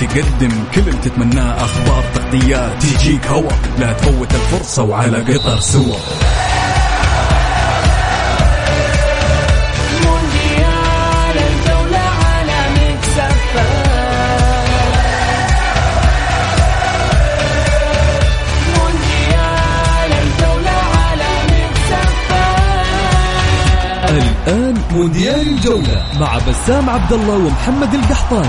تقدم 0.00 0.64
كل 0.74 0.80
اللي 0.80 1.00
تتمناه 1.04 1.64
أخبار 1.64 2.04
تغطيات 2.14 2.82
تجيك 2.82 3.26
هوا. 3.26 3.50
لا 3.78 3.92
تفوت 3.92 4.34
الفرصة 4.34 4.82
وعلى 4.82 5.18
قطر 5.18 5.60
سوا. 5.60 5.96
الآن 24.08 24.82
مونديال 24.92 25.48
الجولة 25.48 26.04
مع 26.20 26.38
بسام 26.38 26.90
عبد 26.90 27.12
الله 27.12 27.34
ومحمد 27.34 27.94
القحطاني. 27.94 28.48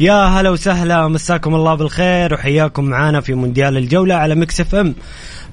يا 0.00 0.14
هلا 0.14 0.50
وسهلا 0.50 1.08
مساكم 1.08 1.54
الله 1.54 1.74
بالخير 1.74 2.34
وحياكم 2.34 2.84
معانا 2.84 3.20
في 3.20 3.34
مونديال 3.34 3.76
الجولة 3.76 4.14
على 4.14 4.34
Mix 4.34 4.60
FM. 4.60 4.94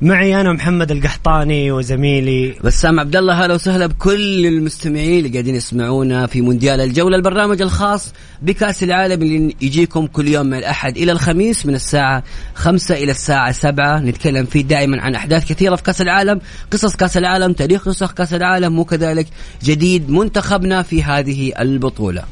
معي 0.02 0.42
أنا 0.42 0.54
محمد 0.54 0.92
القحطاني 0.92 1.72
وزميلي. 1.72 2.56
بسام 2.64 3.00
عبد 3.00 3.16
الله 3.16 3.46
هلا 3.46 3.54
وسهلا 3.54 3.88
بكل 3.88 4.46
المستمعين 4.46 5.20
اللي 5.20 5.30
قاعدين 5.30 5.56
يسمعونا 5.56 6.28
في 6.28 6.42
مونديال 6.42 6.82
الجولة. 6.82 7.18
البرنامج 7.18 7.62
الخاص 7.62 8.14
بكأس 8.42 8.84
العالم 8.84 9.22
اللي 9.22 9.56
يجيكم 9.62 10.08
كل 10.08 10.28
يوم 10.28 10.46
من 10.46 10.58
الأحد 10.58 10.98
إلى 10.98 11.12
الخميس 11.12 11.66
من 11.66 11.76
الساعة 11.76 12.24
5 12.56 12.96
إلى 12.96 13.12
الساعة 13.12 13.52
7 13.52 14.00
نتكلم 14.00 14.46
فيه 14.46 14.62
دائما 14.62 15.02
عن 15.02 15.16
أحداث 15.16 15.50
كثيرة 15.50 15.76
في 15.76 15.84
كأس 15.84 16.02
العالم 16.02 16.42
قصص 16.72 16.96
كأس 16.96 17.18
العالم 17.18 17.54
تاريخ 17.54 17.88
نسخ 17.88 18.12
كأس 18.12 18.34
العالم 18.34 18.80
وكذلك 18.80 19.28
جديد 19.64 20.10
منتخبنا 20.10 20.82
في 20.82 21.04
هذه 21.04 21.54
البطولة. 21.60 22.24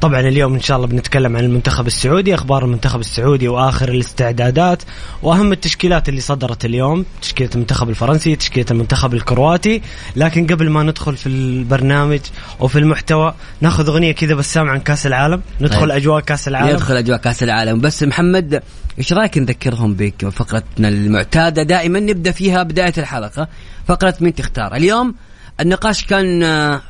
طبعا 0.00 0.20
اليوم 0.20 0.54
إن 0.54 0.60
شاء 0.60 0.76
الله 0.76 0.88
بنتكلم 0.88 1.36
عن 1.36 1.44
المنتخب 1.44 1.86
السعودي 1.86 2.34
أخبار 2.34 2.64
المنتخب 2.64 3.00
السعودي 3.00 3.48
وآخر 3.48 3.88
الاستعدادات 3.88 4.82
وأهم 5.22 5.52
التشكيلات 5.52 6.08
اللي 6.08 6.20
صدرت 6.20 6.64
اليوم 6.64 7.04
تشكيلة 7.22 7.50
المنتخب 7.54 7.90
الفرنسي 7.90 8.36
تشكيلة 8.36 8.66
المنتخب 8.70 9.14
الكرواتي. 9.14 9.82
لكن 10.16 10.46
قبل 10.46 10.70
ما 10.70 10.82
ندخل 10.82 11.16
في 11.16 11.26
البرنامج 11.26 12.20
وفي 12.60 12.78
المحتوى 12.78 13.34
نأخذ 13.60 13.88
أغنية 13.88 14.12
كذا 14.12 14.34
بسام 14.34 14.68
عن 14.68 14.80
كأس 14.80 15.06
العالم. 15.06 15.42
ندخل 15.60 15.80
طيب. 15.80 15.90
أجواء 15.90 16.20
كأس 16.20 16.48
العالم. 16.48 16.68
يدخل 16.68 16.96
أجواء 16.96 17.18
كأس 17.18 17.42
العالم. 17.42 17.80
بس 17.80 18.02
محمد 18.02 18.62
إيش 18.98 19.12
رأيك 19.12 19.38
نذكرهم 19.38 19.94
بفقرتنا 19.94 20.88
المعتادة؟ 20.88 21.62
دائما 21.62 22.00
نبدأ 22.00 22.30
فيها 22.30 22.62
بداية 22.62 22.94
الحلقة. 22.98 23.48
فقرة 23.86 24.14
مين 24.20 24.34
تختار 24.34 24.74
اليوم 24.74 25.14
النقاش 25.60 26.04
كان 26.04 26.42
آه، 26.42 26.80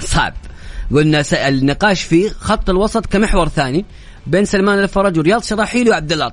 صعب. 0.00 0.34
قلنا 0.92 1.24
النقاش 1.32 2.02
في 2.02 2.30
خط 2.30 2.70
الوسط 2.70 3.06
كمحور 3.06 3.48
ثاني 3.48 3.84
بين 4.26 4.44
سلمان 4.44 4.78
الفرج 4.78 5.18
ورياض 5.18 5.42
شراحيلي 5.42 5.90
وعبد 5.90 6.12
الله 6.12 6.32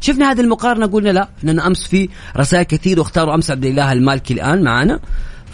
شفنا 0.00 0.30
هذه 0.30 0.40
المقارنة؟ 0.40 0.86
قلنا 0.86 1.10
لا 1.10 1.28
لأن 1.42 1.60
أمس 1.60 1.86
في 1.86 2.08
رسائل 2.36 2.62
كثير 2.62 2.98
واختاروا 2.98 3.34
أمس 3.34 3.50
عبد 3.50 3.64
الله 3.64 3.92
المالكي 3.92 4.34
الآن 4.34 4.62
معنا. 4.62 5.00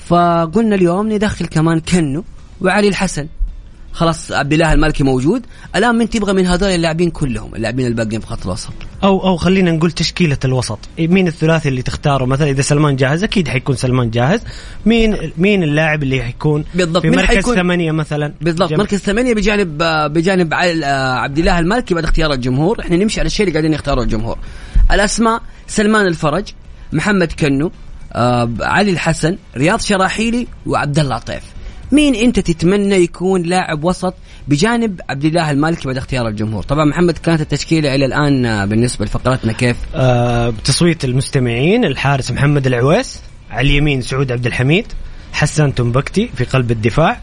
فقلنا 0.07 0.75
اليوم 0.75 1.13
ندخل 1.13 1.47
كمان 1.47 1.81
كنو 1.81 2.25
وعلي 2.61 2.89
الحسن. 2.89 3.29
خلاص 3.93 4.33
عبد 4.33 4.53
الله 4.53 4.73
المالكي 4.73 5.05
موجود. 5.05 5.43
الآن 5.77 5.95
من 5.95 6.11
تبغى 6.11 6.33
من 6.33 6.47
هذول 6.47 6.71
اللاعبين 6.71 7.11
كلهم؟ 7.11 7.55
اللاعبين 7.55 7.87
الباقيين 7.87 8.21
في 8.21 8.27
خط 8.27 8.45
الوسط. 8.47 8.73
أو 9.05 9.27
أو 9.27 9.37
خلينا 9.37 9.71
نقول 9.71 9.93
تشكيلة 9.93 10.39
الوسط. 10.45 10.79
مين 10.99 11.27
الثلاثي 11.27 11.69
اللي 11.69 11.83
تختاره؟ 11.83 12.25
مثلا 12.25 12.51
إذا 12.51 12.63
سلمان 12.63 12.97
جاهز 12.97 13.25
أكيد 13.25 13.49
حيكون 13.49 13.77
سلمان 13.77 14.11
جاهز. 14.11 14.41
مين 14.87 15.33
مين 15.39 15.63
اللاعب 15.63 16.03
اللي 16.03 16.23
حيكون 16.23 16.65
بالضبط، 16.75 17.03
في 17.03 17.11
مركز 17.11 17.27
حيكون- 17.37 17.55
ثمانية 17.55 17.93
مثلا؟ 17.93 18.35
بالضبط. 18.41 18.71
جنب- 18.71 18.79
مركز 18.79 18.99
ثمانية 18.99 19.35
بجانب 19.35 19.79
بجانب 20.13 20.55
عبد 20.55 21.39
الله 21.39 21.59
المالكي 21.59 21.95
بعد 21.95 22.05
اختيار 22.05 22.33
الجمهور. 22.33 22.81
إحنا 22.81 22.97
نمشي 22.97 23.21
على 23.21 23.27
الشيء 23.27 23.47
اللي 23.47 23.53
قاعدين 23.59 23.73
يختاروا 23.73 24.05
الجمهور. 24.05 24.39
الأسماء 24.93 25.43
سلمان 25.67 26.07
الفرج 26.07 26.45
محمد 26.93 27.33
كنو 27.33 27.71
آه، 28.15 28.51
علي 28.61 28.91
الحسن 28.91 29.37
رياض 29.57 29.81
شراحيلي 29.81 30.47
وعبد 30.67 30.99
الله 30.99 31.19
طيف. 31.19 31.43
مين 31.93 32.15
انت 32.15 32.41
تتمنى 32.41 32.95
يكون 32.95 33.43
لاعب 33.43 33.85
وسط 33.85 34.15
بجانب 34.49 35.01
عبد 35.11 35.25
الله 35.25 35.51
المالكي 35.51 35.87
بعد 35.87 35.97
اختيار 35.97 36.29
الجمهور؟ 36.29 36.63
طبعا 36.63 36.85
محمد 36.85 37.19
كانت 37.19 37.41
التشكيلة 37.41 37.95
إلى 37.95 38.05
الآن 38.05 38.47
آه، 38.47 38.65
بالنسبة 38.65 39.05
لفقرتنا 39.05 39.53
كيف؟ 39.53 39.77
آه 39.95 40.51
بتصويت 40.51 41.05
المستمعين 41.05 41.85
الحارس 41.85 42.31
محمد 42.31 42.67
العويس 42.67 43.21
على 43.51 43.69
اليمين 43.71 44.03
سعود 44.03 44.33
عبد 44.33 44.47
الحميد 44.47 44.87
حسان 45.33 45.75
تنبكتي 45.75 46.31
في 46.37 46.45
قلب 46.45 46.71
الدفاع 46.71 47.21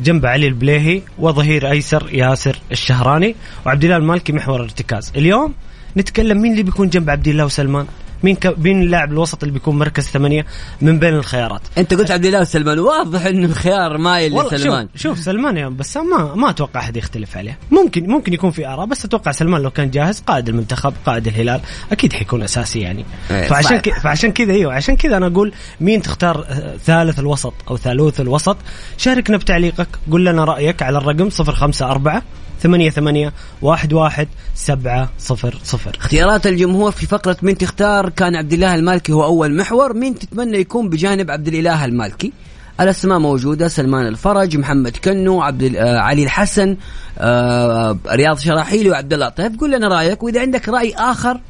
جنب 0.00 0.26
علي 0.26 0.46
البليهي 0.46 1.02
وظهير 1.18 1.70
أيسر 1.70 2.08
ياسر 2.12 2.58
الشهراني 2.72 3.34
وعبد 3.66 3.84
الله 3.84 3.96
المالكي 3.96 4.32
محور 4.32 4.62
ارتكاز 4.62 5.12
اليوم 5.16 5.54
نتكلم 5.96 6.42
مين 6.42 6.52
اللي 6.52 6.62
بيكون 6.62 6.88
جنب 6.88 7.10
عبد 7.10 7.28
الله 7.28 7.44
وسلمان؟ 7.44 7.86
مين 8.22 8.36
ك... 8.36 8.54
مين 8.58 8.82
اللاعب 8.82 9.12
الوسط 9.12 9.42
اللي 9.42 9.52
بيكون 9.52 9.78
مركز 9.78 10.04
ثمانية 10.04 10.46
من 10.80 10.98
بين 10.98 11.14
الخيارات؟ 11.14 11.60
أنت 11.78 11.94
قلت 11.94 12.10
عبد 12.10 12.24
الله 12.24 12.40
وسلمان. 12.40 12.78
واضح 12.78 13.26
انه 13.26 13.46
الخيار 13.46 13.98
مايل 13.98 14.32
لسلمان 14.32 14.88
شوف, 14.94 15.02
شوف 15.02 15.24
سلمان 15.24 15.56
يا 15.56 15.68
بس 15.68 15.96
ما 15.96 16.34
ما 16.34 16.50
أتوقع 16.50 16.80
أحد 16.80 16.96
يختلف 16.96 17.36
عليه. 17.36 17.58
ممكن 17.70 18.06
ممكن 18.06 18.32
يكون 18.32 18.50
في 18.50 18.66
آراء 18.66 18.86
بس 18.86 19.04
أتوقع 19.04 19.32
سلمان 19.32 19.62
لو 19.62 19.70
كان 19.70 19.90
جاهز 19.90 20.20
قائد 20.20 20.48
المنتخب 20.48 20.92
قائد 21.06 21.26
الهلال 21.26 21.60
أكيد 21.92 22.12
حيكون 22.12 22.42
أساسي 22.42 22.80
يعني. 22.80 23.04
إيه، 23.30 23.48
فعشان. 23.48 23.78
كذا 23.78 23.98
فعشان 23.98 24.32
كذا 24.32 24.52
أيوه 24.52 24.74
عشان 24.74 24.96
كذا 24.96 25.16
أنا 25.16 25.26
أقول 25.26 25.52
مين 25.80 26.02
تختار 26.02 26.44
آه، 26.48 26.76
ثالث 26.76 27.18
الوسط 27.18 27.54
أو 27.70 27.76
ثالوث 27.76 28.20
الوسط؟ 28.20 28.56
شاركنا 28.98 29.36
بتعليقك 29.36 29.88
قول 30.10 30.26
لنا 30.26 30.44
رأيك 30.44 30.82
على 30.82 30.98
الرقم 30.98 31.28
054 31.40 32.22
ثمانية 32.62 32.90
ثمانية 32.90 33.32
واحد 33.62 33.92
واحد 33.92 34.28
سبعة 34.54 35.10
صفر 35.18 35.58
صفر. 35.64 35.96
اختيارات 35.98 36.46
الجمهور 36.46 36.90
في 36.90 37.06
فقرة 37.06 37.36
من 37.42 37.58
تختار 37.58 38.08
كان 38.08 38.36
عبد 38.36 38.52
الله 38.52 38.74
المالكي 38.74 39.12
هو 39.12 39.24
أول 39.24 39.56
محور. 39.56 39.94
مين 39.94 40.18
تتمنى 40.18 40.58
يكون 40.58 40.88
بجانب 40.88 41.30
عبد 41.30 41.48
الإله 41.48 41.84
المالكي؟ 41.84 42.32
الأسماء 42.80 43.18
موجودة 43.18 43.68
سلمان 43.68 44.06
الفرج 44.06 44.56
محمد 44.56 44.96
كنو 44.96 45.42
عبد 45.42 45.76
آه 45.76 45.98
علي 45.98 46.24
الحسن 46.24 46.76
آه 47.18 47.98
رياض 48.08 48.38
شراحيلي 48.38 48.90
وعبد 48.90 49.12
الله 49.12 49.28
طيب. 49.28 49.60
قول 49.60 49.72
لنا 49.72 49.88
رأيك 49.88 50.22
وإذا 50.22 50.40
عندك 50.40 50.68
رأي 50.68 50.94
آخر 50.94 51.40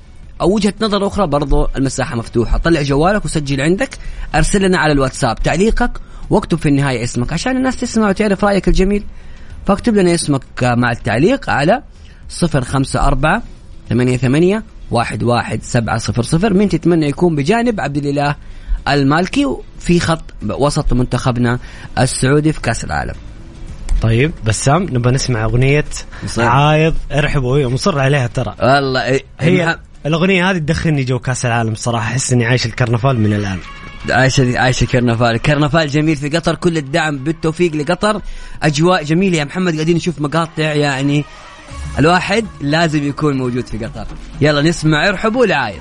أو 0.41 0.55
وجهة 0.55 0.75
نظر 0.81 1.07
أخرى 1.07 1.27
برضو 1.27 1.69
المساحة 1.77 2.17
مفتوحة. 2.17 2.59
طلع 2.59 2.83
جوالك 2.83 3.25
وسجل 3.25 3.61
عندك 3.61 3.99
أرسل 4.35 4.63
لنا 4.63 4.79
على 4.79 4.93
الواتساب 4.93 5.43
تعليقك 5.43 5.91
واكتب 6.31 6.59
في 6.59 6.69
النهاية 6.69 7.05
اسمك 7.05 7.33
عشان 7.33 7.57
الناس 7.57 7.81
تسمع 7.81 8.09
وتعرف 8.09 8.45
رأيك 8.45 8.69
الجميل. 8.69 9.05
فاكتب 9.67 9.95
لنا 9.95 10.15
اسمك 10.15 10.43
مع 10.63 10.93
التعليق 10.93 11.51
على 11.51 11.83
صفر 12.29 12.65
خمسة 12.65 13.07
أربعة 13.07 13.43
ثمانية 13.89 14.17
ثمانية 14.17 14.63
واحد 14.91 15.23
واحد 15.23 15.63
سبعة 15.63 15.99
صفر 15.99 16.23
صفر. 16.23 16.55
من 16.55 16.69
تتمنى 16.69 17.09
يكون 17.09 17.37
بجانب 17.37 17.81
عبد 17.81 17.97
الإله 17.97 18.37
المالكي 18.89 19.47
في 19.81 20.01
خط 20.01 20.23
وسط 20.49 20.93
منتخبنا 20.93 21.59
السعودي 21.99 22.53
في 22.53 22.61
كأس 22.61 22.85
العالم. 22.85 23.15
طيب 24.03 24.33
بسام 24.45 24.83
نبغى 24.83 25.13
نسمع 25.13 25.45
أغنية 25.45 25.85
مصر. 26.25 26.43
عايض 26.43 26.95
ارحبوا 27.13 27.59
هي 27.59 27.69
مصر 27.69 27.99
عليها 27.99 28.27
ترى. 28.27 28.55
والله 28.63 29.05
إيه، 29.05 29.25
هي 29.41 29.79
الأغنية 30.07 30.51
هذه 30.51 30.59
تدخلني 30.59 31.05
جو 31.05 31.19
كأس 31.19 31.47
العالم 31.47 31.73
الصراحة 31.73 32.05
أحس 32.05 32.33
إني 32.33 32.47
عايش 32.47 32.67
الكرنفال 32.67 33.21
من 33.21 33.33
الآن. 33.33 33.59
عايشة 34.11 34.59
عايشة 34.59 34.85
كرنفال. 34.85 35.37
كرنفال 35.37 35.89
جميل 35.89 36.17
في 36.17 36.29
قطر. 36.29 36.55
كل 36.55 36.77
الدعم 36.77 37.19
بالتوفيق 37.19 37.75
لقطر. 37.75 38.21
أجواء 38.63 39.03
جميلة 39.03 39.39
يا 39.39 39.45
محمد. 39.45 39.75
قاعدين 39.75 39.97
نشوف 39.97 40.21
مقاطع 40.21 40.73
يعني. 40.73 41.25
الواحد 41.99 42.47
لازم 42.61 43.09
يكون 43.09 43.37
موجود 43.37 43.67
في 43.67 43.79
قطر. 43.79 44.07
يلا 44.41 44.63
نسمع. 44.63 45.09
ارحبوا 45.09 45.47
لعايد 45.47 45.81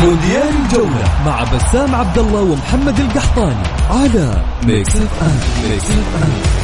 مونديال 0.00 0.48
الجولة 0.64 1.24
مع 1.26 1.44
بسام 1.44 1.94
عبد 1.94 2.18
الله 2.18 2.40
ومحمد 2.40 3.00
القحطاني 3.00 3.66
على 3.90 4.44
Mix 4.62 4.96
FM 4.96 5.70
Mix 5.70 5.90
FM 5.90 6.55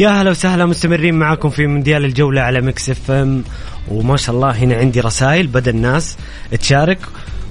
يا 0.00 0.08
هلا 0.08 0.30
وسهلا 0.30 0.66
مستمرين 0.66 1.14
معاكم 1.14 1.50
في 1.50 1.66
مونديال 1.66 2.04
الجولة 2.04 2.40
على 2.40 2.60
Mix 2.60 2.90
FM. 2.90 3.44
وما 3.88 4.16
شاء 4.16 4.34
الله 4.34 4.50
هنا 4.50 4.74
عندي 4.76 5.00
رسائل 5.00 5.46
بدأ 5.46 5.70
الناس 5.70 6.16
تشارك 6.60 6.98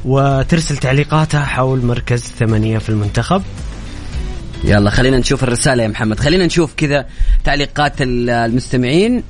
وترسل 0.06 0.78
تعليقاتها 0.78 1.46
حول 1.46 1.86
مركز 1.86 2.22
ثمانية 2.22 2.78
في 2.78 2.90
المنتخب. 2.90 3.42
يلا 4.64 4.90
خلينا 4.90 5.18
نشوف 5.18 5.44
الرسالة 5.44 5.84
يا 5.84 5.88
محمد. 5.88 6.20
خلينا 6.20 6.46
نشوف 6.46 6.74
كذا 6.78 7.06
تعليقات 7.44 8.02
ال- 8.02 8.30
المستمعين. 8.30 9.24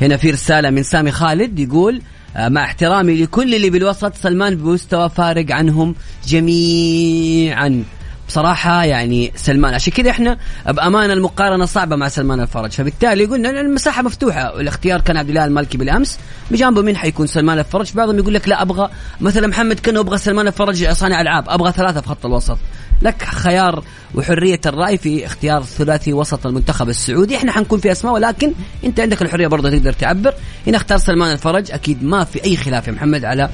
هنا 0.00 0.16
في 0.16 0.30
رسالة 0.30 0.70
من 0.70 0.82
سامي 0.82 1.10
خالد 1.10 1.58
يقول 1.58 2.02
آه، 2.36 2.48
مع 2.48 2.64
احترامي 2.64 3.22
لكل 3.22 3.54
اللي 3.54 3.70
بالوسط 3.70 4.14
سلمان 4.14 4.54
بمستوى 4.54 5.10
فارق 5.10 5.52
عنهم 5.52 5.94
جميعا. 6.26 7.84
بصراحة 8.30 8.84
يعني 8.84 9.32
سلمان 9.36 9.74
عشان 9.74 9.92
كذا 9.92 10.10
إحنا 10.10 10.38
بأمانة 10.66 11.12
المقارنة 11.12 11.64
صعبة 11.64 11.96
مع 11.96 12.08
سلمان 12.08 12.40
الفرج. 12.40 12.70
فبالتالي 12.70 13.24
قلنا 13.24 13.50
المساحة 13.60 14.02
مفتوحة 14.02 14.54
والاختيار 14.54 15.00
كان 15.00 15.16
عبد 15.16 15.28
الله 15.28 15.44
المالكي 15.44 15.78
بالأمس 15.78 16.18
بجانبه 16.50 16.82
مين 16.82 16.96
حيكون 16.96 17.26
سلمان 17.26 17.58
الفرج؟ 17.58 17.92
بعضهم 17.92 18.18
يقول 18.18 18.34
لك 18.34 18.48
لا 18.48 18.62
أبغى 18.62 18.90
مثلا 19.20 19.46
محمد 19.46 19.80
كنو 19.80 20.00
أبغى 20.00 20.18
سلمان 20.18 20.46
الفرج 20.46 20.88
صانع 20.90 21.20
ألعاب 21.20 21.48
أبغى 21.48 21.72
ثلاثة 21.72 22.00
في 22.00 22.08
خط 22.08 22.26
الوسط. 22.26 22.58
لك 23.02 23.22
خيار 23.22 23.84
وحرية 24.14 24.60
الرأي 24.66 24.98
في 24.98 25.26
اختيار 25.26 25.62
ثلاثي 25.62 26.12
وسط 26.12 26.46
المنتخب 26.46 26.88
السعودي. 26.88 27.36
إحنا 27.36 27.52
حنكون 27.52 27.78
في 27.78 27.92
أسماء 27.92 28.14
ولكن 28.14 28.52
أنت 28.84 29.00
عندك 29.00 29.22
الحرية 29.22 29.46
برضه 29.46 29.70
تقدر 29.70 29.92
تعبر. 29.92 30.34
هنا 30.66 30.76
اختار 30.76 30.98
سلمان 30.98 31.32
الفرج 31.32 31.72
أكيد 31.72 32.04
ما 32.04 32.24
في 32.24 32.44
أي 32.44 32.56
خلاف 32.56 32.86
يا 32.86 32.92
محمد 32.92 33.24
على 33.24 33.50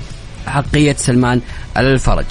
حقية 0.46 0.96
سلمان 0.99 1.40
الفرج. 1.76 2.26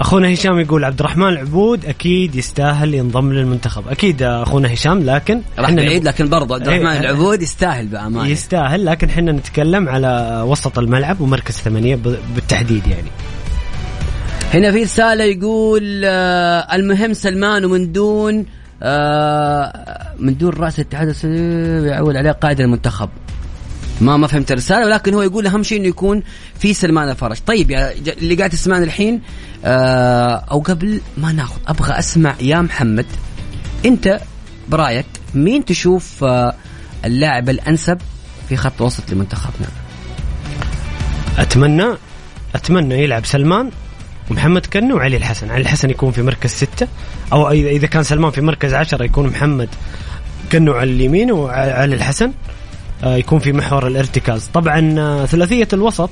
أخونا 0.00 0.32
هشام 0.34 0.58
يقول 0.58 0.84
عبد 0.84 1.00
الرحمن 1.00 1.28
العبود 1.28 1.84
أكيد 1.86 2.34
يستاهل 2.34 2.94
ينضم 2.94 3.32
للمنتخب. 3.32 3.88
أكيد 3.88 4.22
أخونا 4.22 4.72
هشام 4.74 5.02
لكن 5.02 5.40
راح 5.58 5.70
بعيد 5.70 6.02
نب- 6.02 6.08
لكن 6.08 6.28
برضه 6.28 6.54
عبد 6.54 6.68
الرحمن 6.68 6.86
إيه. 6.86 7.00
العبود 7.00 7.42
يستاهل 7.42 7.86
بأمانة. 7.86 8.28
يستاهل 8.28 8.84
لكن 8.86 9.08
إحنا 9.08 9.32
نتكلم 9.32 9.88
على 9.88 10.42
وسط 10.46 10.78
الملعب 10.78 11.20
ومركز 11.20 11.54
ثمانية 11.54 11.96
بالتحديد 12.34 12.86
يعني. 12.86 13.08
هنا 14.54 14.72
في 14.72 14.82
رسالة 14.82 15.24
يقول 15.24 16.02
آه 16.04 16.74
المهم 16.74 17.12
سلمان 17.12 17.64
ومن 17.64 17.92
دون 17.92 18.46
آه 18.82 20.12
من 20.18 20.36
دون 20.36 20.52
رأس 20.52 20.80
الاتحاد 20.80 21.08
السعودي 21.08 21.86
يعول 21.86 22.16
عليه 22.16 22.30
قائد 22.32 22.60
المنتخب. 22.60 23.08
ما 24.00 24.16
ما 24.16 24.26
فهمت 24.26 24.52
الرسالة 24.52 24.86
ولكن 24.86 25.14
هو 25.14 25.22
يقول 25.22 25.46
أهم 25.46 25.62
شيء 25.62 25.78
إنه 25.78 25.88
يكون 25.88 26.22
في 26.58 26.74
سلمان 26.74 27.08
الفرج. 27.08 27.36
طيب 27.46 27.70
يا 27.70 27.92
اللي 27.92 28.34
قاعد 28.34 28.50
تسمعنا 28.50 28.84
الحين 28.84 29.20
آه 29.64 30.44
أو 30.50 30.60
قبل 30.60 31.00
ما 31.16 31.32
ناخذ 31.32 31.56
أبغى 31.66 31.98
أسمع 31.98 32.34
يا 32.40 32.60
محمد 32.60 33.06
أنت 33.86 34.20
برأيك 34.68 35.06
مين 35.34 35.64
تشوف 35.64 36.24
آه 36.24 36.54
اللاعب 37.04 37.48
الأنسب 37.48 37.98
في 38.48 38.56
خط 38.56 38.80
وسط 38.80 39.10
لمنتخبنا؟ 39.10 39.68
أتمنى 41.38 41.86
أتمنى 42.54 42.94
يلعب 42.94 43.26
سلمان 43.26 43.70
ومحمد 44.30 44.66
كنو 44.66 44.96
وعلي 44.96 45.16
الحسن. 45.16 45.50
علي 45.50 45.60
الحسن 45.60 45.90
يكون 45.90 46.12
في 46.12 46.22
مركز 46.22 46.50
ستة 46.50 46.88
أو 47.32 47.50
اذا 47.50 47.68
إذا 47.68 47.86
كان 47.86 48.02
سلمان 48.02 48.30
في 48.30 48.40
مركز 48.40 48.74
عشرة 48.74 49.04
يكون 49.04 49.26
محمد 49.26 49.68
كنو 50.52 50.72
على 50.72 50.90
اليمين 50.90 51.32
وعلي 51.32 51.94
الحسن. 51.94 52.32
يكون 53.04 53.38
في 53.38 53.52
محور 53.52 53.86
الارتكاز. 53.86 54.46
طبعا 54.54 54.94
آه، 54.98 55.26
ثلاثية 55.26 55.68
الوسط 55.72 56.10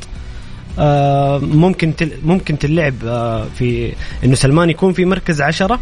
آه، 0.79 1.39
ممكن 1.39 1.93
ممكن 2.25 2.59
تلعب 2.59 2.95
آه، 3.07 3.45
في 3.59 3.93
إنه 4.25 4.35
سلمان 4.35 4.71
يكون 4.71 4.93
في 4.93 5.05
مركز 5.05 5.41
عشرة 5.43 5.81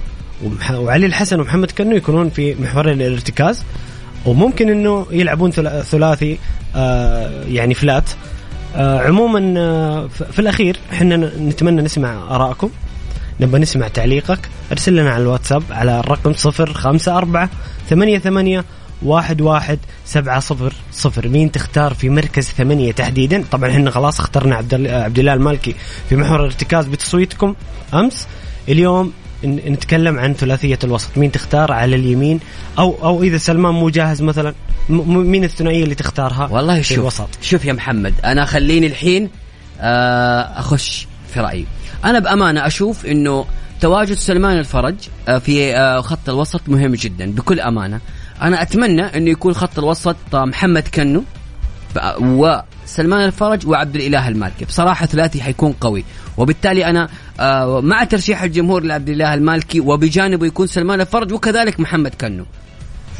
وعلي 0.74 1.06
الحسن 1.06 1.40
ومحمد 1.40 1.70
كنو 1.70 1.96
يكونون 1.96 2.30
في 2.30 2.54
محور 2.54 2.92
الارتكاز. 2.92 3.64
وممكن 4.26 4.70
إنه 4.70 5.06
يلعبون 5.10 5.50
ثلا- 5.50 5.82
ثلاثي 5.82 6.38
آه، 6.76 7.44
يعني 7.44 7.74
فلات 7.74 8.10
آه، 8.76 8.98
عموما 9.00 9.54
آه، 9.60 10.06
في 10.32 10.38
الأخير 10.38 10.76
إحنا 10.92 11.16
نتمنى 11.16 11.82
نسمع 11.82 12.34
آرائكم. 12.36 12.70
نبغى 13.40 13.60
نسمع 13.60 13.88
تعليقك. 13.88 14.38
أرسل 14.72 14.96
لنا 14.96 15.10
على 15.10 15.22
الواتساب 15.22 15.62
على 15.70 16.00
الرقم 16.00 16.32
صفر 16.32 16.72
خمسة 16.72 17.16
أربعة 17.18 17.50
ثمانية 17.90 18.18
ثمانية 18.18 18.64
واحد 19.02 19.40
واحد 19.40 19.78
سبعة 20.04 20.40
صفر 20.40 20.72
صفر. 20.92 21.28
مين 21.28 21.52
تختار 21.52 21.94
في 21.94 22.08
مركز 22.08 22.44
ثمانية 22.44 22.92
تحديدا؟ 22.92 23.44
طبعا 23.50 23.70
إحنا 23.70 23.90
خلاص 23.90 24.20
اخترنا 24.20 24.56
عبد 24.56 24.74
ال- 24.74 24.88
عبد 24.94 25.18
الله 25.18 25.34
المالكي 25.34 25.74
في 26.08 26.16
محور 26.16 26.40
الارتكاز 26.40 26.86
بتصويتكم 26.86 27.54
أمس. 27.94 28.26
اليوم 28.68 29.12
نتكلم 29.44 30.18
عن 30.18 30.34
ثلاثية 30.34 30.78
الوسط. 30.84 31.18
مين 31.18 31.32
تختار 31.32 31.72
على 31.72 31.96
اليمين؟ 31.96 32.40
أو 32.78 32.96
أو 33.02 33.22
إذا 33.22 33.38
سلمان 33.38 33.74
مو 33.74 33.88
جاهز 33.88 34.22
مثلا 34.22 34.54
مين 34.88 35.44
الثنائية 35.44 35.84
اللي 35.84 35.94
تختارها 35.94 36.48
والله 36.50 36.76
في 36.76 36.82
شوف 36.94 36.98
الوسط؟ 36.98 37.28
شوف 37.42 37.64
يا 37.64 37.72
محمد 37.72 38.14
أنا 38.24 38.44
خليني 38.44 38.86
الحين 38.86 39.30
آه، 39.80 40.40
أخش 40.40 41.06
في 41.34 41.40
رأيي. 41.40 41.66
أنا 42.04 42.18
بأمانة 42.18 42.66
أشوف 42.66 43.06
إنه 43.06 43.44
تواجد 43.80 44.16
سلمان 44.16 44.58
الفرج 44.58 44.94
آه، 45.28 45.38
في 45.38 45.76
آه، 45.76 46.00
خط 46.00 46.28
الوسط 46.28 46.60
مهم 46.68 46.94
جدا 46.94 47.30
بكل 47.32 47.60
أمانة. 47.60 48.00
أنا 48.42 48.62
أتمنى 48.62 49.02
إنه 49.02 49.30
يكون 49.30 49.54
خط 49.54 49.78
الوسط 49.78 50.16
محمد 50.34 50.88
كنو 50.94 51.24
وسلمان 52.20 53.24
الفرج 53.24 53.66
وعبد 53.66 53.96
الإله 53.96 54.28
المالكي. 54.28 54.64
بصراحة 54.64 55.06
ثلاثي 55.06 55.42
حيكون 55.42 55.72
قوي. 55.72 56.04
وبالتالي 56.36 56.86
أنا 56.86 57.08
آه، 57.40 57.80
مع 57.80 58.04
ترشيح 58.04 58.42
الجمهور 58.42 58.82
لعبد 58.82 59.08
الإله 59.08 59.34
المالكي 59.34 59.80
وبجانبه 59.80 60.46
يكون 60.46 60.66
سلمان 60.66 61.00
الفرج 61.00 61.32
وكذلك 61.32 61.80
محمد 61.80 62.14
كنو. 62.14 62.44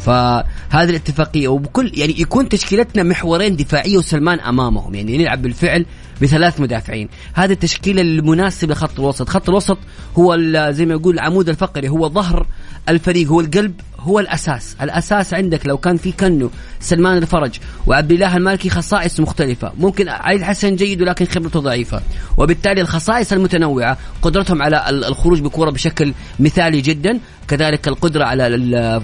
فهذه 0.05 0.89
الاتفاقية 0.89 1.47
وبكل 1.47 1.91
يعني 1.93 2.21
يكون 2.21 2.49
تشكيلتنا 2.49 3.03
محورين 3.03 3.55
دفاعية 3.55 3.97
وسلمان 3.97 4.39
أمامهم. 4.39 4.95
يعني 4.95 5.17
نلعب 5.17 5.41
بالفعل 5.41 5.85
بثلاث 6.21 6.59
مدافعين. 6.59 7.09
هذه 7.33 7.51
التشكيلة 7.51 8.01
المناسبة 8.01 8.73
لخط 8.73 8.99
الوسط. 8.99 9.29
خط 9.29 9.49
الوسط 9.49 9.77
هو 10.17 10.37
زي 10.71 10.85
ما 10.85 10.93
يقول 10.93 11.15
العمود 11.15 11.49
الفقري 11.49 11.89
هو 11.89 12.09
ظهر 12.09 12.47
الفريق 12.89 13.27
هو 13.27 13.39
القلب 13.39 13.73
هو 14.01 14.19
الأساس. 14.19 14.75
الأساس 14.81 15.33
عندك 15.33 15.65
لو 15.67 15.77
كان 15.77 15.97
في 15.97 16.11
كنو 16.11 16.49
سلمان 16.79 17.17
الفرج 17.17 17.51
وعبد 17.87 18.11
الله 18.11 18.37
المالكي 18.37 18.69
خصائص 18.69 19.19
مختلفة. 19.19 19.71
ممكن 19.77 20.09
علي 20.09 20.35
الحسن 20.35 20.75
جيد 20.75 21.01
ولكن 21.01 21.25
خبرته 21.25 21.59
ضعيفة. 21.59 22.01
وبالتالي 22.37 22.81
الخصائص 22.81 23.33
المتنوعة 23.33 23.97
قدرتهم 24.21 24.61
على 24.61 24.89
ال- 24.89 25.05
الخروج 25.05 25.39
بكره 25.41 25.69
بشكل 25.71 26.13
مثالي 26.39 26.81
جدا. 26.81 27.19
كذلك 27.47 27.87
القدرة 27.87 28.25
على 28.25 28.47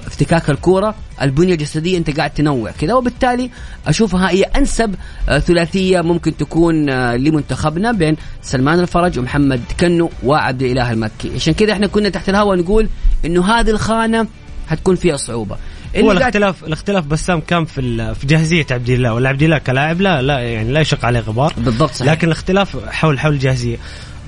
افتكاك 0.08 0.50
الكورة 0.50 0.96
البنية 1.22 1.54
الجسدية 1.54 1.98
أنت 1.98 2.18
قاعد 2.18 2.30
تنوع 2.30 2.72
كذا. 2.72 2.94
وبالتالي 2.94 3.50
أشوفها 3.88 4.30
هي 4.30 4.44
أنسب 4.44 4.96
آه، 5.30 5.39
ثلاثية 5.39 6.01
ممكن 6.01 6.38
تكون 6.38 6.89
آه، 6.89 7.16
لمنتخبنا 7.16 7.92
بين 7.92 8.16
سلمان 8.42 8.80
الفرج 8.80 9.20
ومحمد 9.20 9.62
كنو 9.80 10.10
وعبد 10.24 10.63
الإله 10.63 10.92
المكي. 10.92 11.32
عشان 11.36 11.54
كذا 11.54 11.74
إحنا 11.74 11.88
كنا 11.88 12.10
تحت 12.10 12.30
الهواء 12.30 12.58
نقول 12.58 12.89
إنه 13.25 13.46
هذه 13.46 13.70
الخانة 13.70 14.27
حتكون 14.70 14.96
فيها 14.96 15.18
صعوبة 15.18 15.58
هو 15.98 16.12
الاختلاف 16.12 16.64
الاختلاف 16.64 17.06
بسام 17.06 17.40
كان 17.40 17.66
في 17.66 18.16
في 18.16 18.28
جاهزية 18.28 18.66
عبد 18.72 18.90
الله 18.90 19.14
ولا 19.14 19.30
عبد 19.30 19.44
الله 19.44 19.58
كلاعب 19.58 20.02
لا 20.02 20.22
لا 20.22 20.40
يعني 20.40 20.72
لا 20.72 20.80
يشق 20.80 21.06
عليه 21.06 21.20
غبار 21.20 21.54
بالضبط 21.58 21.92
صحيح. 21.92 22.12
لكن 22.12 22.28
الاختلاف 22.28 22.90
حول 22.90 23.20
حول 23.20 23.34
الجاهزية 23.34 23.78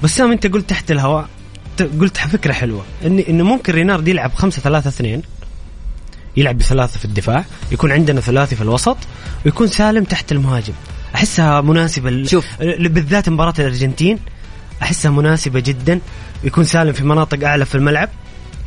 بسام 0.04 0.32
أنت 0.32 0.48
قلت 0.48 0.70
تحت 0.70 0.92
الهواء 0.92 1.28
قلت 2.00 2.18
فكرة 2.18 2.54
حلوة 2.54 2.84
ان 3.06 3.20
إنه 3.20 3.44
ممكن 3.44 3.74
رينارد 3.74 4.08
يلعب 4.08 4.34
5 4.34 4.62
3 4.62 4.88
2 4.90 5.22
يلعب 6.38 6.58
بثلاثة 6.58 7.00
في 7.00 7.06
الدفاع 7.06 7.46
يكون 7.72 7.92
عندنا 7.92 8.22
ثلاثي 8.22 8.56
في 8.56 8.62
الوسط 8.62 8.98
ويكون 9.46 9.68
سالم 9.68 10.04
تحت 10.04 10.32
المهاجم 10.32 10.74
أحسها 11.16 11.62
مناسبة 11.62 12.24
شوف. 12.24 12.46
بالذات 12.80 13.30
مباراة 13.30 13.54
الأرجنتين 13.60 14.20
أحسها 14.82 15.12
مناسبة 15.12 15.60
جدا 15.60 16.00
يكون 16.44 16.64
سالم 16.64 16.94
في 16.94 17.04
مناطق 17.04 17.48
أعلى 17.48 17.66
في 17.66 17.76
الملعب 17.76 18.10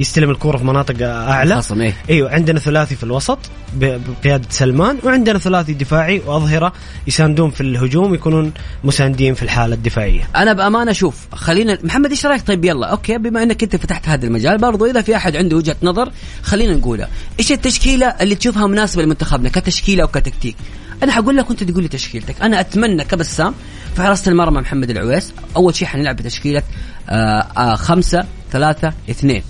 يستلم 0.01 0.31
الكورة 0.31 0.57
في 0.57 0.65
مناطق 0.65 0.95
أعلى. 1.03 1.55
الخصم، 1.55 1.81
إيه. 1.81 1.97
أيوه 2.11 2.31
عندنا 2.31 2.59
ثلاثي 2.59 2.97
في 2.97 3.03
الوسط 3.03 3.39
بقيادة 3.75 4.47
سلمان 4.51 4.99
وعندنا 5.05 5.39
ثلاثي 5.39 5.73
دفاعي 5.75 6.23
وأظهرة 6.27 6.73
يساندون 7.07 7.51
في 7.51 7.61
الهجوم 7.61 8.15
يكونون 8.15 8.53
مساندين 8.85 9.35
في 9.35 9.43
الحالة 9.43 9.75
الدفاعية. 9.75 10.29
أنا 10.37 10.53
بأمانة 10.53 10.93
شوف 10.93 11.27
خلينا 11.33 11.79
محمد 11.83 12.11
إيش 12.11 12.27
رأيك؟ 12.27 12.47
طيب 12.47 12.65
يلا 12.65 12.87
أوكي 12.87 13.19
بما 13.19 13.43
إنك 13.43 13.63
أنت 13.63 13.77
فتحت 13.77 14.09
هذا 14.09 14.27
المجال 14.27 14.59
برضو 14.59 14.87
إذا 14.87 15.03
في 15.03 15.17
أحد 15.17 15.37
عنده 15.37 15.57
وجهة 15.57 15.77
نظر 15.83 16.13
خلينا 16.43 16.75
نقولها 16.75 17.09
إيش 17.39 17.53
التشكيلة 17.53 18.07
اللي 18.07 18.35
تشوفها 18.35 18.67
مناسبة 18.67 19.03
لمنتخبنا 19.03 19.49
كتشكيلة 19.49 20.05
وكتكتيك 20.05 20.57
أنا 21.03 21.13
حقول 21.13 21.37
لك 21.37 21.51
وأنت 21.51 21.65
تقول 21.65 21.83
لي 21.83 21.89
تشكيلتك. 21.89 22.43
أنا 22.43 22.61
أتمنى 22.61 23.05
كبسام 23.05 23.55
في 23.95 24.03
حراسة 24.03 24.31
المرمى 24.31 24.61
محمد 24.61 24.91
العويس. 24.91 25.33
أول 25.57 25.75
شيء 25.75 25.89
حنلعب 25.89 26.17
بتشكيلة 26.17 26.63
آه 27.09 27.47
آه 27.57 27.75
خمسة 27.75 28.25
ثلاثة 28.53 28.93
اثنين. 29.11 29.43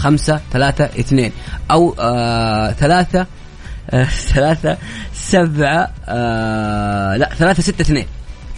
خمسة 0.00 0.40
ثلاثة 0.52 0.84
اثنين. 0.84 1.32
أو 1.70 1.94
آه 1.98 2.72
ثلاثة 2.72 3.26
آه 3.90 4.04
ثلاثة 4.34 4.76
سبعة 5.14 5.90
آه 6.08 7.16
لا 7.16 7.34
ثلاثة 7.34 7.62
ستة 7.62 7.82
اثنين. 7.82 8.06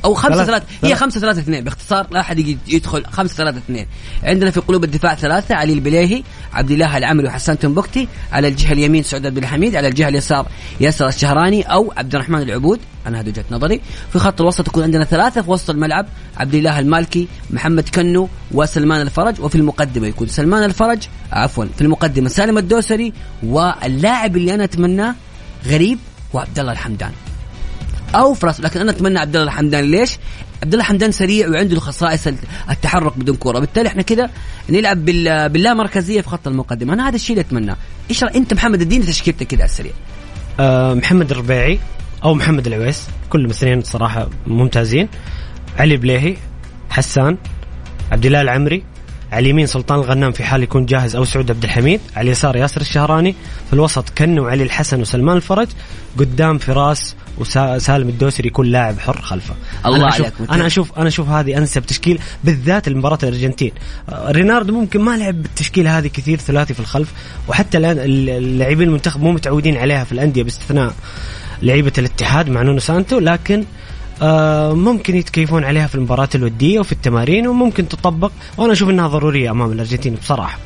أو 0.04 0.14
خمسة 0.14 0.44
ثلاث- 0.44 0.46
ثلاثة. 0.46 0.66
هي 0.84 0.94
خمسة 0.94 1.20
ثلاثة 1.20 1.40
اثنين. 1.40 1.64
باختصار 1.64 2.06
لا 2.10 2.20
أحد 2.20 2.58
يدخل. 2.68 3.04
خمسة 3.06 3.34
ثلاثة 3.34 3.58
اثنين. 3.58 3.86
عندنا 4.22 4.50
في 4.50 4.60
قلوب 4.60 4.84
الدفاع 4.84 5.14
ثلاثة. 5.14 5.54
علي 5.54 5.72
البليهي 5.72 6.22
عبد 6.52 6.70
الله 6.70 6.96
العمري 6.98 7.26
وحسان 7.26 7.58
تنبكتي. 7.58 8.08
على 8.32 8.48
الجهة 8.48 8.72
اليمين 8.72 9.02
سعود 9.02 9.26
عبد 9.26 9.38
الحميد. 9.38 9.76
على 9.76 9.88
الجهة 9.88 10.08
اليسار 10.08 10.46
ياسر 10.80 11.08
الشهراني 11.08 11.62
أو 11.62 11.92
عبد 11.96 12.14
الرحمن 12.14 12.42
العبود. 12.42 12.80
أنا 13.06 13.20
هذه 13.20 13.28
وجهة 13.28 13.44
نظري. 13.50 13.80
في 14.12 14.18
خط 14.18 14.40
الوسط 14.40 14.68
يكون 14.68 14.82
عندنا 14.82 15.04
ثلاثة. 15.04 15.42
في 15.42 15.50
وسط 15.50 15.70
الملعب 15.70 16.06
عبد 16.36 16.54
الله 16.54 16.78
المالكي 16.78 17.28
محمد 17.50 17.88
كنو 17.88 18.28
وسلمان 18.52 19.00
الفرج. 19.00 19.40
وفي 19.40 19.54
المقدمة 19.54 20.06
يكون 20.06 20.28
سلمان 20.28 20.64
الفرج. 20.64 21.02
عفوا. 21.32 21.64
في 21.76 21.82
المقدمة 21.82 22.28
سالم 22.28 22.58
الدوسري 22.58 23.12
واللاعب 23.42 24.36
اللي 24.36 24.54
أنا 24.54 24.64
أتمناه 24.64 25.14
غريب 25.66 25.98
هو 26.34 26.38
عبد 26.38 26.58
الله 26.58 26.72
الحمدان. 26.72 27.12
أو 28.14 28.34
في 28.34 28.46
راس 28.46 28.60
لكن 28.60 28.80
أنا 28.80 28.90
أتمنى 28.90 29.18
عبد 29.18 29.36
الله 29.36 29.52
الحمدان. 29.52 29.84
ليش؟ 29.84 30.18
عبد 30.62 30.72
الله 30.72 30.84
الحمدان 30.84 31.12
سريع 31.12 31.48
وعنده 31.48 31.80
خصائص 31.80 32.28
التحرك 32.70 33.18
بدون 33.18 33.36
كورة، 33.36 33.58
بالتالي 33.58 33.88
إحنا 33.88 34.02
كده 34.02 34.30
نلعب 34.68 35.04
بال 35.04 35.48
باللا 35.48 35.74
مركزيه 35.74 36.20
في 36.20 36.28
خط 36.28 36.48
المقدمة، 36.48 36.92
أنا 36.92 37.08
هذا 37.08 37.16
الشيء 37.16 37.36
اللي 37.36 37.46
اتمناه، 37.48 37.76
إيش 38.10 38.24
أنت 38.24 38.54
محمد 38.54 38.80
اديني 38.80 39.06
تشكيلتك 39.06 39.46
كده 39.46 39.62
على 39.62 39.70
السريع. 39.70 39.92
آه 40.60 40.94
محمد 40.94 41.30
الربيعي 41.30 41.78
أو 42.24 42.34
محمد 42.34 42.66
العويس. 42.66 43.02
كل 43.30 43.44
الاثنين 43.44 43.82
صراحة 43.82 44.28
ممتازين. 44.46 45.08
علي 45.78 45.96
بليهي 45.96 46.36
حسان 46.90 47.38
عبد 48.12 48.26
الله 48.26 48.40
العمري 48.40 48.84
على 49.32 49.40
اليمين 49.40 49.66
سلطان 49.66 49.98
الغنام 49.98 50.32
في 50.32 50.44
حال 50.44 50.62
يكون 50.62 50.86
جاهز 50.86 51.16
أو 51.16 51.24
سعود 51.24 51.50
عبد 51.50 51.64
الحميد 51.64 52.00
على 52.16 52.26
اليسار 52.26 52.56
ياسر 52.56 52.80
الشهراني 52.80 53.34
في 53.66 53.72
الوسط 53.72 54.10
كنو 54.10 54.44
وعلي 54.44 54.62
الحسن 54.62 55.00
وسلمان 55.00 55.36
الفرج 55.36 55.68
قدام 56.18 56.58
فراس 56.58 57.14
وسالم 57.38 58.08
الدوسري 58.08 58.46
يكون 58.46 58.66
لاعب 58.66 58.98
حر 58.98 59.20
خلفه. 59.20 59.54
الله 59.86 59.96
أنا 59.96 60.08
أشوف 60.08 60.26
عليك. 60.26 60.50
أنا 60.50 60.66
أشوف 60.66 60.98
أنا 60.98 61.08
أشوف 61.08 61.28
هذه 61.28 61.58
أنسب 61.58 61.82
تشكيل 61.86 62.18
بالذات 62.44 62.88
لمباراه 62.88 63.18
الأرجنتين. 63.22 63.72
آه، 64.08 64.30
رينارد 64.30 64.80
ممكن 64.80 65.00
ما 65.00 65.16
لعب 65.16 65.42
بالتشكيله 65.42 65.98
هذه 65.98 66.06
كثير 66.06 66.38
ثلاثي 66.38 66.74
في 66.74 66.80
الخلف 66.80 67.12
وحتى 67.48 67.78
الآن 67.78 67.98
اللاعبين 67.98 68.88
المنتخب 68.88 69.22
مو 69.22 69.32
متعودين 69.32 69.76
عليها 69.76 70.04
في 70.04 70.12
الأندية 70.12 70.42
باستثناء 70.42 70.94
لعيبة 71.62 71.92
الاتحاد 71.98 72.48
مع 72.50 72.62
نونو 72.62 72.78
سانتو 72.78 73.18
لكن 73.18 73.64
آه، 74.22 74.72
ممكن 74.72 75.16
يتكيفون 75.16 75.64
عليها 75.64 75.86
في 75.86 75.94
المباريات 75.94 76.34
الودية 76.34 76.80
وفي 76.80 76.92
التمارين 76.92 77.46
وممكن 77.46 77.88
تطبق 77.88 78.32
وأنا 78.56 78.72
أشوف 78.72 78.90
إنها 78.90 79.08
ضرورية 79.08 79.50
أمام 79.50 79.72
الأرجنتين 79.72 80.14
بصراحة. 80.14 80.58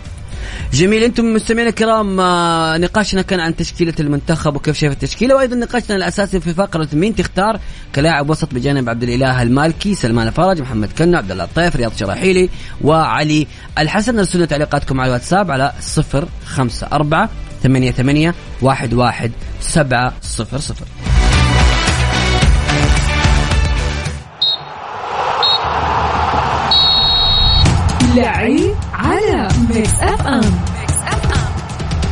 جميل 0.73 1.03
أنتم 1.03 1.35
مستمعينا 1.35 1.71
الكرام 1.71 2.21
آه، 2.21 2.77
نقاشنا 2.77 3.23
كان 3.23 3.41
عن 3.41 3.57
تشكيلة 3.57 3.95
المنتخب 4.01 4.57
وكيف 4.57 4.77
شايف 4.79 4.93
التشكيلة 4.93 5.35
وأيضا 5.35 5.57
نقاشنا 5.57 5.97
الأساسي 5.97 6.41
في 6.41 6.55
فقرة 6.55 6.89
مين 6.93 7.15
تختار 7.15 7.61
كلاعب 7.95 8.31
وسط 8.31 8.55
بجانب 8.55 8.89
عبد 8.89 9.03
الإله 9.03 9.43
المالكي 9.43 9.95
سلمان 9.95 10.27
الفرج 10.27 10.61
محمد 10.61 10.89
كنو 10.99 11.19
عبد 11.19 11.31
الله 11.31 11.45
الطيف 11.45 11.77
رياض 11.77 11.93
شراحيلي 11.97 12.51
وعلي 12.85 13.47
الحسن. 13.79 14.19
ارسلوا 14.19 14.47
تعليقاتكم 14.47 15.01
على 15.01 15.09
الواتساب 15.09 15.51
على 15.51 15.73
054 16.15 17.29
88 17.63 18.33
11 18.63 19.31
700 19.61 21.16
لعيب 28.17 28.75
على 28.95 29.49
Mix 29.75 29.95
FM 30.01 30.41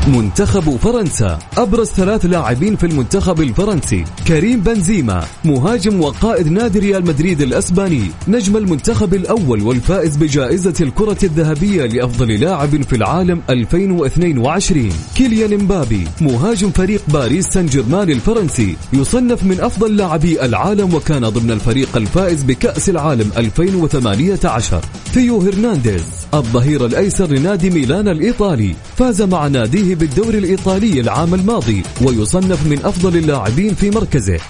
منتخب 0.08 0.76
فرنسا 0.76 1.38
أبرز 1.58 1.86
ثلاث 1.86 2.26
لاعبين 2.26 2.76
في 2.76 2.86
المنتخب 2.86 3.40
الفرنسي 3.40 4.04
كريم 4.28 4.60
بنزيما 4.60 5.24
مهاجم 5.44 6.00
وقائد 6.00 6.48
نادي 6.52 6.78
ريال 6.78 7.04
مدريد 7.06 7.40
الأسباني 7.40 8.10
نجم 8.28 8.56
المنتخب 8.56 9.14
الأول 9.14 9.62
والفائز 9.62 10.16
بجائزة 10.16 10.74
الكرة 10.80 11.16
الذهبية 11.22 11.86
لأفضل 11.86 12.40
لاعب 12.40 12.82
في 12.82 12.96
العالم 12.96 13.40
2022 13.50 14.88
كيليان 15.16 15.64
مبابي 15.64 16.04
مهاجم 16.20 16.70
فريق 16.70 17.02
باريس 17.08 17.46
سان 17.46 17.66
جيرمان 17.66 18.10
الفرنسي 18.10 18.76
يصنف 18.92 19.44
من 19.44 19.60
أفضل 19.60 19.96
لاعبي 19.96 20.44
العالم 20.44 20.94
وكان 20.94 21.28
ضمن 21.28 21.50
الفريق 21.50 21.96
الفائز 21.96 22.42
بكأس 22.42 22.88
العالم 22.88 23.30
2018 23.36 24.80
ثيو 25.12 25.40
هرنانديز 25.40 26.04
الظهير 26.34 26.86
الأيسر 26.86 27.26
لنادي 27.26 27.70
ميلان 27.70 28.08
الإيطالي 28.08 28.74
فاز 28.96 29.22
مع 29.22 29.46
ناديه 29.48 29.93
بالدوري 29.94 30.38
الإيطالي 30.38 31.00
العام 31.00 31.34
الماضي 31.34 31.82
ويصنف 32.02 32.66
من 32.66 32.78
أفضل 32.84 33.16
اللاعبين 33.16 33.74
في 33.74 33.90
مركزه. 33.90 34.40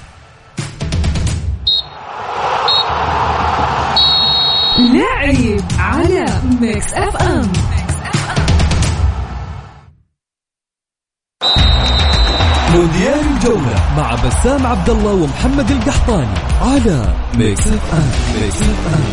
لعيب 4.78 5.62
على 5.78 6.26
Mix 6.60 6.92
FM 6.94 7.52
مونديال 12.74 13.20
الجولة 13.36 13.94
مع 13.96 14.14
بسام 14.14 14.66
عبد 14.66 14.90
الله 14.90 15.12
ومحمد 15.12 15.70
القحطاني 15.70 16.38
على 16.60 17.14
Mix 17.34 17.66
FM 17.66 18.10
ميكس 18.42 18.62
اف 18.62 18.94
ام 18.94 19.04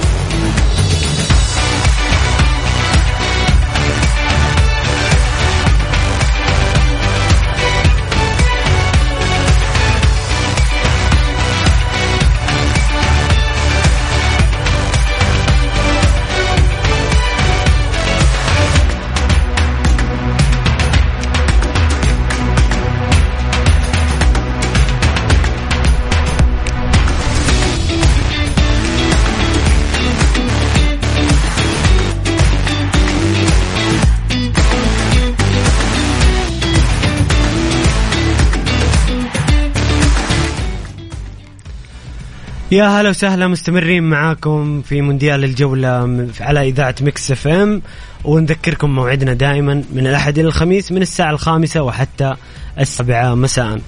يا 42.82 42.88
هلا 42.88 43.10
وسهلا 43.10 43.48
مستمرين 43.48 44.04
معاكم 44.04 44.82
في 44.82 45.02
مونديال 45.02 45.44
الجولة 45.44 46.28
على 46.40 46.70
إذاعة 46.70 46.96
Mix 47.02 47.32
FM. 47.32 47.82
ونذكركم 48.24 48.96
موعدنا 48.96 49.34
دائما 49.34 49.84
من 49.94 50.08
الأحد 50.08 50.40
إلى 50.40 50.48
الخميس 50.48 50.92
من 50.92 51.02
الساعة 51.02 51.32
الخامسة 51.32 51.82
وحتى 51.82 52.34
السابعة 52.80 53.36
مساء. 53.36 53.82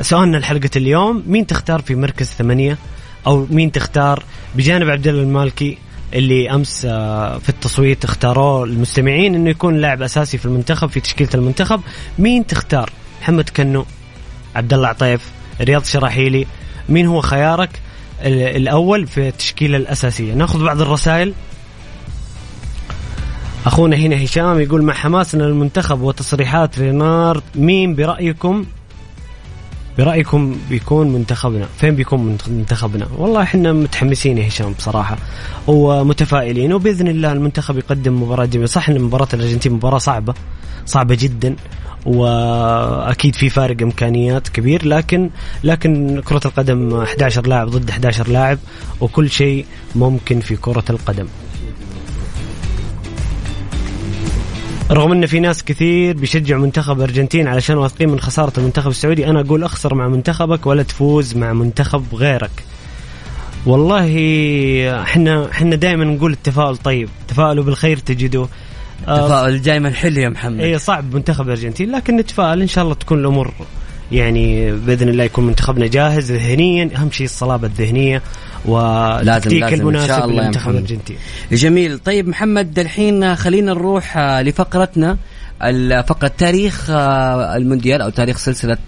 سؤالنا 0.00 0.36
لحلقة 0.36 0.70
اليوم 0.76 1.22
مين 1.26 1.46
تختار 1.46 1.82
في 1.82 1.94
مركز 1.94 2.26
ثمانية؟ 2.26 2.78
أو 3.26 3.46
مين 3.50 3.72
تختار 3.72 4.22
بجانب 4.54 4.90
عبد 4.90 5.08
الله 5.08 5.22
المالكي 5.22 5.78
اللي 6.14 6.50
أمس 6.50 6.86
آه، 6.90 7.38
في 7.38 7.48
التصويت 7.48 8.04
اختاروه 8.04 8.64
المستمعين 8.64 9.34
إنه 9.34 9.50
يكون 9.50 9.76
لاعب 9.76 10.02
أساسي 10.02 10.38
في 10.38 10.46
المنتخب 10.46 10.88
في 10.88 11.00
تشكيلة 11.00 11.30
المنتخب. 11.34 11.80
مين 12.18 12.46
تختار؟ 12.46 12.90
محمد 13.22 13.48
كنو 13.48 13.86
عبد 14.56 14.74
الله 14.74 14.88
عطيف 14.88 15.30
رياض 15.60 15.84
شراحيلي. 15.84 16.46
مين 16.88 17.06
هو 17.06 17.20
خيارك؟ 17.20 17.85
الأول 18.22 19.06
في 19.06 19.28
التشكيلة 19.28 19.76
الأساسية. 19.76 20.34
نأخذ 20.34 20.64
بعض 20.64 20.80
الرسائل. 20.80 21.32
أخونا 23.66 23.96
هنا 23.96 24.24
هشام 24.24 24.60
يقول 24.60 24.82
مع 24.82 24.94
حماسنا 24.94 25.42
للمنتخب 25.42 26.00
وتصريحات 26.00 26.78
رينارد 26.78 27.42
مين 27.54 27.94
برأيكم؟ 27.94 28.64
برأيكم 29.98 30.56
بيكون 30.70 31.08
منتخبنا؟ 31.12 31.66
فين 31.78 31.94
بيكون 31.96 32.38
منتخبنا؟ 32.48 33.08
والله 33.18 33.42
إحنا 33.42 33.72
متحمسين 33.72 34.38
يا 34.38 34.48
هشام 34.48 34.72
بصراحة 34.72 35.16
ومتفائلين 35.66 36.72
وبإذن 36.72 37.08
الله 37.08 37.32
المنتخب 37.32 37.78
يقدم 37.78 38.22
مباراة 38.22 38.44
جميلة. 38.44 38.66
صح 38.66 38.88
إن 38.88 39.00
مباراة 39.00 39.28
الأرجنتين 39.34 39.72
مباراة 39.72 39.98
صعبة 39.98 40.34
صعبة 40.86 41.14
جدا 41.20 41.56
وأكيد 42.06 43.34
في 43.34 43.48
فارق 43.50 43.82
إمكانيات 43.82 44.48
كبير 44.48 44.86
لكن 44.86 45.30
لكن 45.64 46.20
كرة 46.24 46.40
القدم 46.44 46.94
11 47.00 47.46
لاعب 47.46 47.68
ضد 47.68 47.90
11 47.90 48.28
لاعب 48.28 48.58
وكل 49.00 49.30
شيء 49.30 49.66
ممكن 49.94 50.40
في 50.40 50.56
كرة 50.56 50.84
القدم. 50.90 51.26
رغم 54.90 55.12
إن 55.12 55.26
في 55.26 55.40
ناس 55.40 55.64
كثير 55.64 56.16
بيشجعوا 56.16 56.62
منتخب 56.62 57.00
أرجنتين 57.00 57.48
علشان 57.48 57.76
واثقين 57.76 58.08
من 58.08 58.20
خسارة 58.20 58.52
المنتخب 58.58 58.90
السعودي 58.90 59.26
أنا 59.26 59.40
أقول 59.40 59.64
أخسر 59.64 59.94
مع 59.94 60.08
منتخبك 60.08 60.66
ولا 60.66 60.82
تفوز 60.82 61.36
مع 61.36 61.52
منتخب 61.52 62.04
غيرك. 62.14 62.64
والله 63.66 64.06
إحنا 65.02 65.50
إحنا 65.50 65.76
دائما 65.76 66.04
نقول 66.04 66.32
التفاؤل 66.32 66.76
طيب 66.76 67.08
تفاؤلوا 67.28 67.64
بالخير 67.64 67.96
تجدوه 67.96 68.48
آه، 69.08 69.26
تفاؤل 69.26 69.62
دائما 69.62 69.90
حلو 69.90 70.20
يا 70.20 70.28
محمد. 70.28 70.60
اي 70.60 70.78
صعب 70.78 71.14
منتخب 71.14 71.44
الارجنتين 71.44 71.90
لكن 71.90 72.16
نتفائل 72.16 72.60
إن 72.60 72.68
شاء 72.68 72.84
الله 72.84 72.94
تكون 72.94 73.18
الأمور 73.18 73.52
يعني 74.12 74.72
بإذن 74.72 75.08
الله 75.08 75.24
يكون 75.24 75.46
منتخبنا 75.46 75.86
جاهز 75.86 76.32
ذهنيا. 76.32 76.90
أهم 76.96 77.10
شيء 77.10 77.26
الصلابة 77.26 77.66
الذهنية 77.66 78.22
والتكتيك 78.68 79.74
المناسب 79.74 80.30
للمنتخب 80.30 80.70
الأرجنتيني. 80.70 81.18
جميل. 81.52 81.98
طيب 81.98 82.28
محمد 82.28 82.78
الحين 82.78 83.36
خلينا 83.36 83.72
نروح 83.72 84.16
آه، 84.16 84.42
لفقرتنا 84.42 85.16
فقرة 86.06 86.32
تاريخ 86.38 86.90
آه، 86.90 87.56
المونديال 87.56 88.02
أو 88.02 88.10
تاريخ 88.10 88.38
سلسلة 88.38 88.78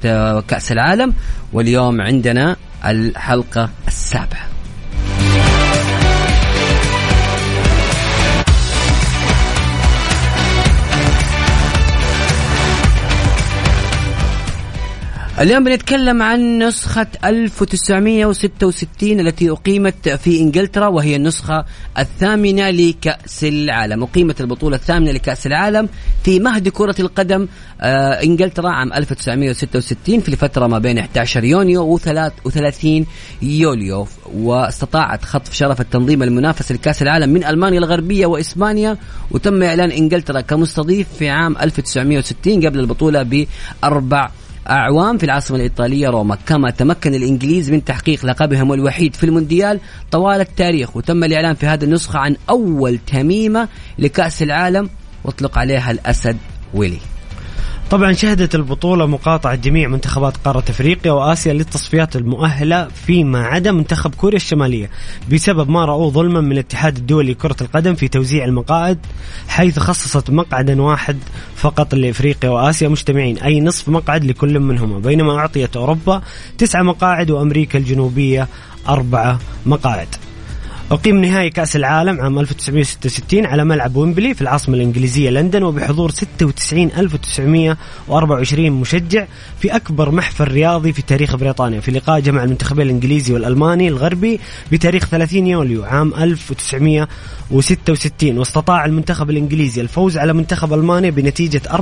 كأس 0.48 0.72
العالم. 0.72 1.14
واليوم 1.52 2.00
عندنا 2.00 2.56
الحلقة 2.84 3.70
السابعة. 3.88 4.47
اليوم 15.40 15.64
بنتكلم 15.64 16.22
عن 16.22 16.58
نسخة 16.58 17.06
1966 17.24 19.20
التي 19.20 19.50
أقيمت 19.50 20.08
في 20.08 20.40
إنجلترا 20.40 20.86
وهي 20.86 21.16
النسخة 21.16 21.64
الثامنة 21.98 22.70
لكأس 22.70 23.44
العالم. 23.44 24.02
أقيمت 24.02 24.40
البطولة 24.40 24.76
الثامنة 24.76 25.10
لكأس 25.10 25.46
العالم 25.46 25.88
في 26.24 26.40
مهد 26.40 26.68
كرة 26.68 26.94
القدم 27.00 27.48
آه 27.80 28.22
إنجلترا 28.22 28.68
عام 28.70 28.92
1966 28.92 30.20
في 30.20 30.28
الفترة 30.28 30.66
ما 30.66 30.78
بين 30.78 30.98
11 30.98 31.44
يونيو 31.44 31.98
و30 31.98 33.04
يوليو. 33.42 34.06
واستطاعت 34.34 35.24
خطف 35.24 35.54
شرف 35.54 35.80
التنظيم 35.80 36.22
المنافس 36.22 36.72
لكأس 36.72 37.02
العالم 37.02 37.30
من 37.30 37.44
ألمانيا 37.44 37.78
الغربية 37.78 38.26
وإسبانيا 38.26 38.96
وتم 39.30 39.62
إعلان 39.62 39.90
إنجلترا 39.90 40.40
كمستضيف 40.40 41.06
في 41.18 41.28
عام 41.28 41.56
1960 41.58 42.66
قبل 42.66 42.80
البطولة 42.80 43.22
بأربع 43.82 44.30
أعوام 44.70 45.18
في 45.18 45.24
العاصمة 45.24 45.56
الإيطالية 45.56 46.08
روما 46.08 46.34
كما 46.46 46.70
تمكن 46.70 47.14
الإنجليز 47.14 47.70
من 47.70 47.84
تحقيق 47.84 48.26
لقبهم 48.26 48.72
الوحيد 48.72 49.14
في 49.14 49.24
المونديال 49.24 49.80
طوال 50.10 50.40
التاريخ 50.40 50.96
وتم 50.96 51.24
الإعلان 51.24 51.54
في 51.54 51.66
هذه 51.66 51.84
النسخة 51.84 52.18
عن 52.18 52.36
أول 52.50 52.98
تميمة 52.98 53.68
لكأس 53.98 54.42
العالم 54.42 54.90
واطلق 55.24 55.58
عليها 55.58 55.90
الأسد 55.90 56.36
ويلي. 56.74 56.98
طبعا 57.90 58.12
شهدت 58.12 58.54
البطولة 58.54 59.06
مقاطعة 59.06 59.54
جميع 59.54 59.88
منتخبات 59.88 60.36
قارة 60.36 60.64
أفريقيا 60.68 61.12
وآسيا 61.12 61.52
للتصفيات 61.52 62.16
المؤهلة 62.16 62.88
فيما 62.88 63.46
عدا 63.46 63.72
منتخب 63.72 64.14
كوريا 64.14 64.36
الشمالية 64.36 64.90
بسبب 65.32 65.70
ما 65.70 65.84
رأوه 65.84 66.10
ظلما 66.10 66.40
من 66.40 66.52
الاتحاد 66.52 66.96
الدولي 66.96 67.32
لكرة 67.32 67.56
القدم 67.60 67.94
في 67.94 68.08
توزيع 68.08 68.44
المقاعد 68.44 68.98
حيث 69.48 69.78
خصصت 69.78 70.30
مقعدا 70.30 70.82
واحد 70.82 71.18
فقط 71.56 71.94
لأفريقيا 71.94 72.50
وآسيا 72.50 72.88
مجتمعين 72.88 73.38
أي 73.38 73.60
نصف 73.60 73.88
مقعد 73.88 74.24
لكل 74.24 74.60
منهما 74.60 74.98
بينما 74.98 75.38
أعطيت 75.38 75.76
أوروبا 75.76 76.22
تسعة 76.58 76.82
مقاعد 76.82 77.30
وأمريكا 77.30 77.78
الجنوبية 77.78 78.48
أربعة 78.88 79.38
مقاعد. 79.66 80.08
أقيم 80.90 81.24
نهائي 81.24 81.50
كأس 81.50 81.76
العالم 81.76 82.20
عام 82.20 82.38
1966 82.38 83.46
على 83.46 83.64
ملعب 83.64 83.96
ويمبلي 83.96 84.34
في 84.34 84.42
العاصمة 84.42 84.74
الإنجليزية 84.74 85.30
لندن 85.30 85.62
وبحضور 85.62 86.10
96924 86.10 88.70
مشجع 88.70 89.26
في 89.60 89.76
أكبر 89.76 90.10
محفل 90.10 90.48
رياضي 90.48 90.92
في 90.92 91.02
تاريخ 91.02 91.36
بريطانيا. 91.36 91.80
في 91.80 91.90
لقاء 91.90 92.20
جمع 92.20 92.44
المنتخبين 92.44 92.86
الإنجليزي 92.86 93.34
والألماني 93.34 93.88
الغربي 93.88 94.40
بتاريخ 94.72 95.06
30 95.06 95.46
يوليو 95.46 95.84
عام 95.84 96.14
1966 96.14 98.38
واستطاع 98.38 98.84
المنتخب 98.84 99.30
الإنجليزي 99.30 99.80
الفوز 99.80 100.18
على 100.18 100.32
منتخب 100.32 100.72
ألمانيا 100.72 101.10
بنتيجة 101.10 101.62
4-2 101.68 101.78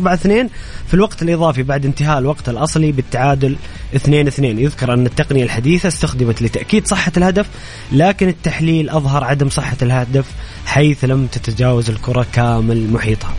في 0.86 0.94
الوقت 0.94 1.22
الإضافي 1.22 1.62
بعد 1.62 1.86
انتهاء 1.86 2.18
الوقت 2.18 2.48
الأصلي 2.48 2.92
بالتعادل 2.92 3.56
2-2 3.94 3.98
يذكر 4.38 4.92
أن 4.92 5.06
التقنية 5.06 5.44
الحديثة 5.44 5.88
استخدمت 5.88 6.42
لتأكيد 6.42 6.86
صحة 6.86 7.12
الهدف 7.16 7.46
لكن 7.92 8.28
التحليل 8.28 8.95
أظهر 8.96 9.24
عدم 9.24 9.48
صحة 9.48 9.76
الهدف 9.82 10.24
حيث 10.66 11.04
لم 11.04 11.26
تتجاوز 11.26 11.90
الكرة 11.90 12.26
كامل 12.32 12.90
محيطها. 12.90 13.34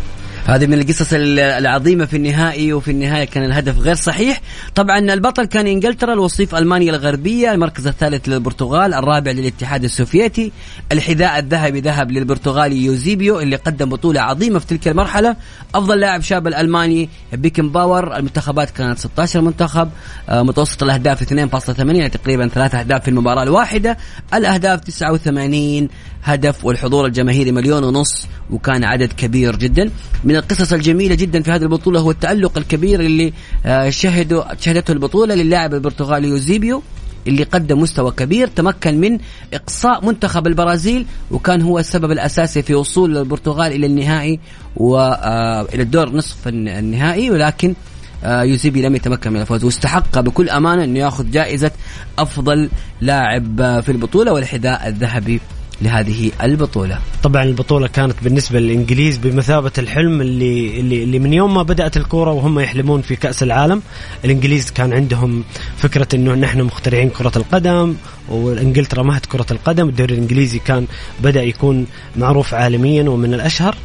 هذه 0.48 0.68
من 0.68 0.74
القصص 0.74 1.10
العظيمة 1.14 2.06
في 2.06 2.18
النهائي 2.18 2.74
وفي 2.74 2.92
النهاية 2.92 3.26
كان 3.26 3.44
الهدف 3.44 3.80
غير 3.80 3.96
صحيح. 3.96 4.42
طبعا 4.76 5.00
البطل 5.00 5.46
كان 5.46 5.68
إنجلترا 5.68 6.14
الوصيف 6.14 6.56
ألمانيا 6.56 6.92
الغربية 6.92 7.52
المركز 7.52 7.88
الثالث 7.88 8.30
للبرتغال 8.30 8.94
الرابع 8.94 9.32
للاتحاد 9.32 9.84
السوفيتي. 9.84 10.52
الحذاء 10.92 11.40
الذهبي 11.40 11.80
ذهب 11.80 12.12
للبرتغالي 12.12 12.86
يوزيبيو 12.86 13.40
اللي 13.40 13.56
قدم 13.56 13.90
بطولة 13.90 14.22
عظيمة 14.22 14.60
في 14.60 14.66
تلك 14.66 14.88
المرحلة. 14.88 15.36
أفضل 15.76 16.00
لاعب 16.00 16.22
شاب 16.22 16.48
الألماني 16.48 17.10
بيكن 17.34 17.70
باور 17.70 18.18
المنتخبات 18.18 18.70
كانت 18.70 19.00
16 19.00 19.42
منتخب 19.42 19.90
آه، 20.30 20.42
متوسط 20.44 20.84
الأهداف 20.84 21.22
2.8 21.22 21.80
يعني 21.80 22.10
تقريبا 22.10 22.48
ثلاث 22.48 22.76
أهداف 22.76 23.02
في 23.02 23.08
المباراة 23.08 23.44
الواحدة. 23.44 23.98
الأهداف 24.34 24.80
89 24.80 25.90
هدف 26.24 26.66
والحضور 26.66 27.06
الجماهيري 27.06 27.52
مليون 27.52 27.84
ونص 27.84 28.28
وكان 28.52 28.84
عدد 28.84 29.14
كبير 29.14 29.56
جدا. 29.56 29.90
من 30.24 30.37
القصص 30.38 30.74
الجميلة 30.74 31.16
جدا 31.16 31.42
في 31.42 31.52
هذه 31.52 31.62
البطولة 31.64 32.00
هو 32.00 32.12
التألق 32.12 32.58
الكبير 32.58 33.00
اللي 33.00 33.34
آه، 33.66 33.90
شهدوا 33.90 34.44
شهدته 34.60 34.92
البطولة 34.92 35.36
للاعب 35.36 35.74
البرتغالي 35.74 36.28
يوزيبيو 36.28 36.84
اللي 37.28 37.44
قدم 37.44 37.80
مستوى 37.80 38.12
كبير 38.12 38.48
تمكن 38.48 39.00
من 39.00 39.18
إقصاء 39.54 40.06
منتخب 40.06 40.48
البرازيل 40.48 41.06
وكان 41.32 41.62
هو 41.62 41.80
السبب 41.80 42.12
الأساسي 42.12 42.62
في 42.62 42.76
وصول 42.76 43.18
البرتغال 43.18 43.72
إلى 43.72 43.86
النهائي 43.86 44.40
وإلى 44.76 45.84
الدور 45.84 46.10
نصف 46.10 46.48
النهائي 46.48 47.32
ولكن 47.32 47.76
آه، 48.24 48.44
يوزيبي 48.44 48.82
لم 48.82 48.96
يتمكن 48.96 49.34
من 49.34 49.42
الفوز 49.42 49.64
واستحق 49.64 50.20
بكل 50.20 50.50
أمانة 50.50 50.84
أنه 50.84 51.00
يأخذ 51.00 51.32
جائزة 51.32 51.72
أفضل 52.20 52.70
لاعب 53.02 53.82
في 53.86 53.92
البطولة 53.92 54.34
والحذاء 54.34 54.88
الذهبي. 54.88 55.40
لهذه 55.82 56.32
البطولة. 56.44 57.00
طبعا 57.24 57.44
البطولة 57.44 57.88
كانت 57.88 58.16
بالنسبة 58.22 58.60
للإنجليز 58.60 59.18
بمثابة 59.18 59.72
الحلم 59.78 60.22
اللي, 60.22 60.80
اللي, 60.80 61.04
اللي 61.04 61.20
من 61.20 61.34
يوم 61.34 61.54
ما 61.54 61.64
بدأت 61.64 61.98
الكورة 61.98 62.32
وهم 62.32 62.60
يحلمون 62.60 63.02
في 63.02 63.16
كأس 63.16 63.44
العالم 63.44 63.82
الإنجليز 64.26 64.72
كان 64.72 64.94
عندهم 64.94 65.44
فكرة 65.78 66.08
أنه 66.14 66.34
نحن 66.34 66.62
مخترعين 66.62 67.10
كرة 67.10 67.32
القدم 67.36 67.96
وإنجلترا 68.30 69.04
مهد 69.04 69.26
كرة 69.26 69.46
القدم 69.52 69.90
الدوري 69.90 70.14
الإنجليزي 70.14 70.60
كان 70.60 70.88
بدأ 71.20 71.44
يكون 71.44 71.88
معروف 72.16 72.54
عالميا 72.54 73.10
ومن 73.10 73.34
الأشهر. 73.34 73.76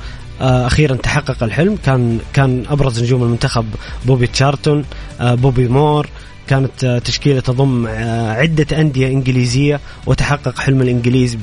آه، 0.40 0.66
أخيرا 0.66 0.96
تحقق 0.96 1.42
الحلم 1.42 1.76
كان 1.84 2.18
كان 2.32 2.64
أبرز 2.70 3.02
نجوم 3.02 3.22
المنتخب 3.22 3.64
بوبي 4.06 4.26
تشارلتون 4.26 4.84
آه، 5.20 5.34
بوبي 5.34 5.68
مور 5.68 6.08
كانت 6.52 7.02
تشكيلة 7.04 7.40
تضم 7.40 7.86
آه، 7.86 8.32
عدة 8.32 8.80
أندية 8.80 9.06
إنجليزية 9.06 9.80
وتحقق 10.06 10.58
حلم 10.58 10.82
الإنجليز 10.82 11.38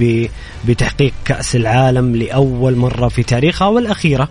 بتحقيق 0.67 1.13
كأس 1.25 1.55
العالم 1.55 2.15
لأول 2.15 2.75
مرة 2.75 3.07
في 3.07 3.23
تاريخها 3.23 3.67
والأخيرة 3.67 4.29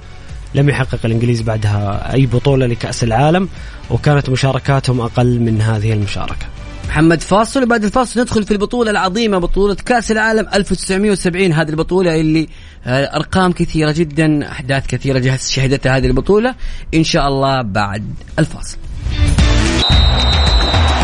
لم 0.54 0.68
يحقق 0.68 0.98
الإنجليز 1.04 1.42
بعدها 1.42 2.14
أي 2.14 2.26
بطولة 2.26 2.66
لكأس 2.66 3.04
العالم 3.04 3.48
وكانت 3.90 4.30
مشاركاتهم 4.30 5.00
أقل 5.00 5.40
من 5.40 5.60
هذه 5.62 5.92
المشاركة. 5.92 6.46
محمد 6.88 7.20
فاصل 7.20 7.62
وبعد 7.62 7.84
الفاصل 7.84 8.20
ندخل 8.20 8.44
في 8.44 8.50
البطولة 8.50 8.90
العظيمة 8.90 9.38
بطولة 9.38 9.74
كأس 9.74 10.12
العالم 10.12 10.46
1970 10.54 11.52
هذه 11.52 11.68
البطولة 11.68 12.20
اللي 12.20 12.48
آه، 12.86 13.16
أرقام 13.16 13.52
كثيرة 13.52 13.92
جدا 13.92 14.50
أحداث 14.50 14.86
كثيرة 14.86 15.36
شهدتها 15.36 15.96
هذه 15.96 16.06
البطولة. 16.06 16.54
إن 16.94 17.04
شاء 17.04 17.28
الله 17.28 17.62
بعد 17.62 18.14
الفاصل. 18.38 18.76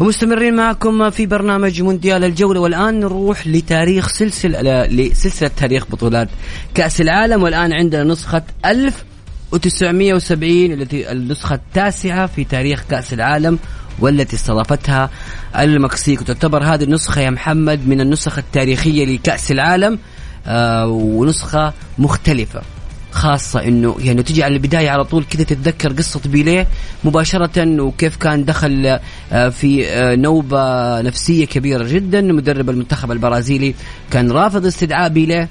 ومستمرين 0.00 0.56
معكم 0.56 1.10
في 1.10 1.26
برنامج 1.26 1.82
مونديال 1.82 2.24
الجولة. 2.24 2.60
والآن 2.60 3.00
نروح 3.00 3.46
لتاريخ 3.46 4.08
سلسلة 4.08 4.86
لسلسلة 4.86 5.50
تاريخ 5.56 5.86
بطولات 5.90 6.28
كأس 6.74 7.00
العالم. 7.00 7.42
والآن 7.42 7.72
عندنا 7.72 8.04
نسخة 8.04 8.42
1970 8.64 10.72
التي 10.72 11.12
النسخة 11.12 11.54
التاسعة 11.54 12.26
في 12.26 12.44
تاريخ 12.44 12.84
كأس 12.90 13.12
العالم 13.12 13.58
والتي 13.98 14.36
استضافتها 14.36 15.10
المكسيك. 15.58 16.20
وتعتبر 16.20 16.64
هذه 16.64 16.84
النسخة 16.84 17.20
يا 17.20 17.30
محمد 17.30 17.88
من 17.88 18.00
النسخ 18.00 18.38
التاريخية 18.38 19.04
لكأس 19.04 19.52
العالم 19.52 19.98
آه 20.46 20.86
ونسخة 20.86 21.72
مختلفة. 21.98 22.62
خاصة 23.10 23.64
إنه 23.64 23.96
يعني 23.98 24.22
تجي 24.22 24.42
على 24.42 24.54
البداية 24.54 24.90
على 24.90 25.04
طول 25.04 25.24
كذا 25.24 25.44
تتذكر 25.44 25.92
قصة 25.92 26.20
بيليه 26.26 26.66
مباشرة 27.04 27.82
وكيف 27.82 28.16
كان 28.16 28.44
دخل 28.44 28.98
آه، 29.32 29.48
في 29.48 29.86
آه، 29.88 30.14
نوبة 30.14 31.00
نفسية 31.00 31.44
كبيرة 31.44 31.84
جدا. 31.84 32.20
مدرب 32.20 32.70
المنتخب 32.70 33.12
البرازيلي 33.12 33.74
كان 34.10 34.30
رافض 34.30 34.66
استدعاء 34.66 35.08
بيليه 35.08 35.48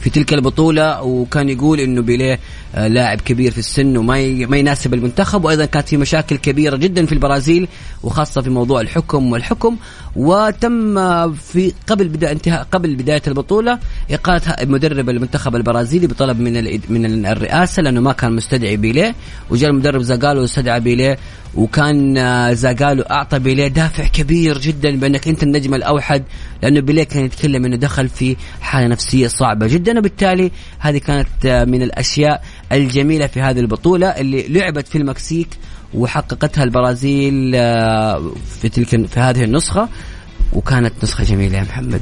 في 0.00 0.10
تلك 0.10 0.32
البطولة 0.32 1.02
وكان 1.02 1.48
يقول 1.48 1.80
إنه 1.80 2.02
بيليه 2.02 2.38
آه، 2.74 2.88
لاعب 2.88 3.20
كبير 3.20 3.52
في 3.52 3.58
السن 3.58 3.96
وما 3.96 4.46
ما 4.46 4.56
يناسب 4.56 4.94
المنتخب. 4.94 5.44
وأيضا 5.44 5.64
كانت 5.64 5.88
في 5.88 5.96
مشاكل 5.96 6.36
كبيرة 6.36 6.76
جدا 6.76 7.06
في 7.06 7.12
البرازيل 7.12 7.68
وخاصة 8.02 8.42
في 8.42 8.50
موضوع 8.50 8.80
الحكم 8.80 9.32
والحكم. 9.32 9.76
وتم 10.16 11.32
في 11.32 11.72
قبل 11.86 12.08
بداية 12.08 12.32
انتهاء 12.32 12.66
قبل 12.72 12.96
بداية 12.96 13.22
البطولة 13.26 13.78
إقالة 14.10 14.42
مدرب 14.62 15.10
المنتخب 15.10 15.56
البرازيلي 15.56 16.06
بطلب 16.06 16.40
من 16.40 16.80
من 16.88 17.26
الرئاسة 17.26 17.82
لأنه 17.82 18.00
ما 18.00 18.12
كان 18.12 18.32
مستدعي 18.32 18.76
بيليه. 18.76 19.14
وجاء 19.50 19.70
المدرب 19.70 20.02
زاغالو 20.02 20.40
واستدعى 20.40 20.80
بيليه. 20.80 21.18
وكان 21.54 22.14
زاغالو 22.54 23.02
أعطى 23.02 23.38
بيليه 23.38 23.68
دافع 23.68 24.06
كبير 24.06 24.58
جدا 24.58 24.96
بأنك 24.96 25.28
أنت 25.28 25.42
النجم 25.42 25.74
الأوحد 25.74 26.22
لأنه 26.62 26.80
بيليه 26.80 27.04
كان 27.04 27.24
يتكلم 27.24 27.64
إنه 27.64 27.76
دخل 27.76 28.08
في 28.08 28.36
حالة 28.60 28.86
نفسية 28.86 29.26
صعبة 29.26 29.66
جدا. 29.66 29.98
وبالتالي 29.98 30.50
هذه 30.78 30.98
كانت 30.98 31.66
من 31.68 31.82
الأشياء 31.82 32.42
الجميلة 32.72 33.26
في 33.26 33.40
هذه 33.40 33.60
البطولة 33.60 34.06
اللي 34.08 34.48
لعبت 34.48 34.88
في 34.88 34.98
المكسيك 34.98 35.48
وحققتها 35.94 36.64
البرازيل 36.64 37.52
آه، 37.54 38.32
في 38.60 38.68
تلك 38.68 39.06
في 39.06 39.20
هذه 39.20 39.44
النسخة 39.44 39.88
وكانت 40.52 40.92
نسخة 41.02 41.24
جميلة 41.24 41.58
يا 41.58 41.62
محمد. 41.62 42.00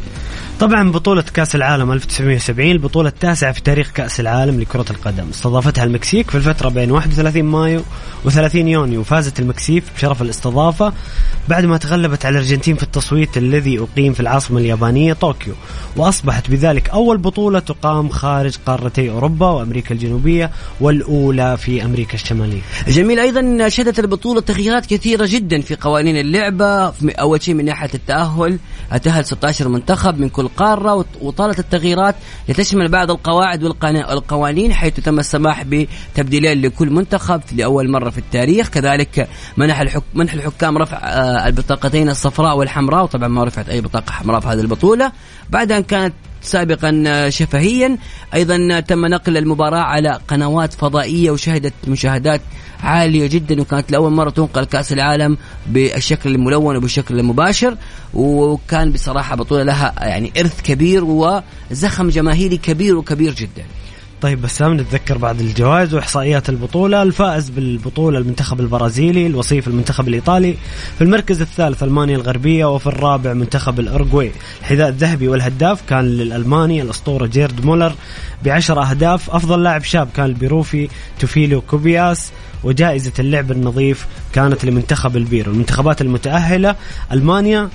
طبعا 0.60 0.90
بطولة 0.90 1.22
كأس 1.22 1.54
العالم 1.54 1.92
1970 1.92 2.70
البطولة 2.70 3.08
التاسعة 3.08 3.52
في 3.52 3.62
تاريخ 3.62 3.90
كأس 3.90 4.20
العالم 4.20 4.60
لكرة 4.60 4.84
القدم. 4.90 5.28
استضافتها 5.30 5.84
المكسيك 5.84 6.30
في 6.30 6.34
الفترة 6.34 6.68
بين 6.68 6.90
31 6.90 7.42
مايو 7.42 7.82
و30 8.24 8.54
يونيو 8.54 9.00
وفازت 9.00 9.40
المكسيك 9.40 9.84
بشرف 9.96 10.22
الاستضافة 10.22 10.92
بعد 11.48 11.64
ما 11.64 11.76
تغلبت 11.76 12.26
على 12.26 12.32
الأرجنتين 12.32 12.76
في 12.76 12.82
التصويت 12.82 13.36
الذي 13.36 13.78
أقيم 13.78 14.12
في 14.12 14.20
العاصمة 14.20 14.58
اليابانية 14.58 15.12
طوكيو. 15.12 15.54
وأصبحت 15.96 16.50
بذلك 16.50 16.88
أول 16.88 17.18
بطولة 17.18 17.58
تقام 17.58 18.08
خارج 18.08 18.56
قارتي 18.66 19.10
أوروبا 19.10 19.46
وأمريكا 19.46 19.94
الجنوبية 19.94 20.50
والأولى 20.80 21.56
في 21.56 21.84
أمريكا 21.84 22.14
الشمالية. 22.14 22.60
جميل. 22.88 23.20
أيضا 23.20 23.68
شهدت 23.68 23.98
البطولة 23.98 24.40
تغييرات 24.40 24.86
كثيرة 24.86 25.26
جدا 25.30 25.60
في 25.60 25.76
قوانين 25.76 26.16
اللعبة. 26.16 26.92
أول 27.20 27.42
شيء 27.42 27.54
من 27.54 27.64
ناحية 27.64 27.90
التأهل 27.94 28.58
تاهل 29.02 29.24
16 29.24 29.68
منتخب 29.68 30.18
من 30.18 30.28
كل 30.28 30.49
وط- 30.58 31.06
وطالت 31.20 31.58
التغييرات 31.58 32.14
لتشمل 32.48 32.88
بعض 32.88 33.10
القواعد 33.10 33.64
والقوانين 33.64 34.72
حيث 34.72 35.00
تم 35.00 35.18
السماح 35.18 35.62
بتبديلين 35.66 36.62
لكل 36.62 36.90
منتخب 36.90 37.40
لأول 37.56 37.90
مرة 37.90 38.10
في 38.10 38.18
التاريخ. 38.18 38.68
كذلك 38.68 39.28
منح 39.56 39.80
الحك... 39.80 40.02
منح 40.14 40.32
الحكام 40.32 40.78
رفع 40.78 40.96
آه، 40.98 41.46
البطاقتين 41.46 42.08
الصفراء 42.08 42.56
والحمراء 42.56 43.02
وطبعا 43.02 43.28
ما 43.28 43.44
رفعت 43.44 43.68
أي 43.68 43.80
بطاقة 43.80 44.12
حمراء 44.12 44.40
في 44.40 44.48
هذه 44.48 44.60
البطولة. 44.60 45.12
بعد 45.50 45.72
أن 45.72 45.82
كانت 45.82 46.14
سابقا 46.42 47.02
آه، 47.06 47.28
شفهيا 47.28 47.98
أيضا 48.34 48.80
تم 48.80 49.06
نقل 49.06 49.36
المباراة 49.36 49.80
على 49.80 50.18
قنوات 50.28 50.72
فضائية 50.74 51.30
وشهدت 51.30 51.74
مشاهدات 51.88 52.40
عالية 52.82 53.26
جدا 53.26 53.60
وكانت 53.60 53.92
لأول 53.92 54.12
مرة 54.12 54.30
تنقل 54.30 54.64
كأس 54.64 54.92
العالم 54.92 55.36
بالشكل 55.66 56.34
الملون 56.34 56.76
وبالشكل 56.76 57.18
المباشر 57.18 57.76
وكان 58.14 58.92
بصراحة 58.92 59.36
بطولة 59.36 59.62
لها 59.62 59.94
يعني 59.98 60.32
إرث 60.38 60.60
كبير 60.60 61.04
وزخم 61.04 62.08
جماهيري 62.08 62.56
كبير 62.56 62.96
وكبير 62.96 63.34
جدا. 63.34 63.64
طيب 64.20 64.42
بسام 64.42 64.74
نتذكر 64.74 65.18
بعض 65.18 65.40
الجوائز 65.40 65.94
وإحصائيات 65.94 66.48
البطولة. 66.48 67.02
الفائز 67.02 67.50
بالبطولة 67.50 68.18
المنتخب 68.18 68.60
البرازيلي 68.60 69.26
الوصيف 69.26 69.68
المنتخب 69.68 70.08
الإيطالي 70.08 70.56
في 70.98 71.04
المركز 71.04 71.40
الثالث 71.40 71.82
ألمانيا 71.82 72.16
الغربية 72.16 72.74
وفي 72.74 72.86
الرابع 72.86 73.32
منتخب 73.32 73.80
الاورجواي 73.80 74.32
الحذاء 74.60 74.88
الذهبي 74.88 75.28
والهداف 75.28 75.82
كان 75.88 76.04
للألماني 76.04 76.82
الأسطورة 76.82 77.26
جيرد 77.26 77.64
مولر 77.64 77.92
بعشر 78.44 78.82
أهداف. 78.82 79.30
أفضل 79.30 79.62
لاعب 79.62 79.82
شاب 79.82 80.08
كان 80.16 80.26
البيروفي 80.26 80.88
تيوفيلو 81.20 81.60
كوبياس. 81.60 82.30
وجائزة 82.64 83.12
اللعب 83.18 83.52
النظيف 83.52 84.06
كانت 84.32 84.64
لمنتخب 84.64 85.16
البيرو 85.16 85.52
المنتخبات 85.52 86.00
المتأهلة 86.00 86.76
ألمانيا 87.12 87.68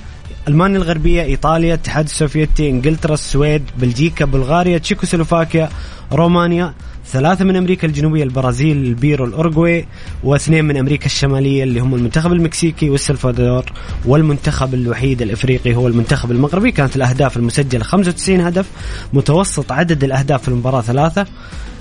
ألمانيا 0.48 0.76
الغربية 0.78 1.22
إيطاليا 1.22 1.74
الاتحاد 1.74 2.04
السوفيتي 2.04 2.70
إنجلترا 2.70 3.14
السويد 3.14 3.62
بلجيكا 3.78 4.24
بلغاريا 4.24 4.78
تشيكوسلوفاكيا 4.78 5.68
رومانيا 6.12 6.74
ثلاثة 7.12 7.44
من 7.44 7.56
أمريكا 7.56 7.86
الجنوبية 7.86 8.22
البرازيل 8.22 8.76
البيرو 8.76 9.24
الأورجواي 9.24 9.86
واثنين 10.24 10.64
من 10.64 10.76
أمريكا 10.76 11.06
الشمالية 11.06 11.62
اللي 11.62 11.80
هم 11.80 11.94
المنتخب 11.94 12.32
المكسيكي 12.32 12.90
والسلفادور 12.90 13.64
والمنتخب 14.04 14.74
الوحيد 14.74 15.22
الإفريقي 15.22 15.74
هو 15.74 15.88
المنتخب 15.88 16.30
المغربي. 16.30 16.70
كانت 16.72 16.96
الأهداف 16.96 17.36
المسجلة 17.36 17.84
95 17.84 18.40
هدف 18.40 18.66
متوسط 19.12 19.72
عدد 19.72 20.04
الأهداف 20.04 20.42
في 20.42 20.48
المباراة 20.48 20.80
ثلاثة. 20.80 21.26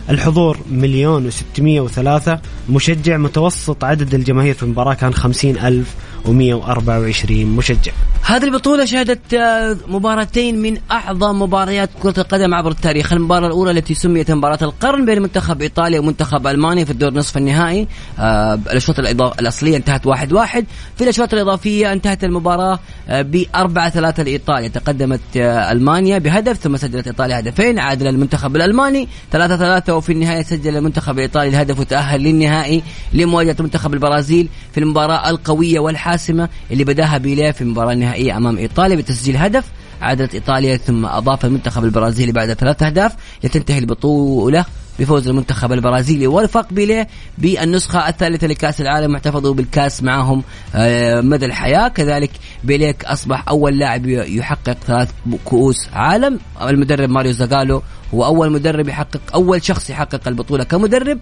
الحضور 0.10 0.58
مليون 0.72 1.26
وستمية 1.26 1.82
وثلاثة. 1.82 2.40
مشجع 2.70 3.18
متوسط 3.18 3.84
عدد 3.84 4.14
الجماهير 4.14 4.54
في 4.54 4.64
المباراة 4.64 4.94
كان 4.94 5.14
خمسين 5.14 5.58
ألف 5.58 5.96
ومية 6.26 6.54
وأربعة 6.54 7.00
وعشرين 7.00 7.48
مشجع. 7.48 7.92
هذه 8.22 8.44
البطولة 8.44 8.86
شهدت 8.86 9.34
آه، 9.34 9.78
مباراتين 9.88 10.62
من 10.62 10.78
أعظم 10.92 11.42
مباريات 11.42 11.90
كرة 12.04 12.14
القدم 12.18 12.54
عبر 12.54 12.72
التاريخ. 12.72 13.14
المباراة 13.14 13.48
الأولى 13.48 13.72
التي 13.72 13.94
سميت 13.94 14.32
مباراة 14.32 14.60
القرن 14.62 15.06
بين 15.06 15.22
منتخب 15.22 15.62
إيطاليا 15.62 16.00
ومنتخب 16.00 16.48
ألمانيا 16.48 16.86
في 16.86 16.92
الدور 16.92 17.14
نصف 17.14 17.38
النهائي. 17.38 17.88
آه، 18.20 18.54
الأشواط 18.54 19.00
الأصلية 19.40 19.78
انتهت 19.78 20.08
واحد 20.08 20.34
واحد. 20.34 20.66
في 20.98 21.04
الأشواط 21.04 21.34
الإضافية 21.34 21.94
انتهت 21.94 22.24
المباراة 22.24 22.80
آه، 23.10 23.22
بأربعة 23.22 23.90
ثلاثة 23.90 24.24
لإيطاليا. 24.24 24.68
تقدمت 24.68 25.22
ألمانيا 25.38 26.18
بهدف 26.18 26.58
ثم 26.58 26.78
سجلت 26.78 27.08
إيطاليا 27.08 27.40
هدفين. 27.40 27.80
عادل 27.80 28.08
المنتخب 28.08 28.56
الألماني 28.56 29.08
ثلاثة 29.32 29.58
ثلاثة 29.58 29.95
وفي 29.98 30.12
النهاية 30.12 30.44
سجل 30.44 30.78
المنتخب 30.78 31.16
الإيطالي 31.16 31.50
الهدف 31.50 31.80
وتأهل 31.80 32.22
للنهائي 32.22 32.84
لمواجهة 33.14 33.56
منتخب 33.60 33.94
البرازيل 33.94 34.50
في 34.72 34.80
المباراة 34.80 35.30
القوية 35.30 35.80
والحاسمة 35.80 36.50
اللي 36.72 36.84
بدأها 36.84 37.18
بيليه 37.18 37.52
في 37.52 37.62
المباراة 37.62 37.94
النهائية 37.94 38.38
أمام 38.38 38.58
إيطاليا 38.58 38.96
بتسجيل 38.96 39.38
هدف 39.38 39.64
عادت 40.02 40.34
إيطاليا 40.34 40.78
ثم 40.78 41.06
أضاف 41.06 41.46
المنتخب 41.46 41.84
البرازيلي 41.84 42.32
بعد 42.32 42.54
ثلاث 42.54 42.84
أهداف 42.84 43.16
لتنتهي 43.44 43.80
البطولة 43.80 44.66
بفوز 45.00 45.28
المنتخب 45.28 45.72
البرازيلي 45.72 46.28
ورفق 46.28 46.74
بيليه 46.74 47.08
بالنسخة 47.38 48.10
الثالثة 48.10 48.48
لكأس 48.48 48.82
العالم 48.82 49.14
واحتفظوا 49.14 49.54
بالكأس 49.54 50.04
معهم 50.04 50.44
آه، 50.76 51.22
مدى 51.22 51.46
الحياة. 51.46 51.88
كذلك 51.88 52.32
بيليك 52.64 53.06
أصبح 53.06 53.44
أول 53.50 53.80
لاعب 53.80 54.08
يحقق 54.08 54.78
ثلاث 54.88 55.10
كؤوس 55.46 55.88
عالم. 55.94 56.40
المدرب 56.62 57.10
ماريو 57.10 57.32
زاغالو 57.32 57.82
هو 58.16 58.26
أول 58.26 58.52
مدرب 58.52 58.88
يحقق 58.88 59.22
أول 59.34 59.64
شخص 59.64 59.90
يحقق 59.90 60.28
البطولة 60.28 60.64
كمدرب 60.64 61.20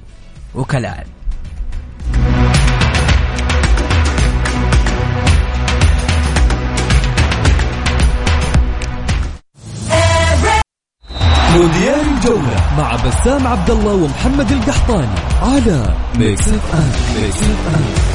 وكلاعب. 0.56 1.06
مونديال 11.54 12.00
الجولة 12.18 12.78
مع 12.78 12.96
بسام 12.96 13.48
عبد 13.48 13.70
الله 13.70 13.94
ومحمد 13.94 14.52
القحطاني 14.52 15.08
على 15.42 15.96
ميكس 16.16 16.48
اف 16.48 16.76
ام 16.76 17.22
ميكس 17.22 17.44
اف 17.44 18.13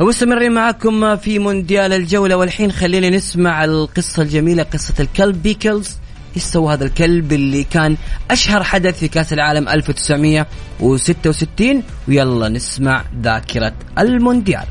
مستمرين 0.00 0.52
معكم 0.52 1.16
في 1.16 1.38
مونديال 1.38 1.92
الجولة 1.92 2.36
والحين 2.36 2.72
خلينا 2.72 3.10
نسمع 3.10 3.64
القصة 3.64 4.22
الجميلة 4.22 4.62
قصة 4.62 4.94
الكلب 5.00 5.42
بيكلز. 5.42 5.96
إيش 6.36 6.42
سوى 6.42 6.74
هذا 6.74 6.84
الكلب 6.84 7.32
اللي 7.32 7.64
كان 7.64 7.96
أشهر 8.30 8.62
حدث 8.62 8.98
في 8.98 9.08
كأس 9.08 9.32
العالم 9.32 9.68
1966 9.68 11.82
ويلا 12.08 12.48
نسمع 12.48 13.04
ذاكرة 13.22 13.72
المونديال. 13.98 14.64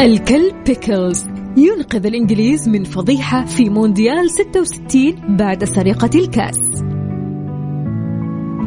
الكلب 0.00 0.54
بيكلز 0.66 1.24
ينقذ 1.56 2.06
الإنجليز 2.06 2.68
من 2.68 2.84
فضيحة 2.84 3.44
في 3.44 3.68
مونديال 3.68 4.30
66 4.30 5.36
بعد 5.36 5.64
سرقة 5.64 6.10
الكأس. 6.14 6.91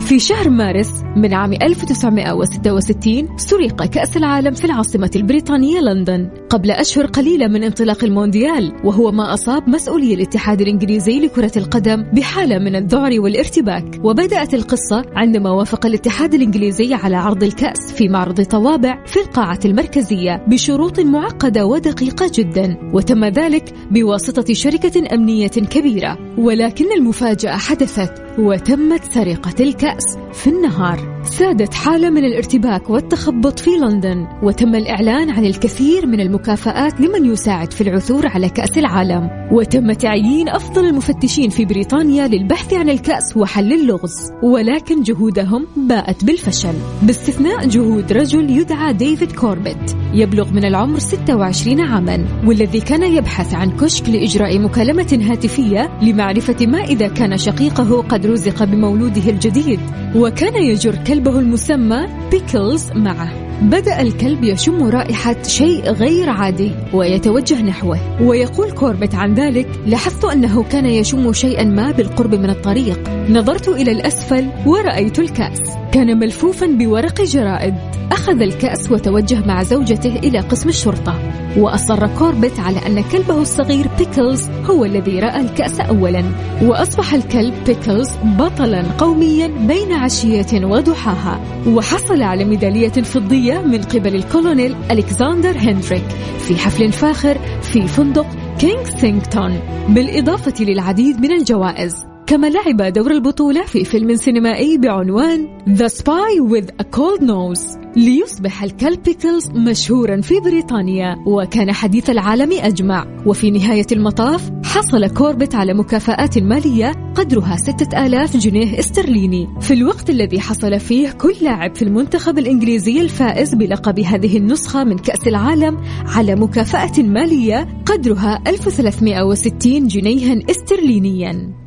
في 0.05 0.19
شهر 0.19 0.49
مارس 0.49 1.03
من 1.15 1.33
عام 1.33 1.53
1966 1.53 3.37
سرق 3.37 3.85
كأس 3.85 4.17
العالم 4.17 4.53
في 4.53 4.65
العاصمة 4.65 5.11
البريطانية 5.15 5.79
لندن 5.79 6.29
قبل 6.49 6.71
أشهر 6.71 7.05
قليلة 7.05 7.47
من 7.47 7.63
انطلاق 7.63 8.03
المونديال 8.03 8.73
وهو 8.83 9.11
ما 9.11 9.33
أصاب 9.33 9.69
مسؤولي 9.69 10.13
الاتحاد 10.13 10.61
الإنجليزي 10.61 11.19
لكرة 11.19 11.51
القدم 11.57 12.03
بحالة 12.13 12.59
من 12.59 12.75
الذعر 12.75 13.19
والارتباك. 13.19 13.99
وبدأت 14.03 14.53
القصة 14.53 15.05
عندما 15.15 15.51
وافق 15.51 15.85
الاتحاد 15.85 16.33
الإنجليزي 16.33 16.93
على 16.93 17.15
عرض 17.15 17.43
الكأس 17.43 17.93
في 17.93 18.07
معرض 18.07 18.41
طوابع 18.41 19.05
في 19.05 19.19
القاعة 19.19 19.59
المركزية 19.65 20.45
بشروط 20.47 20.99
معقدة 20.99 21.65
ودقيقة 21.65 22.31
جدا 22.33 22.77
وتم 22.93 23.25
ذلك 23.25 23.73
بواسطة 23.91 24.53
شركة 24.53 25.13
أمنية 25.15 25.47
كبيرة. 25.47 26.17
ولكن 26.37 26.85
المفاجأة 26.97 27.57
حدثت 27.57 28.24
وتمت 28.37 29.03
سرقة 29.03 29.63
الكأس 29.63 30.17
في 30.33 30.47
النهار. 30.49 31.14
سادت 31.27 31.73
حالة 31.73 32.09
من 32.09 32.25
الارتباك 32.25 32.89
والتخبط 32.89 33.59
في 33.59 33.69
لندن 33.69 34.27
وتم 34.43 34.75
الإعلان 34.75 35.29
عن 35.29 35.45
الكثير 35.45 36.05
من 36.05 36.19
المكافآت 36.19 37.01
لمن 37.01 37.25
يساعد 37.25 37.73
في 37.73 37.81
العثور 37.81 38.27
على 38.27 38.49
كأس 38.49 38.77
العالم. 38.77 39.29
وتم 39.51 39.91
تعيين 39.91 40.49
أفضل 40.49 40.85
المفتشين 40.85 41.49
في 41.49 41.65
بريطانيا 41.65 42.27
للبحث 42.27 42.73
عن 42.73 42.89
الكأس 42.89 43.37
وحل 43.37 43.73
اللغز. 43.73 44.31
ولكن 44.43 45.01
جهودهم 45.01 45.67
باءت 45.77 46.23
بالفشل. 46.23 46.73
باستثناء 47.01 47.67
جهود 47.67 48.13
رجل 48.13 48.49
يدعى 48.49 48.93
ديفيد 48.93 49.31
كوربت 49.31 49.97
يبلغ 50.13 50.53
من 50.53 50.65
العمر 50.65 50.99
26 50.99 51.81
عاما 51.81 52.25
والذي 52.45 52.79
كان 52.79 53.03
يبحث 53.03 53.53
عن 53.53 53.71
كشك 53.71 54.09
لإجراء 54.09 54.59
مكالمة 54.59 55.19
هاتفية 55.31 55.99
لمعرفة 56.01 56.65
ما 56.65 56.83
إذا 56.83 57.07
كان 57.07 57.37
شقيقه 57.37 58.01
قد 58.01 58.25
رزق 58.25 58.63
بمولوده 58.63 59.29
الجديد. 59.29 59.79
وكان 60.15 60.63
يجر 60.63 60.95
كلبه 61.15 61.39
المسمى 61.39 62.07
بيكلز 62.31 62.91
معه. 62.95 63.29
بدأ 63.61 64.01
الكلب 64.01 64.43
يشم 64.43 64.83
رائحة 64.83 65.43
شيء 65.43 65.91
غير 65.91 66.29
عادي 66.29 66.71
ويتوجه 66.93 67.61
نحوه. 67.61 68.21
ويقول 68.21 68.71
كوربت 68.71 69.15
عن 69.15 69.33
ذلك 69.33 69.67
لاحظت 69.85 70.25
أنه 70.25 70.63
كان 70.63 70.85
يشم 70.85 71.33
شيئا 71.33 71.63
ما 71.63 71.91
بالقرب 71.91 72.35
من 72.35 72.49
الطريق. 72.49 72.99
نظرت 73.29 73.67
إلى 73.67 73.91
الأسفل 73.91 74.47
ورأيت 74.65 75.19
الكأس. 75.19 75.59
كان 75.91 76.19
ملفوفا 76.19 76.67
بورق 76.67 77.21
جرائد. 77.21 77.75
أخذ 78.11 78.41
الكأس 78.41 78.91
وتوجه 78.91 79.45
مع 79.45 79.63
زوجته 79.63 80.15
إلى 80.15 80.39
قسم 80.39 80.69
الشرطة. 80.69 81.19
وأصر 81.57 82.07
كوربت 82.07 82.59
على 82.59 82.79
أن 82.87 83.03
كلبه 83.11 83.41
الصغير 83.41 83.87
بيكلز 83.97 84.49
هو 84.65 84.85
الذي 84.85 85.19
رأى 85.19 85.41
الكأس 85.41 85.79
أولا. 85.79 86.23
وأصبح 86.61 87.13
الكلب 87.13 87.53
بيكلز 87.67 88.09
بطلا 88.23 88.83
قوميا 88.97 89.47
بين 89.47 89.91
عشية 89.91 90.59
وضحاها 91.05 91.39
وحصل 91.67 92.21
على 92.21 92.45
ميدالية 92.45 92.89
فضية 92.89 93.59
من 93.59 93.81
قبل 93.81 94.15
الكولونيل 94.15 94.75
ألكسندر 94.91 95.57
هندريك 95.57 96.07
في 96.39 96.55
حفل 96.57 96.91
فاخر 96.91 97.37
في 97.61 97.87
فندق 97.87 98.27
كنسينغتون 98.59 99.59
بالإضافة 99.89 100.65
للعديد 100.65 101.21
من 101.21 101.31
الجوائز. 101.31 102.14
كما 102.27 102.49
لعب 102.49 102.93
دور 102.93 103.11
البطولة 103.11 103.63
في 103.63 103.85
فيلم 103.85 104.15
سينمائي 104.15 104.77
بعنوان 104.77 105.47
The 105.67 105.89
Spy 105.89 106.39
with 106.49 106.69
a 106.69 106.83
Cold 106.83 107.21
Nose 107.21 107.85
ليصبح 107.95 108.63
الكلب 108.63 109.03
بيكلز 109.03 109.49
مشهورا 109.49 110.21
في 110.21 110.39
بريطانيا 110.39 111.15
وكان 111.25 111.71
حديث 111.71 112.09
العالم 112.09 112.51
أجمع. 112.51 113.23
وفي 113.25 113.51
نهاية 113.51 113.85
المطاف 113.91 114.51
حصل 114.63 115.07
كوربت 115.07 115.55
على 115.55 115.73
مكافآت 115.73 116.37
مالية 116.37 116.91
قدرها 117.15 117.55
6000 117.55 118.37
جنيه 118.37 118.79
استرليني. 118.79 119.47
في 119.61 119.73
الوقت 119.73 120.09
الذي 120.09 120.39
حصل 120.39 120.79
فيه 120.79 121.11
كل 121.11 121.35
لاعب 121.41 121.75
في 121.75 121.81
المنتخب 121.81 122.39
الإنجليزي 122.39 123.01
الفائز 123.01 123.55
بلقب 123.55 123.99
هذه 123.99 124.37
النسخة 124.37 124.83
من 124.83 124.97
كأس 124.97 125.27
العالم 125.27 125.77
على 126.05 126.35
مكافأة 126.35 127.03
مالية 127.03 127.67
قدرها 127.85 128.43
1360 128.47 129.87
جنيها 129.87 130.39
استرلينيا. 130.49 131.64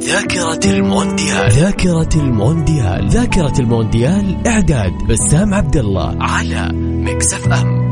ذاكرة 0.00 0.60
المونديال. 0.70 1.50
ذاكرة 1.52 2.08
المونديال. 2.14 3.08
ذاكرة 3.08 3.52
المونديال 3.60 4.46
إعداد 4.46 4.92
بسام 4.92 5.54
عبد 5.54 5.76
الله 5.76 6.16
على 6.20 6.68
ميكس 6.74 7.36
اف 7.36 7.52
ام. 7.52 7.88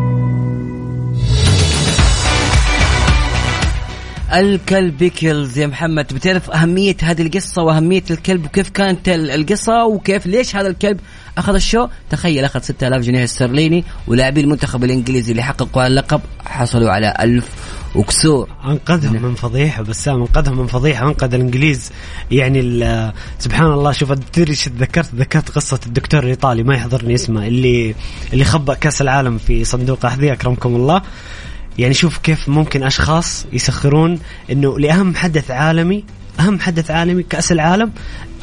الكلب 4.35 4.99
بيكلز 4.99 5.59
يا 5.59 5.67
محمد. 5.67 6.15
بتعرف 6.15 6.51
أهمية 6.51 6.97
هذه 7.03 7.23
القصة 7.23 7.63
وأهمية 7.63 8.05
الكلب 8.11 8.45
وكيف 8.45 8.69
كانت 8.69 9.09
القصة 9.09 9.85
وكيف 9.85 10.27
ليش 10.27 10.57
هذا 10.57 10.69
الكلب 10.69 11.01
أخذ 11.39 11.55
الشو؟ 11.55 11.89
تخيل 12.11 12.45
أخذ 12.45 12.61
6000 12.61 13.03
جنيه 13.03 13.25
استرليني 13.25 13.85
ولاعبي 14.07 14.41
المنتخب 14.41 14.85
الإنجليزي 14.85 15.31
اللي 15.31 15.43
حققوا 15.43 15.87
اللقب 15.87 16.21
حصلوا 16.45 16.91
على 16.91 17.15
1000 17.21 17.45
وكسور. 17.97 18.49
أنقذهم 18.65 19.23
من 19.23 19.35
فضيحة 19.35 19.83
بسام 19.83 20.21
أنقذهم 20.21 20.59
من 20.59 20.67
فضيحة 20.67 21.07
أنقذ 21.07 21.35
الإنجليز. 21.35 21.93
يعني 22.31 23.13
سبحان 23.39 23.73
الله 23.73 23.93
شوف 23.93 24.13
تدري 24.13 24.51
إيش 24.51 24.65
تذكرت 24.65 25.15
ذكرت 25.15 25.51
قصة 25.51 25.81
الدكتور 25.87 26.23
الإيطالي 26.23 26.63
ما 26.63 26.75
يحضرني 26.75 27.15
اسمه 27.15 27.47
اللي 27.47 27.95
اللي 28.33 28.45
خبأ 28.45 28.75
كأس 28.75 29.03
العالم 29.03 29.39
في 29.39 29.65
صندوق 29.65 30.07
احذيه 30.07 30.33
أكرمكم 30.33 30.77
الله. 30.77 31.03
يعني 31.79 31.95
شوف 31.95 32.19
كيف 32.19 32.49
ممكن 32.49 32.83
أشخاص 32.83 33.47
يسخرون 33.53 34.19
إنه 34.51 34.79
لأهم 34.79 35.15
حدث 35.15 35.51
عالمي 35.51 36.05
أهم 36.41 36.61
حدث 36.61 36.91
عالمي 36.91 37.23
كأس 37.23 37.53
العالم 37.53 37.93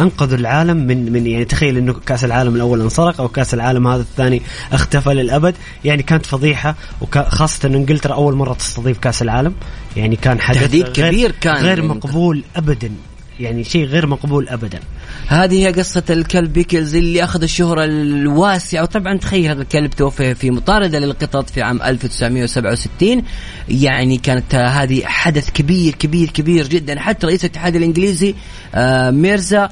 انقذوا 0.01 0.37
العالم 0.37 0.77
من 0.77 1.11
من 1.11 1.27
يعني 1.27 1.45
تخيل 1.45 1.77
إنه 1.77 1.93
كأس 1.93 2.23
العالم 2.23 2.55
الأول 2.55 2.81
انسرق 2.81 3.21
أو 3.21 3.27
كأس 3.27 3.53
العالم 3.53 3.87
هذا 3.87 4.01
الثاني 4.01 4.41
اختفى 4.71 5.09
للأبد. 5.09 5.55
يعني 5.85 6.03
كانت 6.03 6.25
فضيحة 6.25 6.75
وخاصه 7.01 7.67
إن 7.67 7.75
إنجلترا 7.75 8.13
أول 8.13 8.35
مرة 8.35 8.53
تستضيف 8.53 8.99
كأس 8.99 9.21
العالم. 9.21 9.53
يعني 9.97 10.15
كان 10.15 10.39
حدث 10.39 10.59
تهديد 10.59 10.87
كبير 10.87 11.31
كان 11.31 11.55
غير 11.55 11.81
مقبول 11.81 12.43
ابدا. 12.55 12.91
يعني 13.39 13.63
شيء 13.63 13.85
غير 13.85 14.07
مقبول 14.07 14.49
ابدا. 14.49 14.79
هذه 15.27 15.67
هي 15.67 15.71
قصة 15.71 16.03
الكلب 16.09 16.53
بيكلز 16.53 16.95
اللي 16.95 17.23
أخذ 17.23 17.43
الشهرة 17.43 17.85
الواسعة 17.85 18.81
وطبعا 18.81 19.17
تخيل 19.17 19.49
هذا 19.49 19.61
الكلب 19.61 19.91
توفي 19.91 20.35
في 20.35 20.51
مطاردة 20.51 20.99
للقطط 20.99 21.49
في 21.49 21.61
عام 21.61 21.81
1967 21.81 23.23
يعني 23.69 24.17
كانت 24.17 24.55
هذه 24.55 25.05
حدث 25.05 25.49
كبير 25.49 25.95
كبير 25.95 26.29
كبير 26.29 26.67
جدا. 26.67 26.99
حتى 26.99 27.27
رئيس 27.27 27.45
الاتحاد 27.45 27.75
الإنجليزي 27.75 28.35
آه، 28.75 29.11
ميرزا 29.11 29.69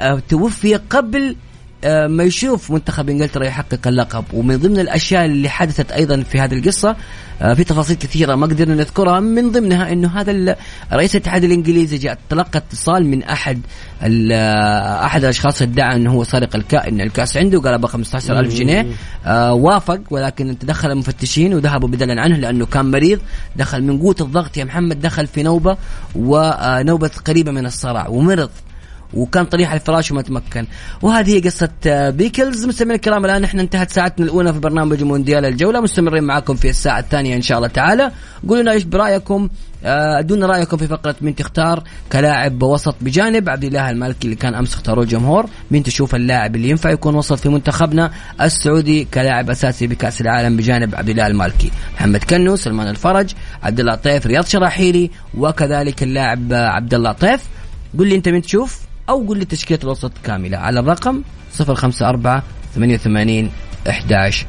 آه، 0.00 0.22
توفي 0.28 0.74
قبل 0.74 1.36
ما 1.86 2.24
يشوف 2.24 2.70
منتخب 2.70 3.10
إنجلترا 3.10 3.44
يحقق 3.44 3.88
اللقب. 3.88 4.24
ومن 4.32 4.56
ضمن 4.56 4.78
الأشياء 4.78 5.24
اللي 5.24 5.48
حدثت 5.48 5.92
أيضا 5.92 6.22
في 6.22 6.40
هذه 6.40 6.54
القصة 6.54 6.96
آه، 7.42 7.54
في 7.54 7.64
تفاصيل 7.64 7.96
كثيرة 7.96 8.34
ما 8.34 8.46
قدرنا 8.46 8.74
نذكرها 8.74 9.20
من 9.20 9.50
ضمنها 9.50 9.92
إنه 9.92 10.20
هذا 10.20 10.56
رئيس 10.92 11.16
الاتحاد 11.16 11.44
الإنجليزي 11.44 11.98
جاء 11.98 12.18
تلقى 12.30 12.58
اتصال 12.58 13.06
من 13.06 13.22
أحد 13.22 13.60
آه، 14.02 15.04
أحد 15.04 15.24
الأشخاص 15.24 15.62
ادعى 15.62 15.96
إنه 15.96 16.12
هو 16.12 16.24
سارق 16.24 16.56
الكاس 16.56 16.86
إن 16.86 17.00
الكاس 17.00 17.36
عنده 17.36 17.60
قال 17.60 17.74
أبغى 17.74 17.88
15000 17.88 18.54
جنيه. 18.54 18.86
وافق 19.50 20.00
ولكن 20.10 20.58
تدخل 20.58 20.90
المفتشين 20.90 21.54
وذهبوا 21.54 21.88
بدلا 21.88 22.22
عنه 22.22 22.36
لأنه 22.36 22.66
كان 22.66 22.90
مريض. 22.90 23.20
دخل 23.56 23.82
من 23.82 23.98
قوة 23.98 24.16
الضغط 24.20 24.56
يا 24.56 24.64
محمد 24.64 25.00
دخل 25.00 25.26
في 25.26 25.42
نوبة 25.42 25.76
ونوبه 26.14 27.10
قريبة 27.26 27.52
من 27.52 27.66
الصرع 27.66 28.08
ومرض. 28.08 28.50
وكان 29.14 29.44
طريح 29.44 29.70
على 29.70 29.80
الفراش 29.80 30.10
وما 30.10 30.22
تمكن. 30.22 30.66
وهذه 31.02 31.34
هي 31.36 31.40
قصة 31.40 31.68
آه، 31.86 32.10
بيكلز. 32.10 32.66
مستمعين 32.66 32.96
الكرام 32.96 33.24
الآن 33.24 33.44
إحنا 33.44 33.62
انتهت 33.62 33.90
ساعتنا 33.90 34.26
الأولى 34.26 34.52
في 34.52 34.58
برنامج 34.58 35.02
مونديال 35.02 35.44
الجولة. 35.44 35.80
مستمرين 35.80 36.24
معاكم 36.24 36.54
في 36.54 36.70
الساعة 36.70 36.98
الثانية 36.98 37.36
إن 37.36 37.42
شاء 37.42 37.58
الله 37.58 37.68
تعالى. 37.68 38.12
قولوا 38.48 38.62
لنا 38.62 38.72
إيش 38.72 38.84
برأيكم؟ 38.84 39.48
آه، 39.84 40.18
ادونا 40.18 40.46
رأيكم 40.46 40.76
في 40.76 40.86
فقرة 40.86 41.16
مين 41.20 41.34
تختار 41.34 41.82
كلاعب 42.12 42.62
وسط 42.62 42.96
بجانب. 43.00 43.48
عبد 43.48 43.64
الله 43.64 43.90
المالكي 43.90 44.24
اللي 44.24 44.36
كان 44.36 44.54
أمس 44.54 44.74
اختاروه 44.74 45.04
الجمهور 45.04 45.46
مين 45.70 45.82
تشوف 45.82 46.14
اللاعب 46.14 46.56
اللي 46.56 46.70
ينفع 46.70 46.90
يكون 46.90 47.14
وسط 47.14 47.38
في 47.38 47.48
منتخبنا؟ 47.48 48.10
السعودي 48.40 49.04
كلاعب 49.04 49.50
أساسي 49.50 49.86
بكأس 49.86 50.20
العالم 50.20 50.56
بجانب 50.56 50.94
عبد 50.94 51.08
الله 51.08 51.26
المالكي. 51.26 51.70
محمد 51.94 52.24
كنو 52.24 52.56
سلمان 52.56 52.88
الفرج 52.88 53.30
عبد 53.62 53.80
الله 53.80 53.94
طيف 53.94 54.26
رياض 54.26 54.44
شراحيلي 54.44 55.10
وكذلك 55.34 56.02
اللاعب 56.02 56.52
عبد 56.52 56.94
الله 56.94 57.12
طيف. 57.12 57.40
قل 57.98 58.08
لي 58.08 58.14
أنت 58.14 58.28
مين 58.28 58.42
تشوف؟ 58.42 58.80
أو 59.08 59.26
قل 59.28 59.38
لي 59.38 59.44
تشكيلة 59.44 59.80
الوسط 59.84 60.12
كاملة 60.24 60.58
على 60.58 60.80
الرقم 60.80 61.22
054 61.60 62.42
88 62.74 63.50
11 63.88 64.46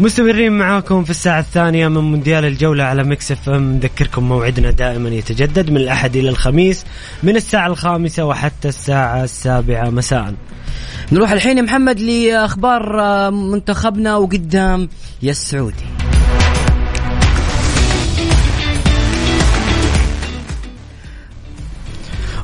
مستمرين 0.00 0.52
معاكم 0.52 1.04
في 1.04 1.10
الساعة 1.10 1.40
الثانية 1.40 1.88
من 1.88 2.00
مونديال 2.00 2.44
الجولة 2.44 2.84
على 2.84 3.04
ميكس 3.04 3.32
اف 3.32 3.48
ام. 3.48 3.72
نذكركم 3.72 4.28
موعدنا 4.28 4.70
دائما 4.70 5.08
يتجدد 5.08 5.70
من 5.70 5.76
الأحد 5.76 6.16
إلى 6.16 6.28
الخميس 6.28 6.84
من 7.22 7.36
الساعة 7.36 7.66
الخامسة 7.66 8.24
وحتى 8.24 8.68
الساعة 8.68 9.24
السابعة 9.24 9.90
مساء. 9.90 10.34
نروح 11.12 11.32
الحين 11.32 11.58
يا 11.58 11.62
محمد 11.62 12.00
لأخبار 12.00 13.00
آه، 13.00 13.30
منتخبنا 13.30 14.16
وقدام 14.16 14.88
يا 15.22 15.30
السعودي. 15.30 16.05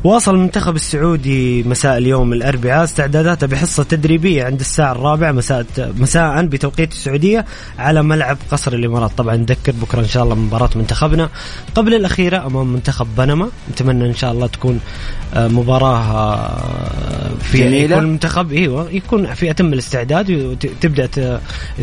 واصل 0.05 0.35
المنتخب 0.35 0.77
السعودي 0.77 1.62
مساء 1.62 1.99
اليوم 1.99 2.33
الأربعاء 2.33 2.85
استعداداته 2.85 3.47
بحصة 3.47 3.83
تدريبية 3.83 4.45
عند 4.45 4.61
الساعة 4.61 4.93
الرابعة 4.93 5.33
مساء 5.33 5.67
مساء 5.79 6.47
بتوقيت 6.47 6.93
السعودية 6.93 7.45
على 7.79 8.03
ملعب 8.03 8.37
قصر 8.51 8.73
الإمارات 8.73 9.11
طبعا 9.19 9.37
نذكر 9.37 9.73
بكرة 9.73 10.01
إن 10.01 10.09
شاء 10.09 10.23
الله 10.25 10.35
مباراة 10.35 10.71
منتخبنا 10.77 11.29
قبل 11.75 11.95
الأخيرة 11.95 12.47
أمام 12.47 12.67
منتخب 12.73 13.07
بنما 13.19 13.49
نتمنى 13.71 14.07
إن 14.07 14.15
شاء 14.15 14.33
الله 14.33 14.47
تكون 14.47 14.81
آه، 15.35 15.49
مباراة 15.49 15.99
آه، 15.99 17.29
في 17.43 17.59
جميلة. 17.59 17.85
يكون 17.85 18.05
المنتخب 18.05 18.53
إيوه 18.53 18.91
يكون 18.91 19.35
في 19.35 19.51
أتم 19.51 19.73
الاستعداد 19.73 20.31
وتبدا 20.31 21.41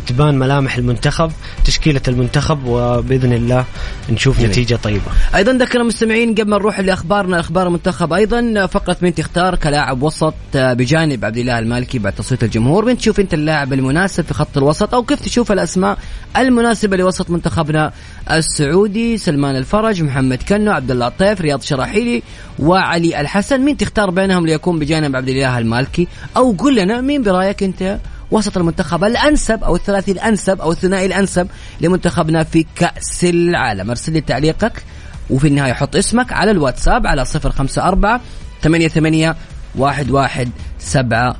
تبان 0.08 0.40
ملامح 0.40 0.76
المنتخب 0.78 1.32
تشكيلة 1.66 2.02
المنتخب 2.08 2.60
وبإذن 2.66 3.34
الله 3.34 3.66
نشوف 4.10 4.38
جميل. 4.38 4.50
نتيجة 4.50 4.76
طيبة 4.76 5.06
أيضا 5.36 5.52
ذكر 5.54 5.82
المستمعين 5.82 6.36
قبل 6.36 6.50
ما 6.50 6.58
نروح 6.58 6.80
لأخبارنا 6.80 7.40
أخبار 7.40 7.68
المنتخب 7.68 8.09
أيضا 8.14 8.66
فقره 8.66 8.98
من 9.02 9.16
تختار 9.16 9.56
كلاعب 9.56 10.04
وسط 10.04 10.34
بجانب 10.54 11.26
عبد 11.26 11.38
الله 11.38 11.60
المالكي 11.60 12.00
بعد 12.00 12.14
تصويت 12.14 12.44
الجمهور. 12.44 12.86
من 12.86 12.98
تشوف 12.98 13.20
أنت 13.20 13.34
اللاعب 13.34 13.74
المناسب 13.74 14.24
في 14.24 14.34
خط 14.34 14.58
الوسط 14.58 14.94
أو 14.94 15.04
كيف 15.04 15.20
تشوف 15.20 15.52
الأسماء 15.52 15.98
المناسبة 16.38 16.98
لوسط 16.98 17.30
منتخبنا 17.30 17.92
السعودي؟ 18.32 19.18
سلمان 19.18 19.56
الفرج 19.56 20.04
محمد 20.04 20.44
كنو 20.44 20.72
عبد 20.72 20.92
الله 20.92 21.08
الطيف 21.08 21.42
رياض 21.42 21.62
شراحيلي 21.62 22.24
وعلي 22.60 23.22
الحسن. 23.22 23.62
مين 23.62 23.78
تختار 23.78 24.10
بينهم 24.10 24.46
ليكون 24.46 24.80
بجانب 24.80 25.16
عبد 25.16 25.30
الاله 25.30 25.58
المالكي؟ 25.58 26.08
أو 26.38 26.52
قل 26.52 26.76
لنا 26.76 27.02
مين 27.02 27.24
برأيك 27.24 27.64
أنت 27.64 27.98
وسط 28.32 28.58
المنتخب 28.58 29.04
الأنسب 29.04 29.64
أو 29.64 29.76
الثلاثي 29.76 30.12
الأنسب 30.12 30.62
أو 30.62 30.72
الثنائي 30.72 31.06
الأنسب 31.06 31.48
لمنتخبنا 31.82 32.44
في 32.44 32.66
كأس 32.76 33.24
العالم؟ 33.24 33.90
أرسل 33.90 34.14
لي 34.14 34.22
تعليقك. 34.22 34.84
وفي 35.30 35.48
النهاية 35.48 35.74
حط 35.74 35.96
اسمك 35.96 36.34
على 36.34 36.52
الواتساب 36.52 37.08
على 37.08 37.22
054 37.22 38.20
88 38.62 39.36
11 39.82 40.48
700 40.80 41.36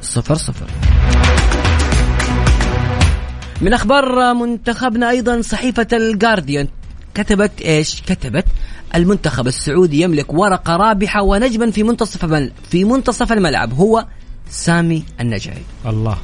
من 3.62 3.74
أخبار 3.74 4.34
منتخبنا 4.34 5.10
أيضا 5.10 5.42
صحيفة 5.42 5.88
الجارديان 5.94 6.68
كتبت 7.14 7.62
إيش؟ 7.62 8.02
كتبت 8.02 8.46
المنتخب 8.96 9.48
السعودي 9.48 10.02
يملك 10.02 10.34
ورقة 10.34 10.76
رابحة 10.76 11.22
ونجما 11.22 11.72
في 11.72 11.84
منتصف 11.84 12.26
في 12.70 12.84
منتصف 12.84 13.32
الملعب. 13.32 13.74
هو 13.74 14.06
سامي 14.50 15.04
النجعي. 15.20 15.62
الله. 15.86 16.18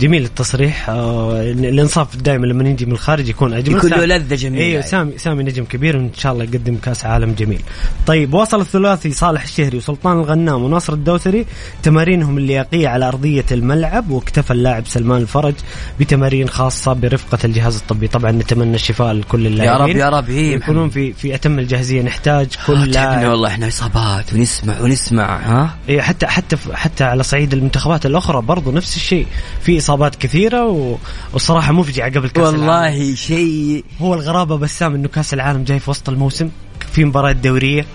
جميل 0.00 0.24
التصريح. 0.24 0.88
آه 0.90 1.42
الانصاف 1.42 2.16
دائما 2.16 2.46
لما 2.46 2.64
نجي 2.64 2.86
من 2.86 2.92
الخارج 2.92 3.28
يكون 3.28 3.54
أجمل. 3.54 3.76
يكون 3.76 3.90
له 3.90 3.96
سامي- 3.96 4.06
لذة 4.06 4.34
جميلة. 4.34 4.64
إيوه. 4.64 4.80
سامي 4.82 5.18
سامي 5.18 5.44
نجم 5.44 5.64
كبير 5.64 5.96
وإن 5.96 6.10
شاء 6.18 6.32
الله 6.32 6.44
يقدم 6.44 6.76
كأس 6.76 7.04
عالم 7.04 7.32
جميل. 7.32 7.60
طيب 8.06 8.34
وصل 8.34 8.60
الثلاثي 8.60 9.10
صالح 9.12 9.42
الشهري 9.42 9.76
وسلطان 9.78 10.16
الغنام 10.18 10.62
وناصر 10.62 10.92
الدوسري 10.92 11.46
تمارينهم 11.82 12.38
اللياقية 12.38 12.88
على 12.88 13.08
أرضية 13.08 13.44
الملعب 13.52 14.10
واكتفى 14.10 14.50
اللاعب 14.50 14.86
سلمان 14.86 15.22
الفرج 15.22 15.54
بتمارين 16.00 16.48
خاصة 16.48 16.92
برفقة 16.92 17.38
الجهاز 17.44 17.76
الطبي. 17.76 18.08
طبعا 18.08 18.30
نتمنى 18.30 18.74
الشفاء 18.74 19.12
لكل 19.12 19.46
اللاعبين. 19.46 19.96
يا 19.96 20.08
رب. 20.08 20.28
إيه 20.28 20.54
يكونون 20.54 20.82
محمد. 20.86 20.92
في 20.92 21.12
في 21.12 21.34
أتم 21.34 21.58
الجاهزية. 21.58 22.02
نحتاج 22.02 22.46
كل 22.66 22.84
كل 22.84 22.90
لاعب. 22.90 23.30
والله 23.30 23.48
إحنا 23.48 23.68
إصابات 23.68 24.32
ونسمع 24.32 24.80
ونسمع 24.80 25.36
ها؟ 25.36 25.76
إيه 25.88 26.00
حتى 26.00 26.26
حتى 26.26 26.56
حتى 26.72 27.04
على 27.04 27.22
صعيد 27.22 27.52
المنتخبات 27.54 28.06
الأخرى 28.06 28.42
برضو 28.42 28.72
نفس 28.72 28.96
الشيء. 28.96 29.26
في 29.62 29.80
اصابات 29.88 30.14
كثيرة 30.14 30.66
و... 30.66 30.96
والصراحة 31.32 31.72
مفجعة 31.72 32.10
قبل 32.10 32.28
كأس 32.28 32.54
العالم. 32.54 32.60
والله 32.60 33.14
شيء 33.14 33.84
هو 34.00 34.14
الغرابة 34.14 34.56
بسام 34.56 34.94
إنه 34.94 35.08
كأس 35.08 35.34
العالم 35.34 35.64
جاي 35.64 35.78
في 35.80 35.90
وسط 35.90 36.08
الموسم 36.08 36.50
في 36.92 37.04
مباراة 37.04 37.32
دورية 37.32 37.86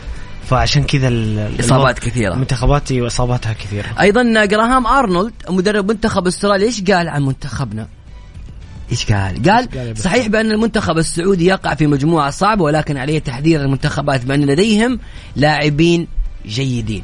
فعشان 0.49 0.83
كذا 0.83 1.07
ال- 1.07 1.39
ال- 1.39 1.59
إصابات 1.59 1.99
كثيرة. 1.99 2.33
المنتخبات 2.33 2.91
واصاباتها 2.91 3.53
كثيرة 3.53 3.85
أيضا 3.99 4.45
جراهام 4.45 4.87
أرنولد 4.87 5.33
مدرب 5.49 5.91
منتخب 5.91 6.27
أستراليا 6.27 6.65
إيش 6.67 6.83
قال 6.83 7.09
عن 7.09 7.21
منتخبنا؟ 7.25 7.87
إيش 8.91 9.11
قال؟ 9.11 9.49
قال؟ 9.49 9.97
صحيح 9.97 10.27
بأن 10.27 10.51
المنتخب 10.51 10.97
السعودي 10.97 11.45
يقع 11.45 11.73
في 11.75 11.87
مجموعة 11.87 12.29
صعبة 12.29 12.63
ولكن 12.63 12.97
عليه 12.97 13.19
تحذير 13.19 13.61
المنتخبات 13.61 14.25
بأن 14.25 14.45
لديهم 14.45 14.99
لاعبين 15.35 16.07
جيدين. 16.47 17.03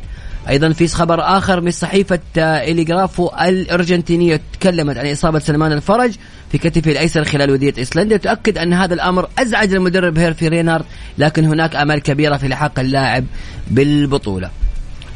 أيضا 0.49 0.73
في 0.73 0.87
خبر 0.87 1.21
آخر 1.21 1.61
من 1.61 1.71
صحيفة 1.71 2.19
إليغرافو 2.37 3.29
الأرجنتينية 3.41 4.41
تكلمت 4.53 4.97
عن 4.97 5.11
إصابة 5.11 5.39
سلمان 5.39 5.71
الفرج 5.71 6.11
في 6.51 6.57
كتفه 6.57 6.91
الأيسر 6.91 7.23
خلال 7.23 7.51
ودية 7.51 7.73
ايسلندا 7.77 8.17
تؤكد 8.17 8.57
أن 8.57 8.73
هذا 8.73 8.93
الأمر 8.93 9.29
أزعج 9.39 9.73
المدرب 9.73 10.17
هيرفي 10.17 10.47
رينارد 10.47 10.85
لكن 11.17 11.45
هناك 11.45 11.75
آمال 11.75 11.99
كبيرة 11.99 12.37
في 12.37 12.47
لحاق 12.47 12.79
اللاعب 12.79 13.25
بالبطولة. 13.67 14.49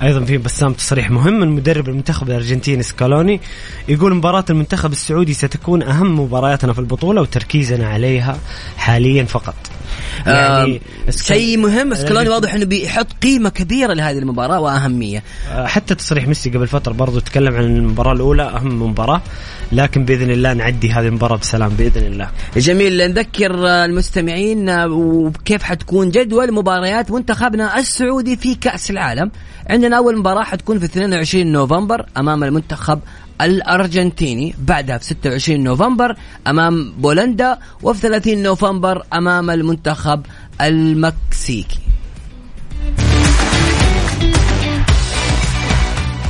أيضا 0.02 0.26
في 0.26 0.38
بسام 0.38 0.74
تصريح 0.74 1.12
مهم. 1.12 1.40
من 1.40 1.48
مدرب 1.48 1.90
المنتخب 1.90 2.30
الأرجنتيني 2.30 2.84
سكالوني 2.84 3.42
يقول 3.88 4.16
مباراة 4.16 4.46
المنتخب 4.50 4.92
السعودي 4.92 5.34
ستكون 5.34 5.84
أهم 5.84 6.20
مبارياتنا 6.20 6.74
في 6.74 6.80
البطولة 6.80 7.22
وتركيزنا 7.22 7.88
عليها 7.88 8.38
حاليا 8.78 9.24
فقط. 9.24 9.56
يعني 10.28 10.82
سك- 11.10 11.26
شيء 11.26 11.58
مهم 11.58 11.94
سكالوني 11.94 12.30
واضح 12.30 12.54
إنه 12.54 12.66
بيحط 12.66 13.08
قيمة 13.24 13.50
كبيرة 13.50 13.94
لهذه 13.94 14.18
المباراة 14.18 14.60
وأهمية. 14.60 15.24
آه، 15.52 15.68
حتى 15.68 15.96
تصريح 15.96 16.28
ميسي 16.28 16.50
قبل 16.50 16.68
فترة 16.68 16.94
برضو 16.94 17.20
تكلم 17.20 17.56
عن 17.56 17.64
المباراة 17.64 18.14
الأولى 18.14 18.44
أهم 18.44 18.82
مباراة. 18.84 19.22
لكن 19.72 20.06
بإذن 20.06 20.32
الله 20.32 20.54
نعدي 20.54 20.92
هذه 20.92 21.08
المباراة 21.08 21.38
بسلام 21.38 21.70
بإذن 21.70 22.06
الله. 22.08 22.30
جميل 22.58 22.98
نذكر 22.98 23.68
آه، 23.68 23.86
المستمعين 23.86 24.70
آه، 24.70 24.88
وكيف 24.88 25.64
حتكون 25.64 26.10
جدول 26.12 26.54
مباريات 26.54 27.12
منتخبنا 27.12 27.80
السعودي 27.80 28.36
في 28.38 28.56
كأس 28.56 28.92
العالم. 28.92 29.32
عندنا 29.70 29.93
أول 29.94 30.18
مباراة 30.20 30.44
حتكون 30.44 30.80
في 30.80 30.86
22 30.86 31.52
نوفمبر 31.52 32.06
أمام 32.18 32.44
المنتخب 32.44 33.00
الأرجنتيني. 33.42 34.56
بعدها 34.60 34.98
في 34.98 35.06
26 35.06 35.64
نوفمبر 35.64 36.16
أمام 36.48 36.94
بولندا 36.98 37.58
وفي 37.84 38.00
30 38.02 38.44
نوفمبر 38.44 39.04
أمام 39.14 39.50
المنتخب 39.50 40.26
المكسيكي. 40.62 41.80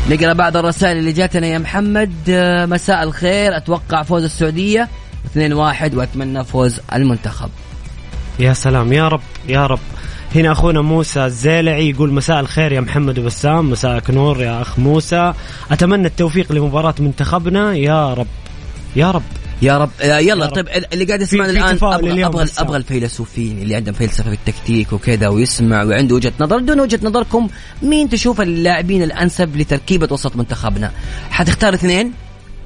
نقرأ 0.09 0.33
بعض 0.33 0.57
الرسائل 0.57 0.97
اللي 0.97 1.11
جاتنا. 1.11 1.47
يا 1.47 1.57
محمد 1.57 2.13
آه، 2.29 2.65
مساء 2.65 3.03
الخير. 3.03 3.57
أتوقع 3.57 4.03
فوز 4.03 4.23
السعودية 4.23 4.89
2-1 5.35 5.95
وأتمنى 5.95 6.43
فوز 6.43 6.79
المنتخب. 6.93 7.49
يا 8.39 8.53
سلام. 8.53 8.93
يا 8.93 9.07
رب 9.07 9.21
يا 9.47 9.67
رب. 9.67 9.79
هنا 10.35 10.51
أخونا 10.51 10.81
موسى 10.81 11.25
الزيلعي 11.25 11.89
يقول 11.89 12.13
مساء 12.13 12.39
الخير 12.39 12.71
يا 12.71 12.81
محمد 12.81 13.19
وبسام 13.19 13.69
مساءك 13.69 14.09
نور 14.09 14.43
يا 14.43 14.61
أخ 14.61 14.79
موسى. 14.79 15.33
أتمنى 15.71 16.07
التوفيق 16.07 16.51
لمباراة 16.51 16.95
منتخبنا 16.99 17.73
يا 17.75 18.13
رب 18.13 18.27
يا 18.95 19.11
رب. 19.11 19.23
يا 19.61 19.77
رب 19.77 19.89
آه، 20.01 20.17
يلا 20.17 20.45
رب. 20.45 20.51
طيب 20.51 20.67
اللي 20.93 21.05
قاعد 21.05 21.21
يسمعنا 21.21 21.51
الآن 21.51 21.63
أبغى 21.63 22.25
أبغى. 22.25 22.47
أبغى 22.57 22.77
الفيلسوفين 22.77 23.61
اللي 23.61 23.75
عندهم 23.75 23.93
فلسفة 23.93 24.23
في 24.23 24.35
التكتيك 24.35 24.93
وكذا 24.93 25.27
ويسمع 25.27 25.83
وعنده 25.83 26.15
وجهة 26.15 26.33
نظر. 26.39 26.59
دون 26.59 26.79
وجهة 26.79 26.99
نظركم 27.03 27.49
مين 27.81 28.09
تشوف 28.09 28.41
اللاعبين 28.41 29.03
الأنسب 29.03 29.57
لتركيبة 29.57 30.07
وسط 30.11 30.35
منتخبنا؟ 30.35 30.91
حتختار 31.29 31.73
اثنين؟ 31.73 32.11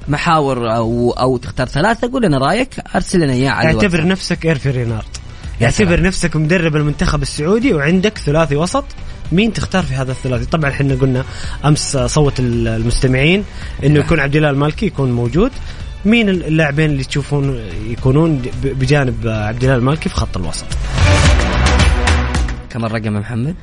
محاور 0.08 0.76
أو 0.76 1.12
أو 1.12 1.38
تختار 1.38 1.68
ثلاثة؟ 1.68 2.12
قول 2.12 2.24
لنا 2.24 2.38
رأيك 2.38 2.70
أرسل 2.96 3.20
لنا 3.20 3.34
إياه 3.34 3.50
على 3.50 3.68
اعتبر. 3.68 4.08
نفسك 4.08 4.46
إيرفي 4.46 4.70
رينارد. 4.70 5.04
يا 5.04 5.27
اعتبر. 5.64 6.02
نفسك 6.02 6.36
مدرب 6.36 6.76
المنتخب 6.76 7.22
السعودي 7.22 7.74
وعندك 7.74 8.18
ثلاثي 8.18 8.56
وسط. 8.56 8.86
مين 9.32 9.54
تختار 9.54 9.84
في 9.84 9.94
هذا 9.94 10.12
الثلاثي؟ 10.12 10.46
طبعا 10.46 10.70
إحنا 10.70 10.96
قلنا 10.96 11.24
أمس 11.66 11.98
صوت 11.98 12.40
المستمعين 12.40 13.44
إنه 13.84 14.00
يكون 14.00 14.20
عبد 14.20 14.36
الله 14.36 14.50
المالكي 14.50 14.86
يكون 14.86 15.12
موجود. 15.12 15.52
مين 16.06 16.30
اللاعبين 16.30 16.90
اللي 16.90 17.04
تشوفون 17.04 17.60
يكونون 17.88 18.42
بجانب 18.64 19.28
عبد 19.28 19.64
الله 19.64 19.76
المالكي 19.76 20.10
في 20.10 20.16
خط 20.16 20.38
الوسط؟ 20.38 20.66
كم 22.70 22.86
الرقم 22.86 23.16
يا 23.16 23.20
محمد؟ 23.20 23.56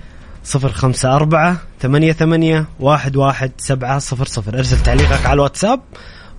صفر 0.44 0.72
خمسة 0.72 1.16
أربعة 1.16 1.56
ثمانية 1.80 2.12
ثمانية 2.12 2.66
واحد 2.80 3.16
واحد 3.16 3.52
سبعة 3.58 3.98
صفر 3.98 4.26
صفر. 4.26 4.58
أرسل 4.58 4.82
تعليقك 4.82 5.26
على 5.26 5.32
الواتساب 5.32 5.80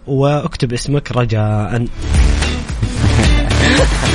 واكتب 0.08 0.74
اسمك 0.74 1.12
رجاء. 1.12 1.86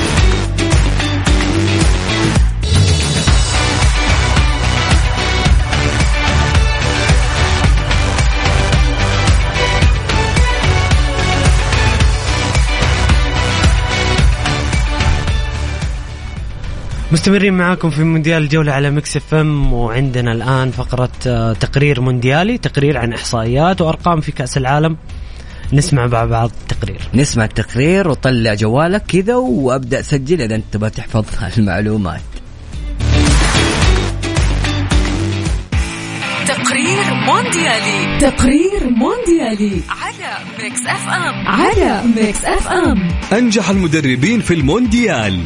مستمرين 17.12 17.54
معاكم 17.54 17.90
في 17.90 18.04
مونديال 18.04 18.42
الجولة 18.42 18.72
على 18.72 18.90
مكس 18.90 19.16
إف 19.16 19.34
إم 19.34 19.72
وعندنا 19.72 20.32
الآن 20.32 20.70
فقرة 20.70 21.10
آه، 21.26 21.52
تقرير 21.52 22.00
مونديالي 22.00 22.58
تقرير 22.58 22.98
عن 22.98 23.12
إحصائيات 23.12 23.80
وأرقام 23.80 24.20
في 24.20 24.32
كأس 24.32 24.56
العالم. 24.56 24.96
نسمع 25.72 26.06
مع 26.06 26.24
بعض 26.24 26.50
التقرير. 26.62 27.00
نسمع 27.14 27.44
التقرير 27.44 28.08
وطلع 28.08 28.54
جوالك 28.54 29.02
كذا 29.02 29.34
وأبدأ 29.34 30.02
سجل 30.02 30.40
إذا 30.42 30.54
أنت 30.54 30.64
تبغى 30.72 30.90
تحفظ 30.90 31.24
المعلومات. 31.58 32.20
تقرير 36.48 37.14
مونديالي. 37.26 38.18
تقرير 38.20 38.90
مونديالي. 38.90 39.80
على 39.88 40.36
ميكس 40.62 40.80
إف 40.86 41.08
إم. 41.08 41.46
على 41.46 42.02
ميكس 42.16 42.44
إف 42.44 42.68
إم. 42.68 43.08
أنجح 43.32 43.70
المدربين 43.70 44.40
في 44.40 44.54
المونديال. 44.54 45.40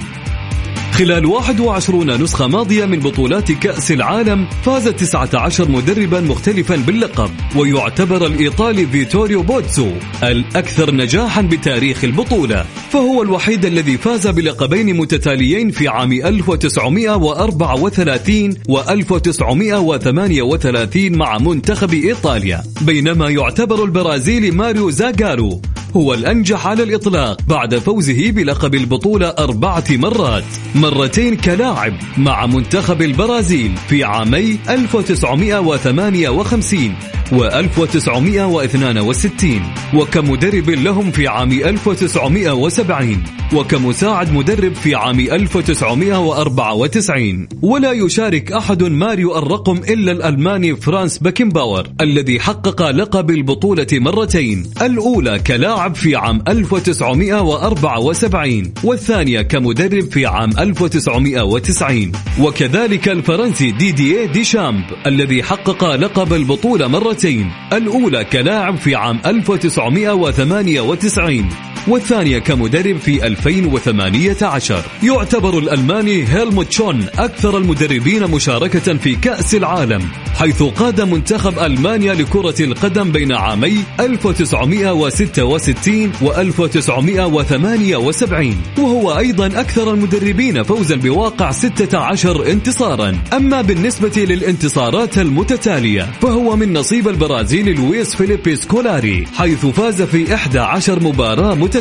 خلال 0.95 1.27
21 1.27 2.23
نسخة 2.23 2.47
ماضية 2.47 2.85
من 2.85 3.01
بطولات 3.01 3.53
كأس 3.53 3.93
العالم 3.93 4.47
فاز 4.63 4.89
19 4.89 5.71
مدربا 5.71 6.21
مختلفا 6.21 6.77
باللقب 6.77 7.31
ويعتبر 7.57 8.27
الإيطالي 8.27 8.87
فيتوريو 8.87 9.43
بوتسو 9.43 9.91
الأكثر 10.23 10.95
نجاحا 10.95 11.43
بتاريخ 11.43 12.05
البطولة. 12.05 12.65
فهو 12.91 13.23
الوحيد 13.23 13.65
الذي 13.65 13.99
فاز 13.99 14.27
بلقبين 14.27 14.97
متتاليين 14.97 15.71
في 15.71 15.89
عام 15.89 16.13
1934 16.13 18.55
و 18.69 18.79
1938 18.79 21.19
مع 21.19 21.39
منتخب 21.39 21.95
إيطاليا. 21.95 22.63
بينما 22.81 23.31
يعتبر 23.31 23.85
البرازيلي 23.85 24.51
ماريو 24.51 24.91
زاغالو 24.91 25.61
هو 25.97 26.15
الأنجح 26.15 26.67
على 26.67 26.83
الإطلاق 26.83 27.43
بعد 27.49 27.79
فوزه 27.79 28.31
بلقب 28.31 28.75
البطولة 28.75 29.29
أربعة 29.29 29.85
مرات. 29.91 30.45
مرتين 30.85 31.37
كلاعب 31.37 31.93
مع 32.17 32.47
منتخب 32.47 33.03
البرازيل 33.03 33.77
في 33.89 34.05
عامي 34.05 34.59
1958 34.69 36.97
و 37.35 37.45
1962 37.45 39.63
وكمدرب 39.95 40.71
لهم 40.71 41.11
في 41.11 41.29
عام 41.29 41.53
1970 41.53 43.23
وكمساعد 43.55 44.33
مدرب 44.33 44.75
في 44.75 44.95
عام 44.95 45.21
1994 45.21 47.49
ولا 47.63 47.93
يشارك 47.93 48.53
أحد 48.53 48.83
ماريو 48.83 49.39
الرقم 49.39 49.77
إلا 49.77 50.13
الألماني 50.13 50.77
فرانس 50.77 51.19
باكنباور 51.19 51.87
الذي 52.01 52.41
حقق 52.41 52.91
لقب 52.91 53.31
البطولة 53.31 53.87
مرتين 53.93 54.71
الأولى 54.83 55.39
كلاعب 55.39 55.95
في 55.95 56.17
عام 56.17 56.43
1974 56.49 58.73
والثانية 58.85 59.43
كمدرب 59.43 60.11
في 60.11 60.27
عام 60.27 60.51
1990 60.59 62.13
وكذلك 62.41 63.09
الفرنسي 63.09 63.71
ديدييه 63.71 64.27
ديشامب 64.27 64.85
الذي 65.07 65.43
حقق 65.43 65.95
لقب 65.95 66.33
البطولة 66.33 66.87
مرتين. 66.87 67.24
الأولى 67.73 68.25
كلاعب 68.25 68.77
في 68.77 68.95
عام 68.95 69.21
1998 69.27 71.49
والثانية 71.89 72.39
كمدرب 72.39 72.97
في 72.97 73.27
2018 73.27 74.83
يعتبر 75.03 75.59
الألماني 75.59 76.25
هيلموت 76.29 76.73
شون 76.73 77.07
أكثر 77.19 77.59
المدربين 77.59 78.31
مشاركة 78.31 78.95
في 78.95 79.15
كأس 79.15 79.55
العالم 79.55 80.03
حيث 80.35 80.63
قاد 80.63 81.01
منتخب 81.01 81.59
ألمانيا 81.59 82.15
لكرة 82.15 82.63
القدم 82.65 83.13
بين 83.13 83.33
عامي 83.33 83.79
1966 84.01 86.13
و 86.23 86.33
1978 86.33 88.57
وهو 88.79 89.19
أيضا 89.19 89.47
أكثر 89.47 89.95
المدربين 89.95 90.63
فوزا 90.63 90.97
بواقع 90.97 91.51
16 91.51 92.51
انتصارا. 92.53 93.19
أما 93.37 93.63
بالنسبة 93.63 94.13
للانتصارات 94.25 95.19
المتتالية 95.19 96.03
فهو 96.23 96.57
من 96.57 96.73
نصيب 96.73 97.09
البرازيلي 97.09 97.73
لويس 97.75 98.15
فيليبي 98.17 98.57
سكولاري 98.57 99.27
حيث 99.35 99.67
فاز 99.67 100.03
في 100.03 100.35
11 100.35 101.03
مباراة 101.03 101.55
متتالية. 101.55 101.74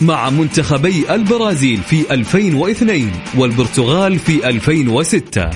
مع 0.00 0.30
منتخبي 0.30 1.14
البرازيل 1.14 1.78
في 1.78 2.14
2002 2.14 3.10
والبرتغال 3.36 4.18
في 4.18 4.48
2006 4.48 5.50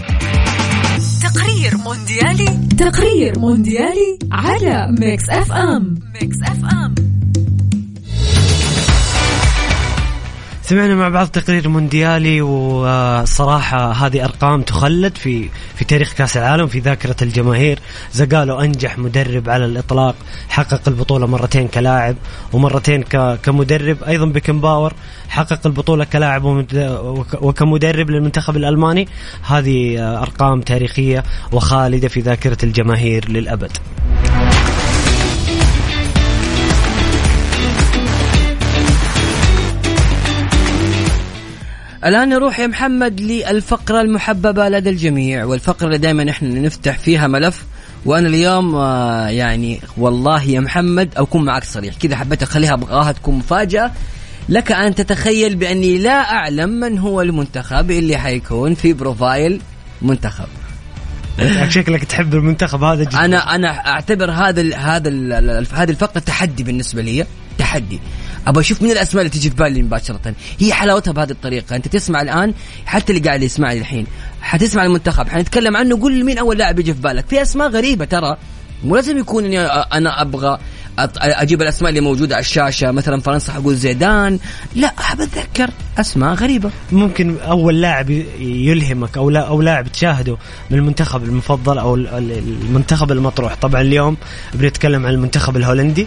تقرير 1.23 1.77
مونديالي. 1.85 2.67
تقرير 2.79 3.39
مونديالي 3.39 4.19
على 4.33 4.97
Mix 5.01 5.29
FM. 5.31 5.95
Mix 6.15 6.37
FM. 6.43 7.08
سمعنا 10.69 10.95
مع 10.95 11.09
بعض 11.09 11.27
تقرير 11.27 11.69
مونديالي 11.69 12.41
وصراحة 12.41 13.93
هذه 13.93 14.25
أرقام 14.25 14.63
تخلد 14.63 15.17
في 15.17 15.49
في 15.75 15.85
تاريخ 15.85 16.13
كأس 16.13 16.37
العالم 16.37 16.67
في 16.67 16.79
ذاكرة 16.79 17.17
الجماهير. 17.23 17.79
زاغالو 18.13 18.61
أنجح 18.61 18.99
مدرب 18.99 19.51
على 19.51 19.65
الإطلاق 19.65 20.15
حقق 20.49 20.81
البطولة 20.89 21.27
مرتين 21.27 21.69
كلاعب 21.69 22.17
ومرتين 22.53 23.03
كمدرب. 23.43 24.03
أيضا 24.03 24.27
بيكنباور 24.27 24.93
حقق 25.29 25.67
البطولة 25.67 26.05
كلاعب 26.05 26.67
وكمدرب 27.41 28.11
للمنتخب 28.11 28.57
الألماني. 28.57 29.09
هذه 29.43 29.99
أرقام 30.23 30.61
تاريخية 30.61 31.25
وخالدة 31.53 32.09
في 32.09 32.21
ذاكرة 32.21 32.59
الجماهير 32.63 33.29
للأبد. 33.29 33.73
الآن 42.05 42.29
نروح 42.29 42.61
يا 42.61 42.67
محمد 42.67 43.21
للفقرة 43.21 44.01
المحببة 44.01 44.69
لدى 44.69 44.91
الجميع 44.91 45.45
والفقرة 45.45 45.87
اللي 45.87 45.99
دائما 45.99 46.25
نحن 46.25 46.63
نفتح 46.63 46.99
فيها 46.99 47.27
ملف. 47.27 47.65
وأنا 48.05 48.29
اليوم 48.29 48.75
آه، 48.75 49.29
يعني 49.29 49.81
والله 49.97 50.43
يا 50.43 50.61
محمد 50.61 51.11
أكون 51.17 51.45
معك 51.45 51.65
صريح. 51.65 51.95
كذا 51.95 52.17
حبيت 52.17 52.43
أخليها 52.43 52.75
أبغاها 52.75 53.13
تكون 53.13 53.35
مفاجأة. 53.35 53.93
لك 54.49 54.73
أن 54.73 54.95
تتخيل 54.95 55.57
بأني 55.57 55.99
لا 55.99 56.33
أعلم 56.33 56.69
من 56.69 56.99
هو 56.99 57.21
المنتخب 57.21 57.91
اللي 57.91 58.17
حيكون 58.17 58.75
في 58.75 58.93
بروفايل 58.93 59.61
منتخب. 60.03 60.49
شكلك 61.69 62.05
تحب 62.05 62.35
المنتخب 62.35 62.83
هذا 62.83 63.05
جدا. 63.05 63.25
أنا 63.25 63.55
أنا 63.55 63.69
أعتبر 63.69 64.31
هذا 64.31 64.61
ال 64.61 64.75
هذا 64.75 65.09
ال 65.09 65.67
هذه 65.73 65.91
الفقرة 65.91 66.21
تحدي 66.21 66.63
بالنسبة 66.63 67.03
لي 67.03 67.27
تحدي. 67.59 68.01
أبغى 68.49 68.61
أشوف 68.61 68.83
من 68.83 68.91
الأسماء 68.91 69.25
اللي 69.25 69.31
تجي 69.39 69.51
في 69.51 69.57
بالي 69.57 69.83
مباشرة. 69.83 70.35
هي 70.59 70.73
حلاوتها 70.73 71.13
بهذه 71.13 71.31
الطريقة. 71.31 71.77
أنت 71.77 71.89
تسمع 71.89 72.23
الآن 72.23 72.55
حتى 72.87 73.13
اللي 73.13 73.29
قاعد 73.29 73.43
يسمعني 73.43 73.81
الحين. 73.81 74.07
حتسمع 74.43 74.85
المنتخب. 74.85 75.29
حنتكلم 75.29 75.77
عنه 75.77 76.01
قول 76.01 76.25
مين 76.25 76.39
أول 76.39 76.59
لاعب 76.59 76.79
يجي 76.79 76.95
في 76.95 77.01
بالك. 77.01 77.25
في 77.29 77.43
أسماء 77.43 77.69
غريبة 77.69 78.05
ترى. 78.05 78.37
مو 78.85 78.97
لازم 78.97 79.19
يكون 79.19 79.45
إني 79.45 79.61
أنا 79.67 80.23
أبغى 80.23 80.59
أجيب 81.19 81.63
الأسماء 81.63 81.89
اللي 81.89 82.01
موجودة 82.01 82.35
على 82.35 82.43
الشاشة. 82.43 82.93
مثلا 82.93 83.21
فرنسا 83.21 83.53
حقول 83.53 83.77
زيدان. 83.77 84.39
لا 84.77 84.93
حاب 84.99 85.21
أتذكر 85.21 85.71
أسماء 85.99 86.35
غريبة. 86.35 86.71
ممكن 86.93 87.39
أول 87.39 87.81
لاعب 87.81 88.11
يلهمك 88.41 89.17
أو 89.17 89.31
لا 89.31 89.41
أو 89.41 89.63
لاعب 89.63 89.93
تشاهده 89.93 90.37
من 90.71 90.79
المنتخب 90.79 91.25
المفضل 91.25 91.79
أو 91.79 91.95
ال- 91.95 92.09
ال- 92.09 92.39
المنتخب 92.63 93.13
المطروح. 93.13 93.55
طبعا 93.55 93.81
اليوم 93.81 94.17
بنتكلم 94.55 95.07
عن 95.07 95.13
المنتخب 95.15 95.57
الهولندي. 95.57 96.07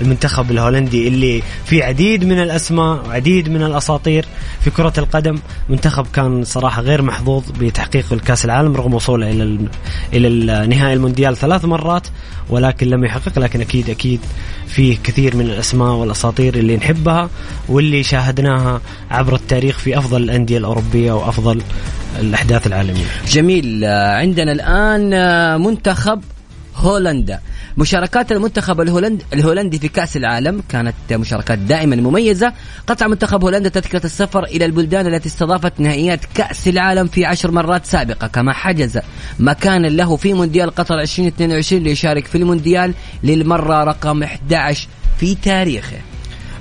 المنتخب 0.00 0.50
الهولندي 0.50 1.08
اللي 1.08 1.42
فيه 1.64 1.84
عديد 1.84 2.24
من 2.24 2.38
الأسماء 2.42 3.06
وعديد 3.08 3.48
من 3.48 3.62
الأساطير 3.62 4.24
في 4.60 4.70
كرة 4.70 4.92
القدم. 4.98 5.38
منتخب 5.68 6.06
كان 6.12 6.44
صراحة 6.44 6.82
غير 6.82 7.02
محظوظ 7.02 7.44
بتحقيق 7.60 8.12
الكأس 8.12 8.44
العالم 8.44 8.76
رغم 8.76 8.94
وصوله 8.94 9.30
إلى 9.30 9.42
ال- 9.42 9.68
إلى 10.12 10.66
نهائي 10.66 10.92
المونديال 10.94 11.36
ثلاث 11.36 11.64
مرات 11.64 12.06
ولكن 12.50 12.86
لم 12.90 13.04
يحقق 13.04 13.38
لكن 13.38 13.60
أكيد 13.60 13.90
أكيد 13.90 14.20
فيه 14.66 14.96
كثير 15.04 15.36
من 15.36 15.46
الأسماء 15.46 15.92
والأساطير 15.92 16.54
اللي 16.54 16.76
نحبها 16.76 17.30
واللي 17.68 18.02
شاهدناها 18.02 18.80
عبر 19.10 19.34
التاريخ 19.34 19.78
في 19.78 19.98
أفضل 19.98 20.22
الأندية 20.22 20.58
الأوروبية 20.58 21.12
وأفضل 21.12 21.62
الأحداث 22.20 22.66
العالمية. 22.66 23.04
جميل. 23.28 23.84
عندنا 23.84 24.52
الآن 24.52 25.12
آه، 25.14 25.56
منتخب 25.56 26.20
هولندا. 26.76 27.40
مشاركات 27.76 28.32
المنتخب 28.32 28.80
الهولند 28.80 29.22
الهولندي 29.32 29.78
في 29.78 29.88
كأس 29.88 30.16
العالم 30.16 30.62
كانت 30.68 30.94
مشاركات 31.12 31.58
دائما 31.58 31.96
مميزة. 31.96 32.52
قطع 32.86 33.06
منتخب 33.06 33.44
هولندا 33.44 33.68
تذكرة 33.68 34.06
السفر 34.06 34.44
إلى 34.44 34.64
البلدان 34.64 35.06
التي 35.06 35.28
استضافت 35.28 35.80
نهائيات 35.80 36.20
كأس 36.34 36.68
العالم 36.68 37.06
في 37.06 37.24
عشر 37.24 37.50
مرات 37.50 37.86
سابقة. 37.86 38.26
كما 38.26 38.52
حجز 38.52 38.98
مكانا 39.38 39.86
له 39.86 40.16
في 40.16 40.32
مونديال 40.32 40.70
قطر 40.70 41.00
2022 41.00 41.82
ليشارك 41.82 42.26
في 42.26 42.38
المونديال 42.38 42.94
للمرة 43.22 43.84
رقم 43.84 44.22
11 44.22 44.88
في 45.18 45.34
تاريخه. 45.34 45.96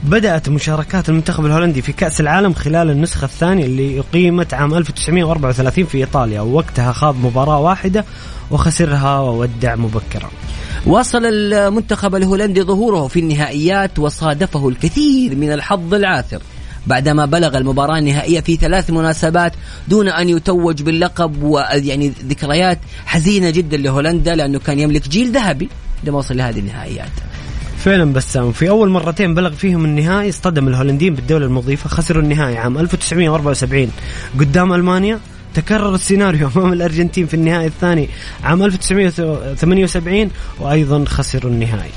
بدأت 0.03 0.49
مشاركات 0.49 1.09
المنتخب 1.09 1.45
الهولندي 1.45 1.82
في 1.82 1.93
كأس 1.93 2.22
العالم 2.22 2.53
خلال 2.53 2.89
النسخة 2.89 3.26
الثانية 3.26 3.66
اللي 3.66 3.99
أقيمت 3.99 4.53
عام 4.53 4.74
1934 4.74 5.86
في 5.86 5.97
إيطاليا. 5.97 6.41
ووقتها 6.41 6.91
خاض 6.91 7.16
مباراة 7.16 7.59
واحدة 7.59 8.05
وخسرها 8.52 9.20
وودع 9.20 9.76
مبكرا. 9.76 10.30
واصل 10.86 11.26
المنتخب 11.26 12.16
الهولندي 12.16 12.62
ظهوره 12.62 13.08
في 13.08 13.20
النهائيات 13.20 13.99
وصادفه 13.99 14.70
الكثير 14.70 15.36
من 15.36 15.52
الحظ 15.52 15.93
العاثر. 15.93 16.41
بعدما 16.88 17.26
بلغ 17.26 17.58
المباراة 17.58 17.97
النهائية 17.97 18.39
في 18.39 18.56
ثلاث 18.56 18.89
مناسبات 18.89 19.54
دون 19.88 20.08
أن 20.08 20.30
يتوج 20.30 20.82
باللقب 20.82 21.43
ويعني 21.43 22.14
ذكريات 22.28 22.80
حزينة 23.06 23.49
جدا 23.49 23.78
لهولندا 23.78 24.36
لأنه 24.36 24.60
كان 24.60 24.80
يملك 24.80 25.10
جيل 25.10 25.32
ذهبي 25.32 25.70
لما 26.04 26.18
وصل 26.18 26.38
لهذه 26.38 26.60
النهائيات. 26.60 27.12
فعلا 27.78 28.14
بسام. 28.14 28.52
في 28.52 28.70
أول 28.70 28.89
مرتين 28.89 29.34
بلغ 29.34 29.52
فيهم 29.52 29.86
النهائي 29.86 30.30
اصطدم 30.30 30.68
الهولنديين 30.68 31.16
بالدولة 31.16 31.45
المضيفة 31.45 31.89
خسروا 31.89 32.24
النهائي 32.24 32.58
عام 32.58 32.78
1974 32.78 33.91
قدام 34.39 34.74
ألمانيا. 34.74 35.20
تكرر 35.56 35.95
السيناريو 35.95 36.47
أمام 36.56 36.74
الأرجنتين 36.74 37.28
في 37.28 37.34
النهائي 37.34 37.68
الثاني 37.68 38.10
عام 38.43 38.64
1978 38.64 40.32
وأيضا 40.60 41.06
خسروا 41.06 41.52
النهائي. 41.52 41.91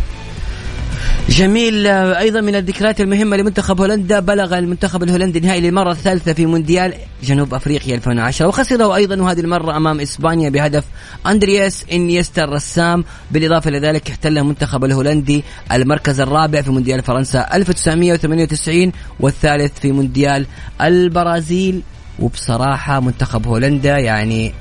جميل. 1.29 1.87
أيضا 1.87 2.41
من 2.41 2.55
الذكريات 2.55 3.01
المهمة 3.01 3.37
لمنتخب 3.37 3.81
هولندا 3.81 4.21
بلغ 4.21 4.59
المنتخب 4.59 5.03
الهولندي 5.03 5.39
النهائي 5.39 5.61
للمرة 5.61 5.93
الثالثة 5.93 6.33
في 6.33 6.47
مونديال 6.47 6.95
جنوب 7.23 7.55
أفريقيا 7.55 7.95
2010 7.95 8.47
وخسره 8.47 8.97
أيضا 8.97 9.23
وهذه 9.23 9.41
المرة 9.41 9.77
أمام 9.77 10.01
إسبانيا 10.01 10.51
بهدف 10.51 10.85
أندرياس 11.27 11.85
إنيستا 11.93 12.45
الرسام. 12.45 13.05
بالإضافة 13.31 13.71
إلى 13.71 13.79
ذلك 13.79 14.11
احتل 14.11 14.39
المنتخب 14.39 14.85
الهولندي 14.85 15.45
المركز 15.73 16.21
الرابع 16.21 16.63
في 16.63 16.71
مونديال 16.71 17.03
فرنسا 17.03 17.49
1998 17.55 18.93
والثالث 19.21 19.81
في 19.81 19.93
مونديال 19.93 20.47
البرازيل. 20.81 21.83
وبصراحة 22.19 23.01
منتخب 23.01 23.47
هولندا 23.47 23.99
يعني 23.99 24.53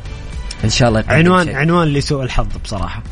إن 0.63 0.69
شاء 0.69 0.89
الله 0.89 1.03
عنوان 1.07 1.45
شيء. 1.45 1.55
عنوان 1.55 1.87
لسوء 1.87 2.23
الحظ 2.23 2.47
بصراحة. 2.63 3.03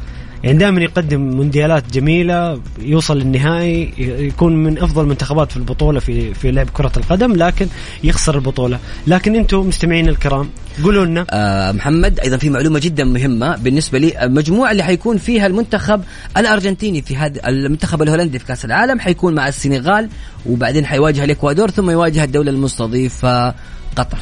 يعني 0.44 0.58
دائما 0.58 0.82
يقدم 0.82 1.22
مونديالات 1.22 1.84
جميلة 1.94 2.62
يوصل 2.80 3.18
للنهائي 3.18 3.94
يكون 3.98 4.64
من 4.64 4.78
أفضل 4.78 5.04
المنتخبات 5.04 5.52
في 5.52 5.58
البطولة 5.58 6.00
في 6.00 6.34
في 6.34 6.52
لعب 6.52 6.70
كرة 6.70 6.92
القدم 6.98 7.34
لكن 7.34 7.68
يخسر 8.04 8.36
البطولة. 8.36 8.80
لكن 9.08 9.36
أنتم 9.36 9.60
مستمعين 9.60 10.10
الكرام 10.10 10.50
قولوا 10.84 11.06
لنا. 11.06 11.26
آه 11.30 11.72
محمد 11.72 12.20
أيضا 12.20 12.38
في 12.38 12.50
معلومة 12.50 12.80
جدا 12.80 13.04
مهمة 13.04 13.58
بالنسبة 13.58 14.00
لي. 14.00 14.24
المجموعه 14.26 14.72
اللي 14.72 14.84
حيكون 14.84 15.18
فيها 15.18 15.48
المنتخب 15.48 16.02
الأرجنتيني 16.38 17.02
في 17.02 17.16
هذا 17.16 17.48
المنتخب 17.48 18.02
الهولندي 18.02 18.40
في 18.40 18.46
كأس 18.46 18.66
العالم 18.66 19.00
حيكون 19.00 19.36
مع 19.36 19.48
السنغال 19.48 20.10
وبعدين 20.46 20.86
حيواجه 20.86 21.24
الإكوادور 21.24 21.70
ثم 21.70 21.90
يواجه 21.90 22.24
الدولة 22.24 22.52
المستضيفة. 22.52 23.54
قطر 23.96 24.18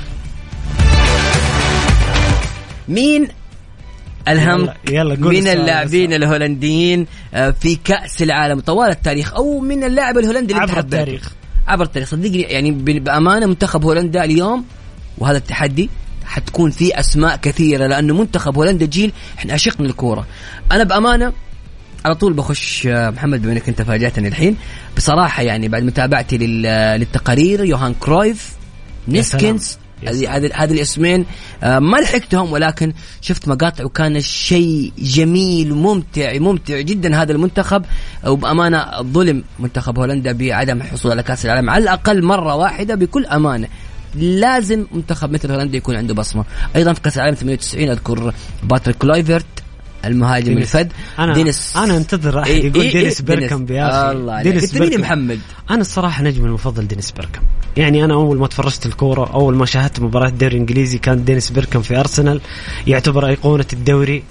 مين 2.87 3.27
الهم 4.27 4.61
يلا- 4.61 4.73
يلا 4.89 5.15
من 5.15 5.47
اللاعبين. 5.47 6.13
الهولنديين 6.13 7.05
آه، 7.33 7.49
في 7.61 7.75
كأس 7.75 8.21
العالم 8.21 8.59
طوال 8.59 8.89
التاريخ 8.89 9.33
أو 9.33 9.59
من 9.59 9.83
اللاعب 9.83 10.17
الهولندي 10.17 10.53
اللي 10.53 10.63
عبر. 10.63 10.79
التاريخ. 10.79 11.29
عبر 11.67 11.83
التاريخ 11.83 12.09
صدقني 12.09 12.41
يعني 12.41 12.71
بأمانة 12.71 13.45
منتخب 13.45 13.83
هولندا 13.85 14.23
اليوم 14.23 14.65
وهذا 15.17 15.37
التحدي 15.37 15.89
حتكون 16.25 16.71
فيه 16.71 16.99
أسماء 16.99 17.35
كثيرة 17.35 17.87
لأنه 17.87 18.13
منتخب 18.13 18.55
هولندا 18.57 18.85
جيل 18.85 19.11
إحنا 19.37 19.53
عشقنا 19.53 19.87
الكورة 19.87 20.25
أنا 20.71 20.83
بأمانة 20.83 21.33
على 22.05 22.15
طول 22.15 22.33
بخش 22.33 22.87
آه، 22.87 23.09
محمد 23.09 23.41
بما 23.41 23.51
إنك 23.51 23.69
أنت 23.69 23.81
فاجأتني 23.81 24.27
الحين 24.27 24.55
بصراحة 24.97 25.43
يعني 25.43 25.67
بعد 25.67 25.83
متابعتي 25.83 26.37
لل- 26.37 26.99
للتقارير 26.99 27.63
يوهان 27.63 27.93
كرويف 27.99 28.51
نيسكنز 29.07 29.77
يا 30.03 30.29
هذه 30.29 30.49
هذه 30.53 30.71
الاسمين. 30.73 31.25
آه، 31.63 31.79
ما 31.79 31.97
لحقتهم 31.97 32.51
ولكن 32.51 32.93
شفت 33.21 33.47
مقاطع 33.47 33.83
وكان 33.83 34.21
شيء 34.21 34.91
جميل 34.97 35.73
ممتع 35.73 36.37
ممتع 36.37 36.79
جدا 36.81 37.21
هذا 37.21 37.31
المنتخب. 37.31 37.85
وبأمانة 38.27 38.85
ظلم 39.01 39.43
منتخب 39.59 39.99
هولندا 39.99 40.31
بعدم 40.31 40.77
الحصول 40.81 41.11
على 41.11 41.23
كأس 41.23 41.45
العالم. 41.45 41.69
على 41.69 41.83
الأقل 41.83 42.23
مرة 42.23 42.55
واحدة 42.55 42.95
بكل 42.95 43.25
أمانة. 43.25 43.67
لازم 44.15 44.85
منتخب 44.91 45.31
مثل 45.31 45.51
هولندا 45.51 45.77
يكون 45.77 45.95
عنده 45.95 46.13
بصمة. 46.13 46.43
أيضا 46.75 46.93
في 46.93 47.01
كأس 47.01 47.17
العالم 47.17 47.35
98 47.35 47.89
أذكر 47.89 48.33
باتريك 48.63 48.97
كلايفرت 48.97 49.45
المهاجم 50.05 50.45
دينيس. 50.53 50.75
الفد 50.75 50.91
أنا- 51.17 51.33
دينيس. 51.33 51.77
أنا 51.77 51.97
أنتظر 51.97 52.39
أحد 52.39 52.47
إيه، 52.49 52.65
يقول 52.65 52.81
إيه، 52.81 52.91
دينيس 52.91 53.19
إيه، 53.19 53.25
بيركامب 53.27 53.71
يا 53.71 54.07
أخي. 54.07 54.11
الله 54.17 54.43
دينيس 54.43 54.73
مين 54.73 54.83
يا 54.83 54.89
بيركامب. 54.89 55.05
محمد. 55.05 55.39
أنا 55.69 55.81
الصراحة 55.81 56.23
نجمي 56.23 56.45
المفضل 56.47 56.87
دينيس 56.87 57.11
بيركم. 57.11 57.41
يعني 57.79 58.05
أنا 58.05 58.13
أول 58.13 58.37
ما 58.37 58.47
تفرجت 58.47 58.85
الكورة 58.85 59.33
أول 59.33 59.55
ما 59.55 59.65
شاهدت 59.65 59.99
مباراة 59.99 60.27
الدوري 60.27 60.53
الإنجليزي 60.53 60.97
كان 60.97 61.25
دينيس 61.25 61.51
بيركم 61.51 61.81
في 61.81 61.99
أرسنال 61.99 62.41
يعتبر 62.87 63.27
أيقونة 63.27 63.65
الدوري 63.73 64.23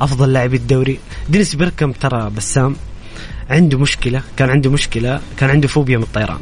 أفضل 0.00 0.32
لاعبي 0.32 0.56
الدوري. 0.56 0.98
دينيس 1.28 1.54
بيركم 1.54 1.92
ترى 1.92 2.30
بسام 2.36 2.76
عنده 3.50 3.78
مشكلة 3.78 4.22
كان 4.36 4.50
عنده 4.50 4.70
مشكلة 4.70 5.20
كان 5.36 5.50
عنده 5.50 5.68
فوبيا 5.68 5.96
من 5.96 6.02
الطيران. 6.02 6.38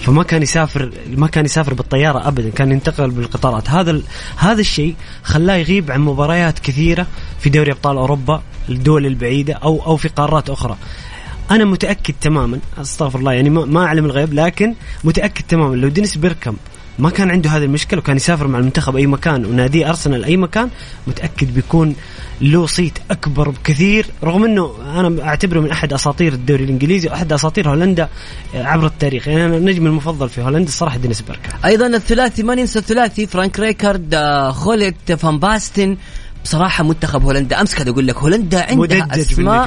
فما 0.00 0.22
كان 0.22 0.42
يسافر 0.42 0.90
ما 1.16 1.26
كان 1.26 1.44
يسافر 1.44 1.74
بالطيارة 1.74 2.28
ابدا 2.28 2.50
كان 2.50 2.72
ينتقل 2.72 3.10
بالقطارات. 3.10 3.70
هذا 3.70 3.90
ال... 3.90 4.02
هذا 4.36 4.60
الشيء 4.60 4.94
خلاه 5.22 5.56
يغيب 5.56 5.90
عن 5.90 6.00
مباريات 6.00 6.58
كثيرة 6.58 7.06
في 7.40 7.50
دوري 7.50 7.72
أبطال 7.72 7.96
أوروبا 7.96 8.42
الدول 8.68 9.06
البعيدة 9.06 9.54
أو 9.54 9.86
أو 9.86 9.96
في 9.96 10.08
قارات 10.08 10.50
أخرى. 10.50 10.76
أنا 11.50 11.64
متأكد 11.64 12.14
تماما 12.20 12.58
أستغفر 12.78 13.18
الله 13.18 13.32
يعني 13.32 13.50
ما, 13.50 13.84
أعلم 13.84 14.04
الغيب 14.04 14.34
لكن 14.34 14.74
متأكد 15.04 15.44
تماما. 15.48 15.76
لو 15.76 15.88
دينيس 15.88 16.16
بيركامب 16.16 16.56
ما 16.98 17.10
كان 17.10 17.30
عنده 17.30 17.50
هذه 17.50 17.64
المشكلة 17.64 18.00
وكان 18.00 18.16
يسافر 18.16 18.46
مع 18.46 18.58
المنتخب 18.58 18.96
أي 18.96 19.06
مكان 19.06 19.44
وناديه 19.44 19.88
أرسنال 19.88 20.24
أي 20.24 20.36
مكان 20.36 20.68
متأكد 21.06 21.54
بيكون 21.54 21.96
له 22.40 22.66
صيت 22.66 22.98
أكبر 23.10 23.48
بكثير. 23.48 24.06
رغم 24.24 24.44
إنه 24.44 24.74
أنا 24.94 25.24
أعتبره 25.24 25.60
من 25.60 25.70
أحد 25.70 25.92
أساطير 25.92 26.32
الدوري 26.32 26.64
الإنجليزي 26.64 27.08
وأحد 27.08 27.32
أساطير 27.32 27.68
هولندا 27.68 28.08
عبر 28.54 28.86
التاريخ. 28.86 29.28
يعني 29.28 29.46
أنا 29.46 29.56
النجم 29.56 29.86
المفضل 29.86 30.28
في 30.28 30.42
هولندا 30.42 30.68
الصراحة 30.68 30.96
دينيس 30.96 31.20
بيركامب. 31.20 31.50
أيضا 31.64 31.86
الثلاثي 31.86 32.42
ما 32.42 32.54
ننسى 32.54 32.78
الثلاثي 32.78 33.26
فرانك 33.26 33.60
ريكارد 33.60 34.14
آه، 34.14 34.50
خولت 34.50 35.12
فان 35.12 35.38
باستن 35.38 35.96
بصراحة 36.44 36.84
منتخب 36.84 37.22
هولندا 37.22 37.60
أمس 37.60 37.74
كذا 37.74 37.90
أقول 37.90 38.06
لك 38.06 38.16
هولندا 38.16 38.58
عندها 38.70 38.76
أسماء. 39.32 39.66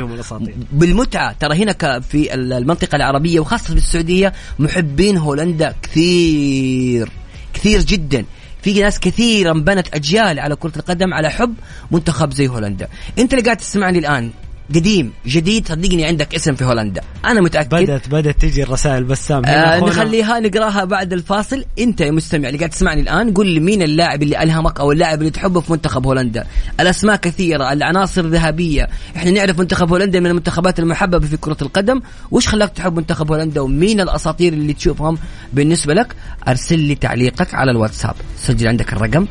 بالمتعة. 0.72 1.36
ترى 1.40 1.64
هنا 1.64 2.00
في 2.00 2.34
ال- 2.34 2.54
المنطقة 2.54 2.96
العربية 2.96 3.40
وخاصة 3.40 3.64
في 3.64 3.74
السعودية 3.74 4.34
محبين 4.60 5.18
هولندا 5.18 5.74
كثير 5.84 7.10
كثير 7.54 7.82
جدا. 7.82 8.26
في 8.62 8.82
ناس 8.82 9.00
كثيرا 9.00 9.54
بنت 9.54 9.88
أجيال 9.96 10.40
على 10.40 10.56
كرة 10.56 10.72
القدم 10.78 11.14
على 11.14 11.30
حب 11.30 11.54
منتخب 11.92 12.34
زي 12.34 12.48
هولندا. 12.48 12.88
أنت 13.20 13.34
اللي 13.34 13.44
قاعد 13.46 13.58
تسمعني 13.58 14.00
الآن 14.00 14.32
قديم 14.76 15.14
جديد 15.28 15.68
صدقني 15.68 16.06
عندك 16.06 16.36
اسم 16.36 16.56
في 16.56 16.66
هولندا. 16.66 17.02
أنا 17.26 17.42
متاكد 17.42 17.70
بدات 17.70 18.10
بدأت 18.10 18.42
تجي 18.42 18.64
الرسائل 18.64 19.04
بسام 19.04 19.46
آه. 19.46 19.80
نخليها 19.80 20.40
نقراها 20.40 20.84
بعد 20.84 21.14
الفاصل. 21.14 21.66
أنت 21.80 22.02
يا 22.02 22.12
مستمع 22.12 22.48
اللي 22.48 22.58
قاعد 22.58 22.70
تسمعني 22.70 23.02
الآن 23.02 23.34
قل 23.34 23.48
لي 23.48 23.60
مين 23.60 23.82
اللاعب 23.82 24.24
اللي 24.24 24.44
ألهمك 24.44 24.80
أو 24.80 24.92
اللاعب 24.92 25.20
اللي 25.20 25.32
تحبه 25.32 25.62
في 25.62 25.72
منتخب 25.72 26.06
هولندا. 26.06 26.48
الأسماء 26.80 27.16
كثيرة 27.16 27.74
العناصر 27.74 28.28
ذهبيه 28.28 28.88
إحنا 29.16 29.32
نعرف 29.32 29.60
منتخب 29.60 29.90
هولندا 29.90 30.20
من 30.20 30.28
المنتخبات 30.28 30.80
المحببة 30.80 31.28
في 31.28 31.38
كرة 31.38 31.58
القدم. 31.62 32.02
وش 32.32 32.48
خلاك 32.48 32.70
تحب 32.70 32.98
منتخب 32.98 33.32
هولندا؟ 33.32 33.62
ومين 33.62 34.02
الأساطير 34.02 34.54
اللي 34.54 34.74
تشوفهم؟ 34.74 35.18
بالنسبة 35.54 35.94
لك 35.94 36.16
أرسل 36.48 36.80
لي 36.80 36.96
تعليقك 36.96 37.54
على 37.54 37.72
الواتساب. 37.72 38.16
سجل 38.38 38.68
عندك 38.68 38.94
الرقم 38.94 39.28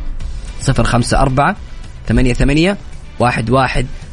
054 0.68 1.54
88 2.08 2.76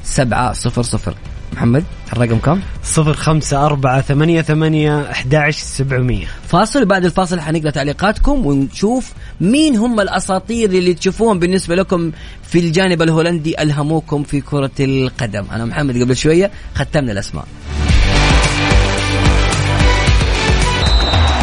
11 0.04 0.84
700 0.84 1.16
محمد 1.54 1.84
الرقم 2.14 2.38
كم؟ 2.38 2.60
صفر 2.84 3.14
خمسة 3.14 3.66
أربعة 3.66 4.02
ثمانية 4.02 4.42
ثمانية 4.42 5.12
أحداش 5.12 5.58
سبعمية. 5.58 6.28
فاصل 6.48 6.86
بعد 6.86 7.06
الفاصل 7.06 7.40
حنقرا 7.40 7.70
تعليقاتكم 7.70 8.46
ونشوف 8.46 9.12
مين 9.42 9.76
هم 9.76 10.00
الأساطير 10.00 10.70
اللي 10.70 10.94
تشوفوهم 10.94 11.40
بالنسبة 11.40 11.76
لكم 11.76 12.12
في 12.50 12.60
الجانب 12.60 13.02
الهولندي 13.02 13.62
ألهموكم 13.62 14.24
في 14.24 14.42
كرة 14.42 14.72
القدم. 14.80 15.46
أنا 15.52 15.66
محمد 15.66 16.02
قبل 16.02 16.18
شوية 16.18 16.52
ختمنا 16.76 17.12
الأسماء. 17.12 17.46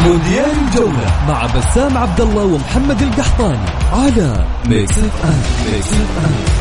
مونديال 0.03 0.51
الجولة 0.67 1.25
مع 1.27 1.45
بسام 1.45 1.97
عبد 1.97 2.21
الله 2.21 2.43
ومحمد 2.43 3.01
القحطاني 3.01 3.69
على 3.93 4.45
Mix 4.65 4.97
FM 4.97 5.73
Mix 5.73 5.87
FM 5.87 6.60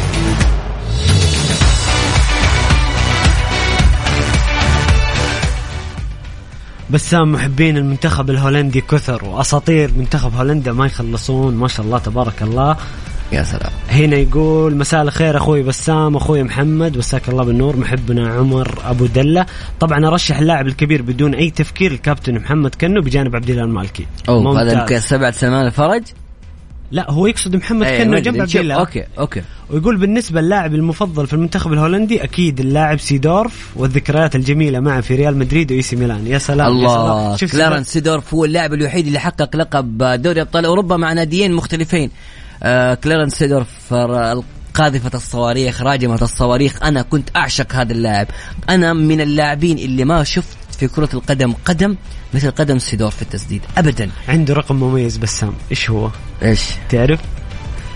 بسام 6.93 7.32
محبين 7.32 7.76
المنتخب 7.76 8.30
الهولندي 8.30 8.80
كثر 8.80 9.24
وأساطير 9.24 9.91
منتخب 9.97 10.34
هولندا 10.34 10.72
ما 10.72 10.86
يخلصون. 10.86 11.55
ما 11.55 11.68
شاء 11.68 11.86
الله 11.86 11.99
تبارك 11.99 12.43
الله. 12.43 12.76
يا 13.32 13.43
سلام. 13.43 13.70
هنا 13.91 14.16
يقول 14.16 14.76
مساء 14.76 15.03
الخير 15.03 15.36
أخوي 15.36 15.62
بسام 15.62 16.16
أخوي 16.16 16.43
محمد. 16.43 16.99
مساك 16.99 17.28
الله 17.28 17.45
بالنور. 17.45 17.76
محبنا 17.76 18.28
عمر 18.28 18.78
أبو 18.84 19.07
دلة. 19.07 19.47
طبعا 19.80 20.07
أرشح 20.07 20.38
اللاعب 20.38 20.66
الكبير 20.66 21.03
بدون 21.03 21.34
أي 21.34 21.51
تفكير 21.51 21.93
الكابتن 21.93 22.34
محمد 22.34 22.74
كنو 22.74 23.01
بجانب 23.01 23.36
عبد 23.36 23.51
الله 23.51 23.64
المالكي. 23.64 24.07
أوه 24.28 24.62
هذا. 24.62 24.80
ممكن 24.80 25.01
سبعة 25.01 25.30
سلمان 25.30 25.66
الفرج. 25.66 26.03
لا 26.91 27.11
هو 27.11 27.26
يقصد 27.26 27.57
محمد 27.57 27.86
إيه، 27.86 28.05
كنو 28.05 28.18
جنب 28.18 28.41
عبد. 28.41 28.57
الله. 28.57 28.74
okay 28.74 29.04
okay. 29.18 29.42
ويقول 29.70 29.97
بالنسبة 29.97 30.41
للاعب 30.41 30.74
المفضل 30.74 31.26
في 31.26 31.32
المنتخب 31.32 31.72
الهولندي 31.72 32.24
أكيد 32.24 32.61
اللاعب 32.61 33.01
سيدورف 33.01 33.70
والذكريات 33.76 34.36
الجميلة 34.36 34.80
معه 34.80 35.01
في 35.01 35.14
ريال 35.14 35.36
مدريد 35.36 35.72
و 35.72 35.82
AC 35.82 35.96
ميلان. 35.97 36.26
يا 36.26 36.38
سلام 36.38 36.66
يا 36.66 36.72
الله 36.72 37.24
سلام. 37.24 37.36
شوف 37.36 37.53
كلارنس 37.53 37.88
سيدورف 37.88 38.34
هو 38.34 38.45
اللاعب 38.45 38.74
الوحيد 38.74 39.07
اللي 39.07 39.18
حقق 39.18 39.57
لقب 39.57 40.03
دوري 40.22 40.41
أبطال 40.41 40.64
أوروبا 40.64 40.97
مع 40.97 41.12
ناديين 41.12 41.53
مختلفين. 41.53 42.11
آه 42.62 42.95
كلارنس 42.95 43.34
سيدورف 43.34 43.95
قاذفة 44.74 45.11
الصواريخ 45.14 45.82
راجمة 45.82 46.18
الصواريخ. 46.22 46.82
أنا 46.82 47.03
كنت 47.03 47.28
أعشق 47.36 47.74
هذا 47.74 47.93
اللاعب. 47.93 48.26
أنا 48.68 48.93
من 48.93 49.20
اللاعبين 49.20 49.78
اللي 49.78 50.05
ما 50.05 50.24
شفت 50.24 50.57
في 50.80 50.88
كرة 50.88 51.08
القدم 51.14 51.54
قدم 51.64 51.96
مثل 52.34 52.50
قدم 52.50 52.78
سيدورف 52.78 53.16
في 53.16 53.22
التسديد. 53.22 53.62
أبدا. 53.78 54.10
عنده 54.28 54.54
رقم 54.54 54.76
مميز 54.76 55.16
بسام. 55.16 55.52
إيش 55.70 55.90
هو؟ 55.90 56.10
إيش؟ 56.42 56.60
تعرف؟ 56.88 57.20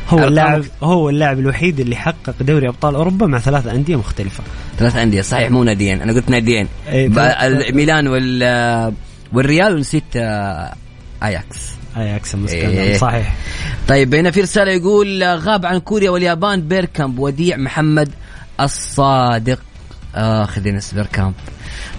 هو 0.09 0.25
اللاعب 0.25 0.65
هو 0.83 1.11
اللاعب 1.11 1.39
الوحيد 1.39 1.81
اللي 1.81 1.97
حقق 1.97 2.35
دوري 2.41 2.69
أبطال 2.69 2.95
أوروبا 2.95 3.27
مع 3.27 3.39
ثلاث 3.39 3.67
أندية 3.67 3.97
مختلفة. 3.97 4.45
ثلاث 4.79 4.97
أندية 4.97 5.23
صحيح 5.23 5.51
مو 5.51 5.65
ناديين. 5.65 6.03
أنا 6.03 6.13
قلت 6.13 6.31
ناديين. 6.31 6.69
إيه، 6.89 7.07
الميلان 7.47 8.09
وال 8.09 8.95
والريال 9.33 9.75
ونسيت 9.75 10.05
آه، 10.17 10.75
أياكس. 11.23 11.73
أياكس 11.97 12.35
المسكين 12.35 12.71
إيه. 12.71 12.99
صحيح. 12.99 13.35
طيب 13.89 14.15
هنا 14.15 14.31
في 14.31 14.41
رسالة 14.41 14.73
يقول 14.73 15.23
آه، 15.23 15.35
غاب 15.35 15.67
عن 15.67 15.79
كوريا 15.79 16.11
واليابان 16.11 16.61
بيركامب 16.61 17.19
وديع 17.19 17.57
محمد 17.57 18.11
الصادق. 18.61 19.59
اخ 20.15 20.59
دينيس 20.59 20.95
بيركامب. 20.95 21.35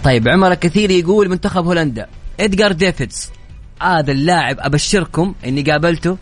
طيب 0.06 0.28
عمر 0.28 0.52
الكثير 0.52 0.90
يقول 0.90 1.28
منتخب 1.28 1.64
هولندا 1.64 2.06
ادجار 2.40 2.72
ديفيدز. 2.72 3.30
هذا 3.82 4.12
اللاعب 4.12 4.56
أبشركم 4.58 5.34
إني 5.46 5.62
قابلته 5.62 6.16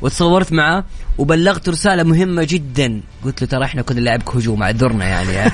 وتصورت 0.00 0.52
معه 0.52 0.84
وبلغت 1.18 1.68
رسالة 1.68 2.02
مهمة 2.02 2.46
جدا. 2.48 3.00
قلت 3.24 3.42
له 3.42 3.48
ترى 3.48 3.64
إحنا 3.64 3.82
كنا 3.82 4.00
نلعبك 4.00 4.36
هجوم 4.36 4.62
اعذرنا 4.62 5.04
يعني. 5.04 5.50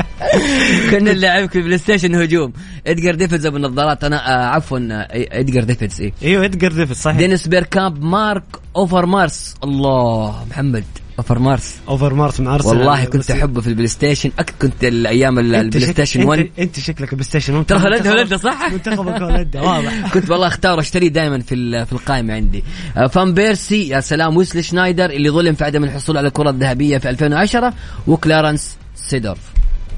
كنا 0.90 1.12
نلعبك 1.12 1.52
في 1.52 1.60
PlayStation 1.60 2.14
هجوم. 2.14 2.52
ادجار 2.86 3.14
ديفيدز 3.14 3.46
أبو 3.46 3.56
النظارات. 3.56 4.04
أنا 4.04 4.16
آه 4.28 4.46
عفوا 4.46 4.78
آه، 4.78 5.08
ادجار 5.12 5.64
ديفيدز 5.64 6.00
إيه. 6.00 6.12
أيوه 6.22 6.44
ادجار 6.44 6.72
ديفيد 6.72 6.96
صحيح. 6.96 7.16
دينيس 7.16 7.48
بيركامب 7.48 8.02
مارك 8.02 8.44
أوفرمارس 8.76 9.54
الله 9.64 10.46
محمد. 10.50 10.84
أوفرمارس. 11.20 11.74
أوفرمارس 11.88 12.40
مع 12.40 12.54
أرسنال. 12.54 12.76
والله 12.76 13.04
كنت 13.04 13.30
أحبه 13.30 13.60
في 13.60 13.66
ال 13.66 13.86
PlayStation 13.88 14.30
أك 14.38 14.54
كنت 14.62 14.84
الأيام 14.84 15.38
ال 15.38 15.80
PlayStation 15.92 16.22
أنت- 16.22 16.26
1 16.26 16.50
أنت 16.58 16.80
شكلك 16.80 17.14
PlayStation 17.14 17.66
ترى 17.66 17.78
هولندا- 17.78 18.10
هولندا 18.10 18.36
صح؟ 18.36 18.72
منتخبك 18.72 19.22
هولندا 19.22 19.60
واضح. 19.60 19.92
كنت 20.14 20.30
والله 20.30 20.46
أختار 20.46 20.80
أشتري 20.80 21.08
دائما 21.08 21.38
في 21.40 21.86
في 21.86 21.92
القائمة 21.92 22.34
عندي. 22.34 22.64
آه، 22.96 23.06
فان 23.06 23.34
بيرسي 23.34 23.88
يا 23.88 24.00
سلام 24.00 24.36
ويسلي 24.36 24.62
شنايدر 24.62 25.04
اللي 25.10 25.30
ظلم 25.30 25.54
في 25.54 25.64
عدم 25.64 25.84
الحصول 25.84 26.16
على 26.18 26.28
الكرة 26.28 26.50
الذهبية 26.50 26.98
في 26.98 27.10
2010 27.10 27.72
وكلارنس 28.06 28.76
سيدورف. 28.96 29.38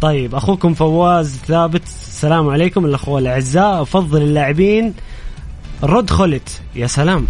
طيب 0.01 0.35
أخوكم 0.35 0.75
فواز 0.75 1.37
ثابت 1.49 1.83
السلام 1.85 2.49
عليكم 2.49 2.85
الأخوة 2.85 3.18
الأعزاء 3.18 3.83
افضل 3.83 4.23
اللاعبين 4.23 4.95
رود 5.83 6.11
خولت 6.11 6.61
يا 6.77 6.87
سلام. 6.87 7.27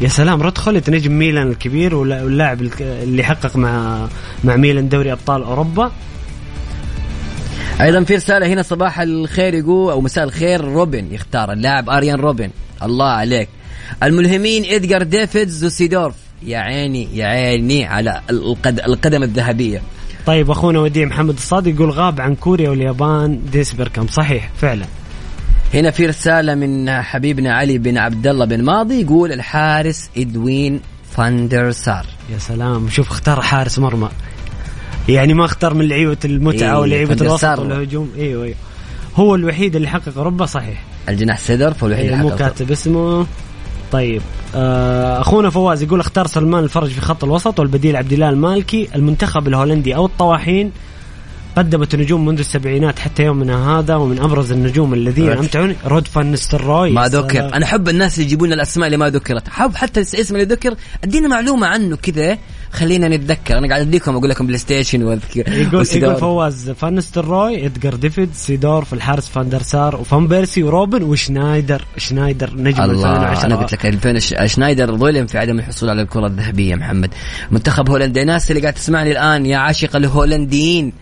يا 0.00 0.08
سلام 0.08 0.42
رود 0.42 0.58
خولت 0.58 0.90
نجم 0.90 1.12
ميلان 1.18 1.48
الكبير 1.50 1.94
واللا- 1.94 2.22
واللاعب 2.22 2.62
اللي 2.80 3.22
حقق 3.24 3.56
مع 3.56 4.06
مع 4.44 4.56
ميلان 4.56 4.88
دوري 4.88 5.12
أبطال 5.12 5.42
أوروبا. 5.42 5.92
أيضا 7.80 8.04
في 8.04 8.14
رسالة 8.16 8.46
هنا 8.46 8.62
صباح 8.62 9.00
الخير 9.00 9.54
يقول 9.54 9.92
أو 9.92 10.00
مساء 10.00 10.24
الخير 10.24 10.64
روبن 10.64 11.12
يختار 11.12 11.52
اللاعب 11.52 11.90
أريان 11.90 12.20
روبن. 12.20 12.50
الله 12.82 13.06
عليك. 13.10 13.48
الملهمين 14.02 14.64
ادجار 14.64 15.02
ديفيدز 15.02 15.64
وسيدورف. 15.64 16.14
يا 16.42 16.58
عيني 16.58 17.08
يا 17.14 17.26
عيني 17.26 17.84
على 17.84 18.20
القد... 18.30 18.80
القدم 18.80 19.22
الذهبية. 19.22 19.82
طيب 20.26 20.50
أخونا 20.50 20.80
وديع 20.80 21.06
محمد 21.06 21.34
الصادق 21.34 21.70
يقول 21.74 21.90
غاب 21.90 22.20
عن 22.20 22.34
كوريا 22.34 22.70
واليابان 22.70 23.40
دينيس 23.52 23.72
بيركامب 23.72 24.06
صحيح 24.06 24.50
فعلا. 24.60 24.84
هنا 25.74 25.90
في 25.90 26.06
رسالة 26.06 26.54
من 26.54 27.02
حبيبنا 27.02 27.54
علي 27.54 27.78
بن 27.78 27.98
عبد 27.98 28.26
الله 28.26 28.44
بن 28.44 28.64
ماضي 28.64 29.00
يقول 29.00 29.32
الحارس 29.32 30.10
إدوين 30.16 30.80
فاندر 31.10 31.70
سار 31.70 32.06
يا 32.32 32.38
سلام 32.38 32.88
شوف 32.88 33.10
اختار 33.10 33.40
حارس 33.40 33.78
مرمى. 33.78 34.08
يعني 35.08 35.34
ما 35.34 35.44
اختار 35.44 35.74
من 35.74 35.88
لعيبة 35.88 36.16
المتعة 36.24 36.84
إيه، 36.84 37.06
فاندر 37.06 37.26
الوسط. 37.26 37.58
والهجوم. 37.58 38.10
إيوه 38.18 38.44
إيوه. 38.44 38.56
هو 39.16 39.34
الوحيد 39.34 39.76
اللي 39.76 39.88
حقق 39.88 40.12
أوروبا 40.16 40.46
صحيح. 40.46 40.82
الجناح 41.08 41.38
سيدورف 41.38 41.82
والوحيد 41.82 42.04
إيه، 42.04 42.12
اللي 42.12 42.22
مو 42.22 42.30
حقق. 42.30 42.38
كاتب 42.38 42.70
اسمه. 42.70 43.26
طيب 43.92 44.22
آه 44.54 45.20
أخونا 45.20 45.50
فواز 45.50 45.82
يقول 45.82 46.00
اختار 46.00 46.26
سلمان 46.26 46.64
الفرج 46.64 46.88
في 46.90 47.00
خط 47.00 47.24
الوسط 47.24 47.60
والبديل 47.60 47.96
عبد 47.96 48.12
الله 48.12 48.28
المالكي 48.28 48.88
المنتخب 48.94 49.48
الهولندي 49.48 49.94
أو 49.94 50.06
الطواحين. 50.06 50.72
قدمت 51.56 51.96
نجوم 51.96 52.24
منذ 52.24 52.38
السبعينات 52.38 52.98
حتى 52.98 53.22
يومنا 53.22 53.78
هذا 53.78 53.94
ومن 53.94 54.18
أبرز 54.18 54.52
النجوم 54.52 54.94
الذين. 54.94 55.30
امتعوني 55.30 55.76
رود 55.86 56.08
فان 56.08 56.32
نستروي. 56.32 56.90
ما. 56.90 57.08
ذكر. 57.08 57.54
أنا 57.54 57.64
أحب 57.64 57.88
الناس 57.88 58.14
اللي 58.14 58.26
يجيبون 58.26 58.52
الأسماء 58.52 58.86
اللي 58.86 58.96
ما 58.96 59.10
ذكرت. 59.10 59.48
حب 59.48 59.74
حتى 59.76 60.00
الاسم 60.00 60.34
اللي 60.36 60.46
ذكر. 60.46 60.74
أدينا 61.04 61.28
معلومة 61.28 61.66
عنه 61.66 61.96
كذا. 61.96 62.38
خلينا 62.72 63.08
نتذكر. 63.08 63.58
أنا 63.58 63.68
قاعد 63.68 63.80
أديكم 63.80 64.16
أقول 64.16 64.30
لكم 64.30 64.46
PlayStation 64.46 65.02
وأذكر. 65.02 65.52
يقول. 65.52 65.86
يقول 65.94 66.16
فواز 66.16 66.70
فان 66.70 66.94
نستروي 66.94 67.66
ادجار 67.66 67.94
ديفيدز 67.94 68.30
سيدورف 68.34 68.94
الحارس 68.94 69.28
فان 69.28 69.48
در 69.48 69.62
سار 69.62 69.96
وفان 69.96 70.26
بيرسي 70.26 70.62
وروبن 70.62 71.02
وشنايدر. 71.02 71.84
شنايدر 71.96 72.50
نجم 72.56 72.82
الله. 72.82 73.12
2010 73.12 73.46
أنا 73.46 73.56
قلت 73.56 73.72
لك 73.72 73.86
2000 73.86 74.18
ش- 74.18 74.34
شنايدر 74.44 74.96
ظلم 74.96 75.26
في 75.26 75.38
عدم 75.38 75.58
الحصول 75.58 75.90
على 75.90 76.02
الكرة 76.02 76.26
الذهبية 76.26 76.74
محمد. 76.74 77.14
منتخب 77.50 77.90
هولندا 77.90 78.24
ناس 78.24 78.50
اللي 78.50 78.62
قاعد 78.62 78.74
تسمعني 78.74 79.10
الآن 79.10 79.46
يا 79.46 79.56
عاشق 79.56 79.96
الهولنديين. 79.96 80.92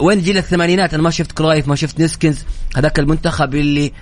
وين 0.00 0.20
جيل 0.20 0.38
الثمانينات؟ 0.38 0.94
أنا 0.94 1.02
ما 1.02 1.10
شفت 1.10 1.32
كرويف 1.32 1.68
ما 1.68 1.76
شفت 1.76 2.00
نيسكنز 2.00 2.44
هذاك 2.76 2.98
المنتخب 2.98 3.54
اللي 3.54 3.92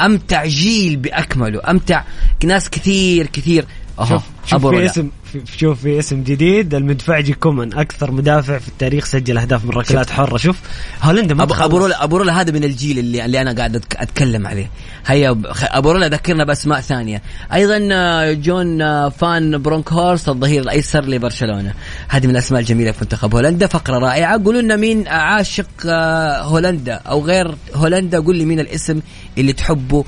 امتع 0.00 0.44
جيل 0.44 0.96
بأكمله. 0.96 1.60
امتع 1.70 2.04
ناس 2.44 2.70
كثير 2.70 3.26
كثير. 3.26 3.64
اهو 3.98 4.06
شوف 4.06 4.22
شوف 4.46 4.66
في. 4.66 4.86
اسم 4.86 5.10
شوف 5.56 5.80
في 5.80 5.98
اسم 5.98 6.22
جديد 6.22 6.74
المدفعجي 6.74 7.32
كومان 7.32 7.72
أكثر 7.72 8.10
مدافع 8.10 8.58
في 8.58 8.68
التاريخ 8.68 9.04
سجل 9.04 9.38
أهداف 9.38 9.64
من 9.64 9.70
ركلات 9.70 10.10
حرة. 10.10 10.36
شوف 10.36 10.60
هولندا 11.02 11.34
ما 11.34 11.42
ابو 11.42 11.78
رولا 11.78 12.04
ابو 12.04 12.16
رولا 12.16 12.40
هذا 12.40 12.52
من 12.52 12.64
الجيل 12.64 12.98
اللي 12.98 13.24
اللي 13.24 13.40
أنا 13.40 13.52
قاعد 13.52 13.76
أتكلم 13.76 14.46
عليه. 14.46 14.70
هيا 15.06 15.40
أبو 15.62 15.90
رولا 15.92 16.08
ذكرنا 16.08 16.44
بأسماء 16.44 16.80
ثانية. 16.80 17.22
أيضا 17.52 17.88
آه، 17.92 18.32
جون 18.32 18.82
آه، 18.82 19.08
فان 19.08 19.62
برونك 19.62 19.92
هورست 19.92 20.28
الظهير 20.28 20.62
الأيسر 20.62 21.04
لبرشلونة. 21.04 21.74
هذه 22.08 22.26
من 22.26 22.30
الأسماء 22.30 22.60
الجميلة 22.60 22.92
في 22.92 22.98
منتخب 23.00 23.34
هولندا. 23.34 23.66
فقرة 23.66 23.98
رائعة. 23.98 24.44
قولوا 24.44 24.62
لنا 24.62 24.76
مين 24.76 25.08
عاشق 25.08 25.66
آه، 25.86 26.42
هولندا 26.42 26.94
أو 26.94 27.24
غير 27.24 27.54
هولندا. 27.74 28.20
قول 28.20 28.36
لي 28.36 28.44
مين 28.44 28.60
الاسم 28.60 29.00
اللي 29.38 29.52
تحبه 29.52 30.04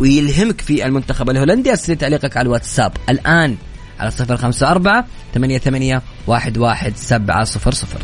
ويلهمك 0.00 0.60
في 0.60 0.86
المنتخب 0.86 1.30
الهولندي. 1.30 1.70
أرسل 1.70 1.96
تعليقك 1.96 2.36
على 2.36 2.46
الواتساب. 2.46 2.92
الآن 3.08 3.56
على 4.00 4.10
صفر 4.10 4.36
خمسة 4.36 4.70
أربعة 4.70 5.06
ثمانية 5.34 5.58
ثمانية 5.58 6.02
واحد 6.26 6.58
واحد 6.58 6.96
سبعة 6.96 7.44
صفر 7.44 7.74
صفر. 7.74 8.00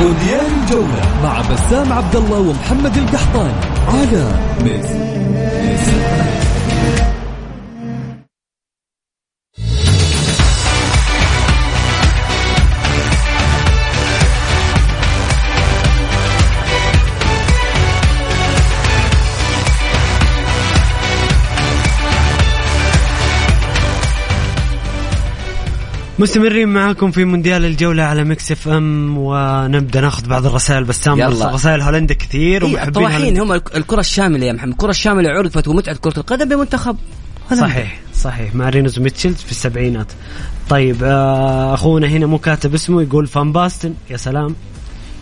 مونديال 0.00 0.46
الجولة 0.62 1.22
مع 1.22 1.40
بسام 1.40 1.92
عبد 1.92 2.16
الله 2.16 2.38
ومحمد 2.38 2.96
القحطاني. 2.96 3.54
على 3.88 4.32
ميكس 4.62 4.88
مستمرين 26.18 26.68
معاكم 26.68 27.10
في 27.10 27.24
مونديال 27.24 27.64
الجولة 27.64 28.02
على 28.02 28.24
Mix 28.24 28.52
FM 28.52 29.18
ونبدأ 29.18 30.00
ناخذ 30.00 30.28
بعض 30.28 30.46
الرسائل 30.46 30.84
بسام. 30.84 31.20
رسائل 31.22 31.80
هولندا 31.82 32.14
كثير 32.14 32.64
إيه 32.66 32.72
ومحبين 32.72 33.06
هولندا. 33.06 33.42
هم 33.42 33.52
الك- 33.52 33.76
الكرة 33.76 34.00
الشاملة 34.00 34.46
يا 34.46 34.52
محمد 34.52 34.70
الكرة 34.72 34.90
الشاملة 34.90 35.30
عرفت 35.30 35.68
ومتعة 35.68 35.96
كرة 35.96 36.16
القدم 36.18 36.48
بمنتخب 36.48 36.96
هولندا. 37.50 37.66
صحيح 37.68 38.00
صحيح 38.14 38.54
مع 38.54 38.68
رينوس 38.68 38.98
ميتشلز 38.98 39.36
في 39.36 39.50
السبعينات 39.50 40.06
طيب 40.70 40.96
آه 41.04 41.74
أخونا 41.74 42.06
هنا 42.06 42.26
مو 42.26 42.38
كاتب 42.38 42.74
اسمه 42.74 43.02
يقول 43.02 43.26
فان 43.26 43.52
باستن 43.52 43.94
يا 44.10 44.16
سلام 44.16 44.54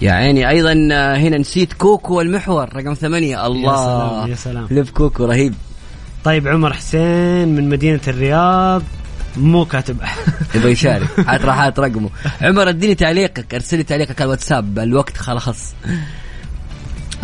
يا 0.02 0.12
عيني 0.12 0.48
أيضا 0.48 0.88
آه، 0.92 1.16
هنا 1.16 1.38
نسيت 1.38 1.72
كوكو 1.72 2.20
المحور 2.20 2.68
رقم 2.76 2.94
ثمانية 2.94 3.46
الله 3.46 3.76
سلام، 3.76 4.30
يا 4.30 4.34
سلام. 4.34 4.66
لف 4.70 4.90
كوكو 4.90 5.24
رهيب 5.24 5.54
طيب 6.24 6.48
عمر 6.48 6.72
حسين 6.72 7.48
من 7.54 7.68
مدينة 7.68 8.00
الرياض 8.08 8.82
مو 9.36 9.64
كاتب. 9.64 9.96
يبغى 10.54 10.72
يشارك. 10.72 11.20
حاط 11.26 11.42
راح 11.42 11.56
حاط 11.56 11.78
رقمه 11.78 12.10
عمر 12.42 12.68
اديني 12.68 12.94
تعليقك. 12.94 13.54
ارسل 13.54 13.76
لي 13.76 13.82
تعليقك 13.82 14.20
على 14.20 14.24
الواتساب. 14.24 14.78
الوقت 14.78 15.16
خلاص. 15.16 15.74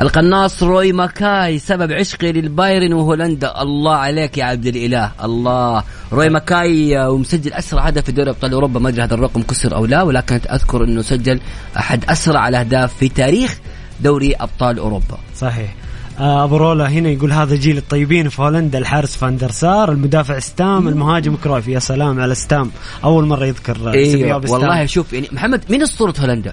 القناص 0.00 0.62
روي 0.62 0.92
ماكاي 0.92 1.58
سبب 1.58 1.92
عشقي 1.92 2.32
للبايرن 2.32 2.92
وهولندا 2.92 3.62
الله 3.62 3.94
عليك 3.94 4.38
يا 4.38 4.44
عبد 4.44 4.66
الإله. 4.66 5.12
الله. 5.24 5.84
روي 6.12 6.28
ماكاي 6.28 6.98
آه، 6.98 7.10
ومسجل 7.10 7.52
أسرع 7.52 7.82
هدف 7.82 8.04
في 8.04 8.12
دوري 8.12 8.30
أبطال 8.30 8.52
أوروبا. 8.52 8.80
ما 8.80 8.88
أدري 8.88 9.02
هذا 9.02 9.14
الرقم 9.14 9.42
كسر 9.42 9.74
أو 9.74 9.86
لا 9.86 10.02
ولكن 10.02 10.40
أذكر 10.50 10.84
أنه 10.84 11.02
سجل 11.02 11.40
أحد 11.76 12.04
أسرع 12.04 12.48
الأهداف 12.48 12.96
في 12.96 13.08
تاريخ 13.08 13.58
دوري 14.00 14.34
أبطال 14.34 14.78
أوروبا. 14.78 15.18
صحيح. 15.36 15.74
أبو 16.22 16.56
رولا 16.56 16.88
هنا 16.90 17.08
يقول 17.08 17.32
هذا 17.32 17.54
جيل 17.56 17.76
الطيبين 17.76 18.28
في 18.28 18.42
هولندا 18.42 18.78
الحارس 18.78 19.16
فاندر 19.16 19.50
سار 19.50 19.92
المدافع 19.92 20.38
ستام 20.38 20.88
المهاجم 20.88 21.36
كرويف. 21.36 21.68
يا 21.68 21.78
سلام 21.78 22.20
على 22.20 22.34
ستام. 22.34 22.70
أول 23.04 23.26
مرة 23.26 23.44
يذكر 23.46 23.76
آه، 23.88 23.92
أيوه. 23.92 24.50
والله 24.50 24.86
شوف 24.86 25.12
يعني 25.12 25.28
محمد 25.32 25.64
مين 25.70 25.82
أسطورة 25.82 26.14
هولندا؟ 26.20 26.52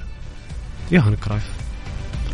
يوهان 0.91 1.15
كرويف. 1.15 1.43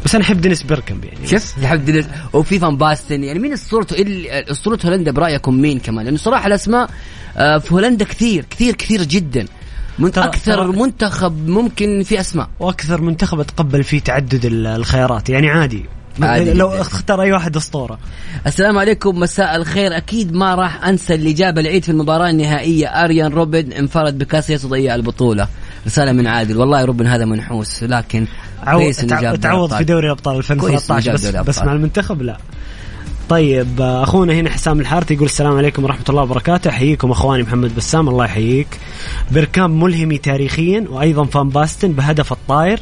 بس 0.05 0.15
أنا 0.15 0.23
أحب 0.23 0.41
دينيس 0.41 0.63
بيركمب 0.63 1.05
يعني. 1.05 1.27
شوف 1.27 1.57
يحب 1.57 1.85
دينيس 1.85 2.05
وفي 2.33 2.59
فان 2.59 2.77
باستن. 2.77 3.23
يعني 3.23 3.39
مين 3.39 3.53
أسطورته؟ 3.53 3.93
ال- 4.01 4.27
أسطورة 4.27 4.79
هولندا 4.85 5.11
برأيكم 5.11 5.53
مين 5.61 5.79
كمان؟ 5.79 6.05
لأنه 6.05 6.17
صراحة 6.17 6.47
الأسماء 6.47 6.89
آه، 7.37 7.57
في 7.57 7.73
هولندا 7.73 8.05
كثير 8.05 8.45
كثير 8.49 8.75
كثير 8.75 9.03
جدا. 9.03 9.45
من 9.99 10.11
ترى- 10.13 10.17
أكثر 10.17 10.73
ترى- 10.73 10.77
منتخب 10.77 11.47
ممكن 11.49 12.03
في 12.03 12.19
أسماء. 12.19 12.49
وأكثر 12.59 13.01
منتخب 13.01 13.39
اتقبل 13.39 13.83
فيه 13.83 13.99
تعدد 13.99 14.45
ال- 14.45 14.67
الخيارات. 14.67 15.29
يعني 15.29 15.49
عادي. 15.49 15.85
لو. 16.19 16.67
اختار 16.69 17.21
أي 17.21 17.31
واحد 17.31 17.55
أسطورة. 17.55 17.99
السلام 18.47 18.77
عليكم 18.77 19.19
مساء 19.19 19.55
الخير. 19.55 19.97
أكيد 19.97 20.33
ما 20.33 20.55
راح 20.55 20.85
أنسى 20.85 21.15
اللي 21.15 21.33
جاب 21.33 21.59
العيد 21.59 21.83
في 21.83 21.89
المباراة 21.89 22.29
النهائية. 22.29 22.87
أريان 22.87 23.33
روبن 23.33 23.71
انفرد 23.71 24.17
بكاسياس 24.17 24.65
وضيع 24.65 24.95
البطولة. 24.95 25.47
رسالة 25.85 26.11
من 26.11 26.27
عادل. 26.27 26.57
والله 26.57 26.85
روبن 26.85 27.07
هذا 27.07 27.25
منحوس 27.25 27.83
لكن 27.83 28.27
عو... 28.63 28.91
تعوض 29.41 29.73
في 29.73 29.83
دوري 29.83 30.11
ابطال 30.11 30.33
كويس 30.33 30.51
إنه 30.51 30.97
2013 30.97 31.31
جاب 31.31 31.45
بس 31.45 31.59
بس. 31.59 31.65
مع 31.65 31.73
المنتخب 31.73 32.21
لا. 32.21 32.37
طيب 33.29 33.81
آه، 33.81 34.03
أخونا 34.03 34.33
هنا 34.33 34.49
حسام 34.49 34.79
الحارثي 34.79 35.13
يقول 35.13 35.25
السلام 35.25 35.57
عليكم 35.57 35.83
ورحمة 35.83 36.05
الله 36.09 36.21
وبركاته. 36.21 36.69
أحييكم 36.69 37.11
أخواني 37.11 37.43
محمد 37.43 37.75
بسام 37.75 38.09
الله 38.09 38.25
يحييك. 38.25 38.67
بيركامب 39.31 39.83
ملهمي 39.83 40.17
تاريخيا 40.17 40.85
وأيضا 40.89 41.25
فان 41.25 41.49
باستن 41.49 41.91
بهدف 41.91 42.31
الطاير. 42.31 42.79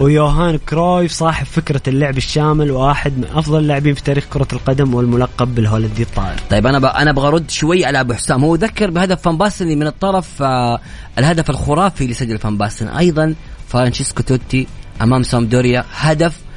ويوهان 0.00 0.58
كرويف 0.68 1.12
صاحب 1.12 1.46
فكرة 1.46 1.80
اللعب 1.88 2.16
الشامل 2.16 2.70
واحد 2.70 3.18
من 3.18 3.24
أفضل 3.34 3.58
اللاعبين 3.58 3.94
في 3.94 4.02
تاريخ 4.02 4.24
كرة 4.32 4.48
القدم 4.52 4.94
والملقب 4.94 5.54
بالهولندي 5.54 6.02
الطائر 6.02 6.38
طيب 6.50 6.66
أنا. 6.66 7.02
أنا 7.02 7.10
أبغى 7.10 7.28
أرد 7.28 7.50
شوي 7.50 7.84
على 7.84 8.00
أبو 8.00 8.12
حسام. 8.12 8.44
هو 8.44 8.54
ذكر 8.54 8.90
بهدف 8.90 9.22
فان 9.22 9.38
باستن 9.38 9.66
من 9.66 9.86
الطرف 9.86 10.42
آه 10.42 10.80
الهدف 11.18 11.50
الخرافي 11.50 12.04
اللي 12.04 12.14
سجل 12.14 12.38
فان 12.38 12.58
باستن. 12.58 12.88
أيضا 12.88 13.34
فرانشيسكو 13.68 14.22
توتي 14.22 14.66
أمام 15.02 15.22
سامدوريا 15.22 15.84
هدف 15.92 16.47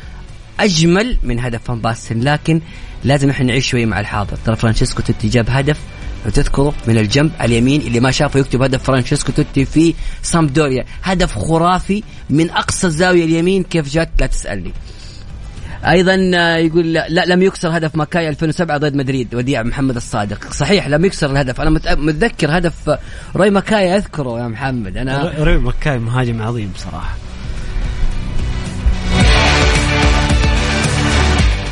أجمل 0.64 1.18
من 1.24 1.39
هدف 1.39 1.62
فان 1.64 1.80
باستن 1.82 2.20
لكن 2.22 2.62
لازم 3.03 3.30
إحنا 3.30 3.45
نعيش 3.45 3.68
شوي 3.70 3.86
مع 3.86 3.99
الحاضر. 3.99 4.38
ترى 4.45 4.55
فرانشيسكو 4.55 5.01
توتي 5.01 5.28
جاب 5.30 5.45
هدف 5.49 5.80
لو 6.26 6.32
تذكروا 6.32 6.72
من 6.88 6.97
الجنب 6.97 7.32
اليمين 7.41 7.82
اللي 7.82 7.99
ما 7.99 8.12
شافه 8.12 8.39
يكتب 8.39 8.62
هدف 8.62 8.84
فرانشيسكو 8.84 9.32
توتي 9.32 9.66
في 9.66 9.93
سامدوريا. 10.22 10.86
هدف 11.03 11.38
خرافي 11.38 12.03
من 12.30 12.49
أقصى 12.49 12.88
الزاوية 12.88 13.26
اليمين. 13.26 13.64
كيف 13.64 13.93
جات؟ 13.93 14.09
لا 14.20 14.26
تسألني. 14.28 14.72
أيضا 15.88 16.32
آه، 16.36 16.55
يقول 16.57 16.93
لا, 16.93 17.05
لا 17.09 17.26
لم 17.26 17.41
يكسر 17.41 17.78
هدف 17.78 17.95
ماكاي 17.95 18.30
2007 18.30 18.78
ضد 18.78 18.95
مدريد 18.95 19.36
وديع 19.36 19.64
محمد 19.64 19.95
الصادق. 19.95 20.51
صحيح 20.53 20.88
لم 20.88 21.05
يكسر 21.05 21.32
الهدف. 21.32 21.62
أنا 21.62 21.70
مت- 21.70 21.88
متذكر 21.88 22.57
هدف 22.57 22.74
روي 23.36 23.49
ماكاي 23.49 23.95
أذكره 23.95 24.39
يا 24.39 24.47
محمد. 24.47 24.97
أنا 24.97 25.34
روي 25.39 25.57
مكاي 25.57 25.99
مهاجم 25.99 26.41
عظيم 26.41 26.72
بصراحة. 26.76 27.16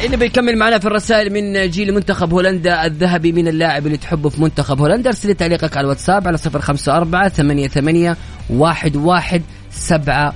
اللي 0.06 0.18
بيكمل 0.18 0.58
معنا 0.58 0.80
في 0.80 0.86
الرسائل 0.86 1.34
من 1.34 1.70
جيل 1.70 1.94
منتخب 1.94 2.34
هولندا 2.34 2.86
الذهبي 2.86 3.32
من 3.32 3.48
اللاعب 3.48 3.86
اللي 3.86 3.98
تحبه 3.98 4.30
في 4.30 4.42
منتخب 4.42 4.82
هولندا. 4.82 5.10
أرسل 5.10 5.28
لي 5.28 5.34
تعليقك 5.34 5.78
على 5.78 5.86
الواتساب 5.86 6.28
على 6.28 6.38
054 6.46 7.30
88 7.30 8.16
11 8.62 9.42
700 9.72 10.34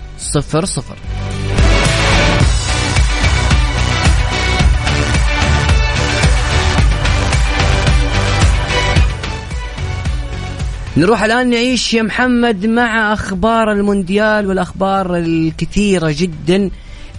نروح 10.98 11.24
الآن 11.24 11.50
نعيش 11.50 11.94
يا 11.94 12.02
محمد 12.02 12.66
مع 12.66 13.14
أخبار 13.14 13.72
المونديال 13.72 14.48
والأخبار 14.48 15.18
الكثيرة 15.18 16.16
جدا. 16.18 16.70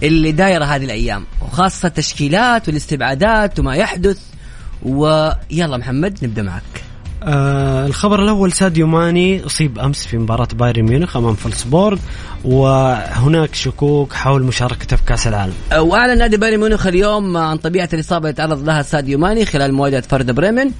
اللي 0.07 0.31
دايرة 0.31 0.65
هذه 0.65 0.85
الأيام 0.85 1.25
وخاصة 1.41 1.87
التشكيلات 1.87 2.67
والاستبعادات 2.67 3.59
وما 3.59 3.75
يحدث. 3.75 4.19
ويلا 4.83 5.77
محمد 5.77 6.17
نبدأ 6.23 6.41
معك. 6.41 6.63
آه 7.23 7.85
الخبر 7.85 8.23
الأول 8.23 8.51
ساديو 8.51 8.87
ماني 8.87 9.45
أصيب 9.45 9.79
أمس 9.79 10.07
في 10.07 10.17
مباراة 10.17 10.47
بايرن 10.53 10.83
ميونخ 10.83 11.17
أمام 11.17 11.35
فولسبورغ 11.35 11.99
وهناك 12.45 13.55
شكوك 13.55 14.13
حول 14.13 14.43
مشاركته 14.43 14.97
في 14.97 15.03
كأس 15.03 15.27
العالم. 15.27 15.53
وأعلن 15.77 16.17
نادي 16.17 16.37
بايرن 16.37 16.59
ميونخ 16.59 16.87
اليوم 16.87 17.37
عن 17.37 17.57
طبيعة 17.57 17.89
الإصابة 17.93 18.29
اللي 18.29 18.37
تعرض 18.37 18.63
لها 18.63 18.81
ساديو 18.81 19.19
ماني 19.19 19.45
خلال 19.45 19.73
مواجهة 19.73 20.01
فيردر 20.01 20.31
بريمن. 20.31 20.71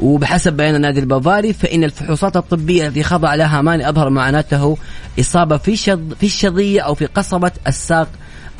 وبحسب 0.00 0.52
بيان 0.52 0.74
النادي 0.74 1.00
البافاري 1.00 1.52
فإن 1.52 1.84
الفحوصات 1.84 2.36
الطبية 2.36 2.86
التي 2.86 3.02
خضع 3.02 3.34
لها 3.34 3.62
ماني 3.62 3.88
أظهر 3.88 4.10
معاناته 4.10 4.78
إصابة 5.20 5.56
في 5.56 5.76
شظ 5.76 6.12
في 6.20 6.26
الشظية 6.26 6.80
أو 6.80 6.94
في 6.94 7.06
قصبة 7.06 7.52
الساق 7.66 8.08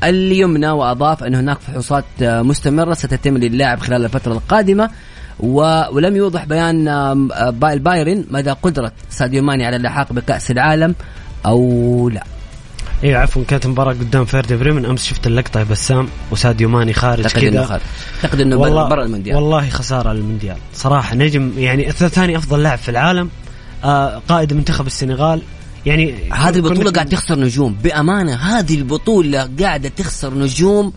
اليمنى 0.05 0.71
وأضاف 0.71 1.25
أن 1.25 1.35
هناك 1.35 1.59
فحوصات 1.61 2.05
آه، 2.23 2.43
مستمرة 2.43 2.95
ستتم 2.95 3.39
للاعب 3.39 3.81
خلال 3.81 4.05
الفترة 4.05 4.33
القادمة 4.33 4.91
و- 5.41 5.95
ولم 5.97 6.17
يوضح 6.17 6.45
بيان 6.45 6.89
آه، 6.89 7.15
با- 7.51 7.73
البايرن 7.73 8.25
مدى 8.31 8.51
قدرة 8.51 8.93
ساديو 9.11 9.43
ماني 9.43 9.67
على 9.67 9.77
اللحاق 9.77 10.13
بكأس 10.13 10.51
العالم 10.51 10.95
أو 11.47 12.09
لا. 12.15 12.25
اي 13.05 13.15
عفوا 13.15 13.43
كانت 13.49 13.67
مباراة 13.67 13.93
قدام 13.93 14.25
فيردر 14.25 14.53
بريمن 14.53 14.85
أمس 14.87 15.05
شفت 15.07 15.27
اللقطة 15.27 15.61
يا 15.61 15.65
بسام 15.65 16.09
وساديو 16.31 16.69
ماني 16.69 16.93
خارج 16.93 17.23
اعتقد 17.23 17.43
إنه 17.45 17.51
كذا. 17.57 17.65
خارج. 17.65 17.81
اعتقد 18.25 18.41
إنه 18.41 18.57
برا 18.57 18.89
برا 18.89 19.05
المونديال. 19.05 19.37
والله 19.37 19.69
خسارة 19.69 20.13
المونديال 20.13 20.57
صراحة 20.75 21.15
نجم 21.15 21.53
يعني 21.59 21.93
ثاني 21.93 22.37
أفضل 22.37 22.63
لاعب 22.63 22.79
في 22.79 22.89
العالم 22.89 23.31
آه 23.85 24.23
قائد 24.29 24.53
منتخب 24.53 24.87
السنغال 24.87 25.43
يعني 25.89 26.31
هذه 26.33 26.57
البطولة 26.57 26.81
كنا- 26.83 26.91
قاعد 26.91 27.09
تخسر 27.09 27.39
نجوم. 27.39 27.75
بأمانة 27.83 28.35
هذه 28.35 28.75
البطولة 28.75 29.51
قاعدة 29.61 29.89
تخسر 29.89 30.35
نجوم 30.35 30.93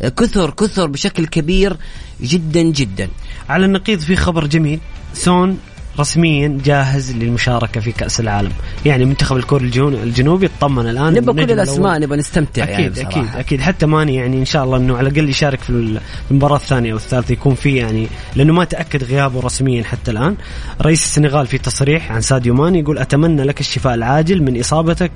كثر 0.00 0.50
كثر 0.50 0.86
بشكل 0.86 1.26
كبير 1.26 1.76
جدا 2.22 2.62
جدا. 2.62 3.08
على 3.48 3.64
النقيض 3.66 3.98
في 3.98 4.16
خبر 4.16 4.46
جميل. 4.46 4.80
سون 5.14 5.58
رسميا 5.98 6.58
جاهز 6.64 7.12
للمشاركة 7.12 7.80
في 7.80 7.92
كأس 7.92 8.20
العالم. 8.20 8.50
يعني 8.86 9.04
منتخب 9.04 9.36
الكوري 9.36 9.64
الجنو- 9.70 10.02
الجنوبي 10.02 10.46
اطمن 10.58 10.88
الآن 10.88 11.12
نبغى 11.14 11.46
كل 11.46 11.66
الأول- 11.66 12.00
نبغى 12.00 12.18
نستمتع 12.18 12.64
يعني 12.64 12.86
أكيد 12.86 12.92
بصراحة. 12.92 13.10
أكيد 13.20 13.34
أكيد. 13.34 13.60
حتى 13.60 13.86
ماني 13.86 14.14
يعني 14.14 14.38
إن 14.38 14.44
شاء 14.44 14.64
الله 14.64 14.76
إنه 14.76 14.96
على 14.96 15.08
الأقل 15.08 15.28
يشارك 15.28 15.60
في 15.60 15.70
ال- 15.70 15.98
في 15.98 16.30
المباراة 16.30 16.56
الثانية 16.56 16.92
أو 16.92 16.96
الثالثة 16.96 17.32
يكون 17.32 17.54
فيه 17.54 17.78
يعني 17.80 18.06
لأنه 18.36 18.52
ما 18.52 18.64
تأكد 18.64 19.04
غيابه 19.04 19.40
رسميا 19.40 19.84
حتى 19.84 20.10
الآن. 20.10 20.36
رئيس 20.82 21.04
السنغال 21.04 21.46
في 21.46 21.58
تصريح 21.58 22.12
عن 22.12 22.20
ساديو 22.20 22.54
ماني 22.54 22.78
يقول 22.78 22.98
أتمنى 22.98 23.44
لك 23.44 23.60
الشفاء 23.60 23.94
العاجل 23.94 24.42
من 24.42 24.60
إصابتك. 24.60 25.12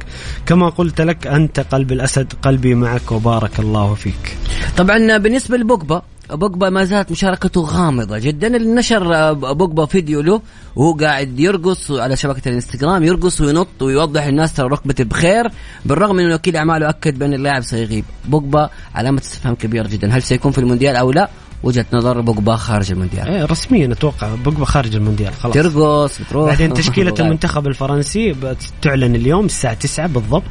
كما 0.47 0.68
قلت 0.68 1.01
لك 1.01 1.26
أنت 1.26 1.61
قلب 1.61 1.93
الأسد 1.93 2.33
قلبي 2.43 2.74
معك 2.74 3.12
وبارك 3.12 3.59
الله 3.61 3.95
فيك. 3.95 4.37
طبعا 4.76 5.16
بالنسبة 5.18 5.57
لبوجبا 5.57 6.03
بوجبا 6.31 6.70
ما 6.70 6.85
زالت 6.85 7.11
مشاركته 7.11 7.61
غامضة 7.61 8.18
جدا. 8.18 8.57
اللي 8.57 8.74
نشر 8.74 9.14
آه، 9.14 9.33
بوجبا 9.33 9.87
فيديو 9.87 10.20
له 10.20 10.41
وهو 10.76 10.93
قاعد 10.93 11.41
يرقص 11.41 11.91
على 11.91 12.16
شبكة 12.16 12.49
الانستغرام 12.49 13.05
يرقص 13.05 13.41
وينط 13.41 13.83
ويوضح 13.83 14.26
للناس 14.26 14.53
ترى 14.53 14.68
ركبتي 14.68 15.05
بخير 15.05 15.49
بالرغم 15.85 16.16
من 16.16 16.24
انه 16.24 16.35
وكيل 16.35 16.57
أعماله 16.57 16.89
أكد 16.89 17.18
بأن 17.18 17.35
اللاعب 17.35 17.62
سيغيب. 17.62 18.05
بوجبا 18.24 18.70
علامة 18.95 19.18
استفهام 19.18 19.55
كبيرة 19.55 19.89
جدا. 19.89 20.11
هل 20.11 20.22
سيكون 20.22 20.53
في 20.53 20.59
المونديال 20.59 20.97
أو 20.97 21.12
لا؟ 21.12 21.29
وجهة 21.62 21.87
نظر 21.93 22.20
بوجبا 22.20 22.57
خارج 22.57 22.93
المونديال. 22.93 23.29
إيه 23.29 23.45
رسميا 23.45 23.93
أتوقع 23.93 24.35
بوجبا 24.35 24.64
خارج 24.64 24.97
المونديال 24.97 25.35
خلاص. 25.35 25.55
ترقص 25.55 26.20
بتروح. 26.22 26.49
بعدين 26.49 26.72
وغايب. 26.99 27.20
المنتخب 27.20 27.66
الفرنسي 27.66 28.33
بتعلن 28.33 29.14
اليوم 29.14 29.47
الساعة 29.47 29.74
9 29.74 30.07
بالضبط 30.07 30.43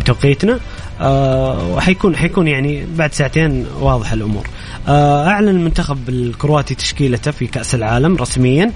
بتوقيتنا. 0.00 0.60
آه 1.00 1.74
وحيكون 1.74 2.16
حيكون 2.16 2.48
يعني 2.48 2.86
بعد 2.96 3.12
ساعتين 3.12 3.66
واضح 3.80 4.12
الأمور. 4.12 4.46
آه 4.88 5.26
أعلن 5.26 5.48
المنتخب 5.48 6.08
الكرواتي 6.08 6.74
تشكيلته 6.74 7.30
في 7.30 7.46
كأس 7.46 7.74
العالم 7.74 8.16
رسميا. 8.16 8.72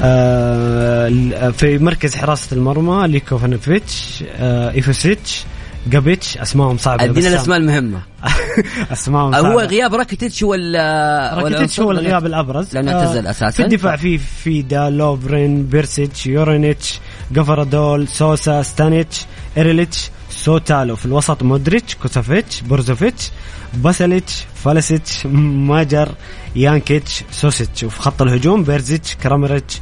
آه 0.00 1.50
في 1.50 1.78
مركز 1.78 2.14
حراسة 2.14 2.56
المرمى 2.56 3.08
ليفاكوفيتش 3.08 4.24
آه 4.36 4.70
إيفوسيتش 4.70 5.44
جربيتش 5.86 6.38
اسمائهم 6.38 6.78
صعبة 6.78 7.04
أدينا 7.04 7.28
الأسماء 7.28 7.58
المهمة. 7.58 8.02
اسمائهم 8.92 9.34
آه، 9.34 9.42
صعبة. 9.42 9.54
هو 9.54 9.60
غياب 9.60 9.94
راكيتيتش 9.94 10.42
ولا 10.42 11.34
ولا 11.34 11.42
راكيتيتش 11.42 11.80
هو 11.80 11.90
الغياب 11.90 12.26
الأبرز. 12.26 12.74
لأنه 12.74 12.92
آه، 12.92 12.94
اعتزل 12.94 13.26
أساسا. 13.26 13.50
في 13.50 13.62
الدفاع 13.62 13.96
في 13.96 14.18
فيدا 14.18 14.90
لوفرين 14.90 15.66
بيرسيتش 15.66 16.26
يورانوفيتش 16.26 17.00
جفارديول 17.32 18.08
سوسا 18.08 18.62
ستانيتش 18.62 19.26
إيرليتش 19.56 20.10
سوتالو 20.44 20.96
في 20.96 21.06
الوسط 21.06 21.42
مودريتش 21.42 21.94
كوفاسيتش 21.94 22.60
بروزوفيتش 22.60 23.30
باساليتش 23.74 24.44
فلاسيتش 24.54 25.26
ماجر 25.26 26.08
ياكيتش 26.56 27.24
سوسيتش. 27.30 27.84
وفي 27.84 28.00
خط 28.00 28.22
الهجوم 28.22 28.62
بيرزيتش 28.62 29.14
كرامريتش 29.14 29.80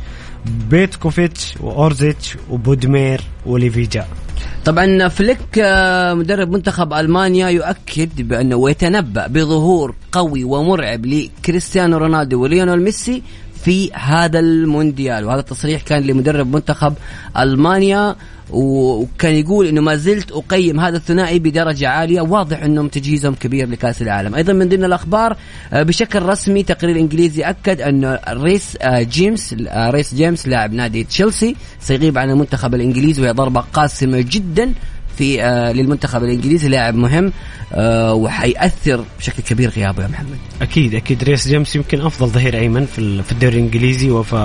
بيتكوفيتش 0.70 1.54
وأورزيتش 1.60 2.36
وبوديمير 2.50 3.20
وليفايا. 3.46 4.06
طبعا 4.64 5.08
فليك 5.08 5.58
آه، 5.58 6.14
مدرب 6.14 6.50
منتخب 6.50 6.92
ألمانيا 6.92 7.48
يؤكد 7.48 8.22
بأنه 8.22 8.56
ويتنبأ 8.56 9.26
بظهور 9.26 9.94
قوي 10.12 10.44
ومرعب 10.44 11.06
لكريستيانو 11.06 11.98
رونالدو 11.98 12.42
وليونيل 12.42 12.82
ميسي 12.82 13.22
في 13.64 13.92
هذا 13.92 14.38
المونديال. 14.38 15.24
وهذا 15.24 15.40
التصريح 15.40 15.82
كان 15.82 16.02
لمدرب 16.02 16.54
منتخب 16.54 16.94
ألمانيا. 17.38 18.16
وكان 18.50 19.34
يقول 19.34 19.66
إنه 19.66 19.80
ما 19.80 19.96
زلت 19.96 20.32
أقيم 20.32 20.80
هذا 20.80 20.96
الثنائي 20.96 21.38
بدرجة 21.38 21.88
عالية. 21.88 22.20
واضح 22.20 22.62
إنهم 22.62 22.88
تجهيزهم 22.88 23.34
كبير 23.34 23.68
لكأس 23.68 24.02
العالم. 24.02 24.34
أيضا 24.34 24.52
من 24.52 24.68
ضمن 24.68 24.84
الأخبار 24.84 25.36
آه، 25.72 25.82
بشكل 25.82 26.22
رسمي 26.22 26.62
تقرير 26.62 26.96
إنجليزي 26.96 27.42
أكد 27.42 27.80
انه 27.80 28.18
ريس 28.28 28.76
آه، 28.80 29.02
جيمس 29.02 29.54
آه، 29.68 29.90
ريس 29.90 30.14
جيمس 30.14 30.48
لاعب 30.48 30.72
نادي 30.72 31.04
تشيلسي 31.04 31.56
سيغيب 31.80 32.18
عن 32.18 32.30
المنتخب 32.30 32.74
الإنجليزي 32.74 33.22
وهي 33.22 33.30
ضربة 33.30 33.60
قاسمة 33.60 34.20
جدا 34.20 34.72
في 35.16 35.36
للمنتخب 35.74 36.24
الإنجليزي. 36.24 36.68
لاعب 36.68 36.94
مهم 36.94 37.32
وحيأثر 38.12 39.04
بشكل 39.18 39.42
كبير 39.42 39.70
غيابه 39.70 40.02
يا 40.02 40.08
محمد. 40.08 40.38
أكيد 40.62 40.94
أكيد. 40.94 41.24
ريس 41.24 41.48
جيمس 41.48 41.76
يمكن 41.76 42.00
أفضل 42.00 42.28
ظهير 42.28 42.58
أيمن 42.58 42.86
في 42.86 43.32
الدوري 43.32 43.54
الإنجليزي 43.54 44.10
وف... 44.10 44.36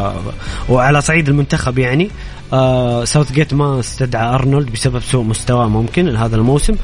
وعلى 0.70 1.02
صعيد 1.02 1.30
المنتخب 1.30 1.80
يعني. 1.80 2.10
آه 2.54 3.06
ساوث 3.06 3.32
جيت 3.32 3.54
ما 3.54 3.80
استدعى 3.80 4.36
أرنولد 4.36 4.72
بسبب 4.72 5.00
سوء 5.00 5.24
مستواه 5.24 5.68
ممكن 5.68 6.16
هذا 6.16 6.36
الموسم. 6.36 6.76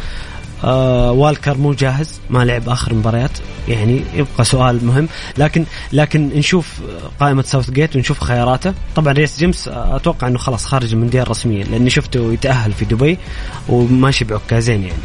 آه 0.64 1.12
والكر 1.12 1.58
مو 1.58 1.74
جاهز 1.74 2.20
ما 2.30 2.46
لعب 2.46 2.70
آخر 2.70 2.94
مباريات 2.94 3.32
يعني 3.68 4.02
يبقى 4.16 4.46
سؤال 4.46 4.86
مهم. 4.86 5.08
لكن 5.38 5.66
لكن 5.94 6.30
نشوف 6.36 6.80
قائمة 7.20 7.42
ساوث 7.42 7.72
جيت 7.72 7.96
ونشوف 7.96 8.20
خياراته. 8.20 8.74
طبعا 8.96 9.14
ريس 9.14 9.40
جيمس 9.40 9.68
آه، 9.68 9.96
أتوقع 9.96 10.28
إنه 10.28 10.38
خلاص 10.38 10.66
خارج 10.66 10.94
المونديال 10.94 11.30
رسميا 11.30 11.64
لاني 11.64 11.90
شفته 11.90 12.34
يتأهل 12.34 12.72
في 12.72 12.86
دبي 12.86 13.18
وماشي 13.70 14.26
بعكازين 14.26 14.84
يعني. 14.84 15.00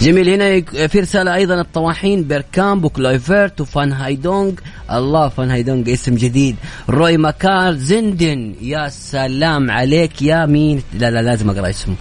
جميل. 0.00 0.28
هنا 0.28 0.60
في 0.88 1.00
رسالة 1.00 1.34
أيضا 1.34 1.60
الطواحين 1.60 2.22
بيركامب 2.22 2.84
وكلايفرت 2.84 3.60
وفان 3.60 3.92
هويدونك. 3.92 4.52
الله 4.92 5.28
فان 5.28 5.50
هويدونك 5.50 5.92
اسم 5.92 6.14
جديد. 6.14 6.56
روي 6.90 7.16
ماكاي 7.16 7.74
زندن 7.74 8.54
يا 8.62 8.88
سلام 8.88 9.70
عليك 9.70 10.22
يا 10.22 10.46
مين؟ 10.46 10.82
لا 10.98 11.10
لا 11.10 11.22
لازم 11.22 11.50
أقرأ 11.50 11.70
اسمه. 11.70 11.94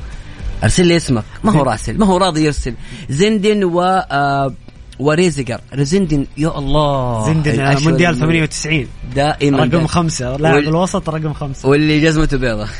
أرسل 0.63 0.87
لي 0.87 0.95
اسمك. 0.95 1.23
ما 1.43 1.51
هو 1.51 1.63
راسل. 1.63 1.97
ما 1.97 2.05
هو 2.05 2.17
راضي 2.17 2.45
يرسل. 2.45 2.73
زندن 3.09 3.63
و 3.63 3.81
آه 3.81 4.53
وريزيجر. 4.99 5.59
زندن 5.75 6.25
يا 6.37 6.57
الله. 6.57 7.25
زندن 7.25 7.59
آه، 7.59 7.79
مونديال 7.79 8.13
المن- 8.13 8.19
98 8.19 8.87
دائما. 9.15 9.63
رقم. 9.63 9.87
خمسة. 9.87 10.37
لاعب 10.37 10.55
وال- 10.55 10.67
الوسط 10.67 11.09
رقم 11.09 11.33
خمسة. 11.33 11.69
واللي 11.69 12.01
جزمته 12.01 12.37
بيضة. 12.37 12.67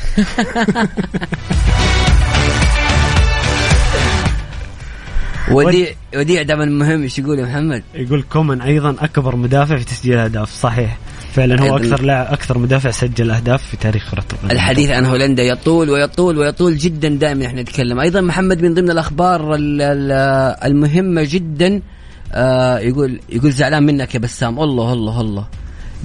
وديع 5.50 5.88
وديع 6.16 6.42
دائما 6.42 6.64
مهم. 6.64 7.02
إيش 7.02 7.18
يقول 7.18 7.38
يا 7.38 7.44
محمد؟ 7.44 7.82
يقول 7.94 8.22
كومان 8.32 8.60
أيضا 8.60 8.96
أكبر 9.00 9.36
مدافع 9.36 9.76
في 9.76 9.84
تسجيل 9.84 10.18
اهداف 10.18 10.50
صحيح. 10.62 10.98
فعلا 11.30 11.60
هو. 11.62 11.76
أكثر 11.76 12.02
لاعب 12.02 12.26
أكثر 12.32 12.58
مدافع 12.58 12.90
سجل 12.90 13.30
أهداف 13.30 13.62
في 13.62 13.76
تاريخ 13.76 14.10
كرة 14.10 14.24
القدم. 14.32 14.50
الحديث 14.50 14.90
عن 14.90 15.06
هولندا 15.06 15.42
يطول 15.42 15.90
ويطول 15.90 16.38
ويطول 16.38 16.76
جدا 16.76 17.08
دائما 17.08 17.46
إحنا 17.46 17.62
نتكلم. 17.62 18.00
أيضا 18.00 18.20
محمد 18.20 18.62
من 18.62 18.74
ضمن 18.74 18.90
الأخبار 18.90 19.54
ال- 19.54 19.82
ال- 19.82 20.56
المهمة 20.64 21.26
جدا 21.30 21.82
آه 22.32 22.78
يقول 22.78 23.20
يقول 23.28 23.52
زعلان 23.52 23.82
منك 23.82 24.14
يا 24.14 24.20
بسام. 24.20 24.60
الله 24.60 24.92
الله 24.92 25.20
الله. 25.20 25.46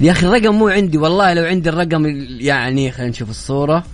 يا 0.00 0.12
أخي 0.12 0.26
الرقم 0.26 0.54
مو 0.54 0.68
عندي 0.68 0.98
والله 0.98 1.32
لو 1.34 1.44
عندي 1.44 1.68
الرقم 1.68 2.06
يعني 2.40 2.90
خلينا 2.92 3.10
نشوف 3.10 3.30
الصورة. 3.30 3.84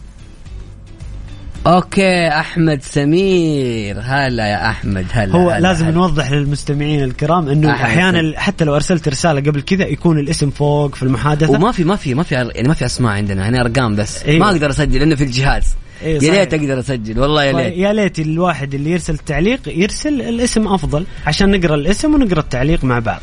أوكي 1.66 2.28
أحمد 2.28 2.82
سمير. 2.82 3.96
هلا 4.00 4.46
يا 4.46 4.70
أحمد 4.70 5.06
هلا 5.12 5.34
هو 5.34 5.50
هلا 5.50 5.60
لازم 5.60 5.86
هلا. 5.86 5.94
نوضح 5.94 6.32
للمستمعين 6.32 7.04
الكرام 7.04 7.48
إنه 7.48 7.72
أحيانا 7.72 8.40
حتى 8.40 8.64
لو 8.64 8.74
أرسلت 8.74 9.08
رسالة 9.08 9.40
قبل 9.40 9.60
كذا 9.60 9.86
يكون 9.86 10.18
الاسم 10.18 10.50
فوق 10.50 10.94
في 10.94 11.02
المحادثة. 11.02 11.52
وما 11.52 11.72
في 11.72 11.84
ما 11.84 11.96
في 11.96 12.14
ما 12.14 12.22
في 12.22 12.34
يعني 12.34 12.68
ما 12.68 12.74
في 12.74 12.84
أسماء 12.86 13.12
عندنا 13.12 13.48
هنا 13.48 13.60
أرقام 13.60 13.96
بس. 13.96 14.22
أيوة. 14.22 14.38
ما 14.38 14.50
أقدر 14.50 14.70
أسجل 14.70 14.98
لأنه 14.98 15.14
في 15.14 15.24
الجهاز. 15.24 15.64
إيه 16.02 16.22
يا. 16.22 16.32
ليت 16.32 16.54
أقدر 16.54 16.78
أسجل 16.78 17.20
والله 17.20 17.44
يا 17.44 17.52
ليت. 17.52 17.76
يا 17.76 17.92
ليت 17.92 18.18
الواحد 18.18 18.74
اللي 18.74 18.90
يرسل 18.90 19.18
تعليق 19.18 19.60
يرسل 19.66 20.22
الاسم 20.22 20.68
أفضل 20.68 21.04
عشان 21.26 21.50
نقرأ 21.50 21.74
الاسم 21.74 22.14
ونقرأ 22.14 22.40
التعليق 22.40 22.84
مع 22.84 22.98
بعض. 22.98 23.20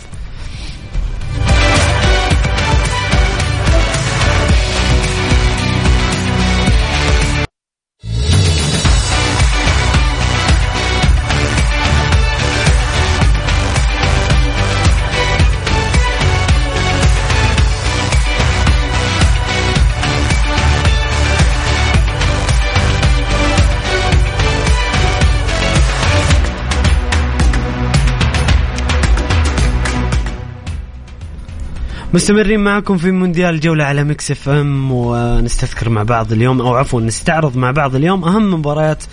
مستمرين 32.20 32.60
معكم 32.60 32.98
في 32.98 33.12
مونديال 33.12 33.60
جولة 33.60 33.84
على 33.84 34.04
Mix 34.04 34.32
FM 34.32 34.92
ونستذكر 34.92 35.90
مع 35.90 36.04
بعض 36.04 36.32
اليوم 36.32 36.62
أو 36.62 36.76
عفوا 36.76 37.02
نستعرض 37.02 37.58
مع 37.58 37.72
بعض 37.72 37.96
اليوم 37.96 38.24
أهم 38.24 38.54
مباريات 38.54 39.04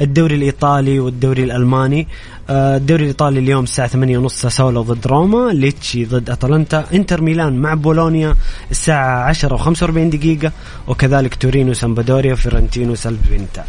الدوري 0.00 0.34
الإيطالي 0.34 1.00
والدوري 1.00 1.44
الألماني. 1.44 2.08
آه، 2.50 2.76
الدوري 2.76 3.02
الإيطالي 3.02 3.38
اليوم 3.38 3.64
الساعة 3.64 3.88
8:30 3.88 4.28
ساسولو 4.28 4.82
ضد 4.82 5.06
روما 5.06 5.52
ليتشي 5.52 6.04
ضد 6.04 6.30
أتلانتا 6.30 6.84
إنتر 6.94 7.20
ميلان 7.20 7.56
مع 7.58 7.74
بولونيا 7.74 8.34
الساعة 8.70 9.24
10 9.24 9.56
و45 9.56 9.90
دقيقة 9.90 10.52
وكذلك 10.88 11.34
تورينو 11.34 11.72
سامبادوريا 11.72 12.34
فيورنتينا 12.34 12.94
ساليرنيتانا. 12.94 13.64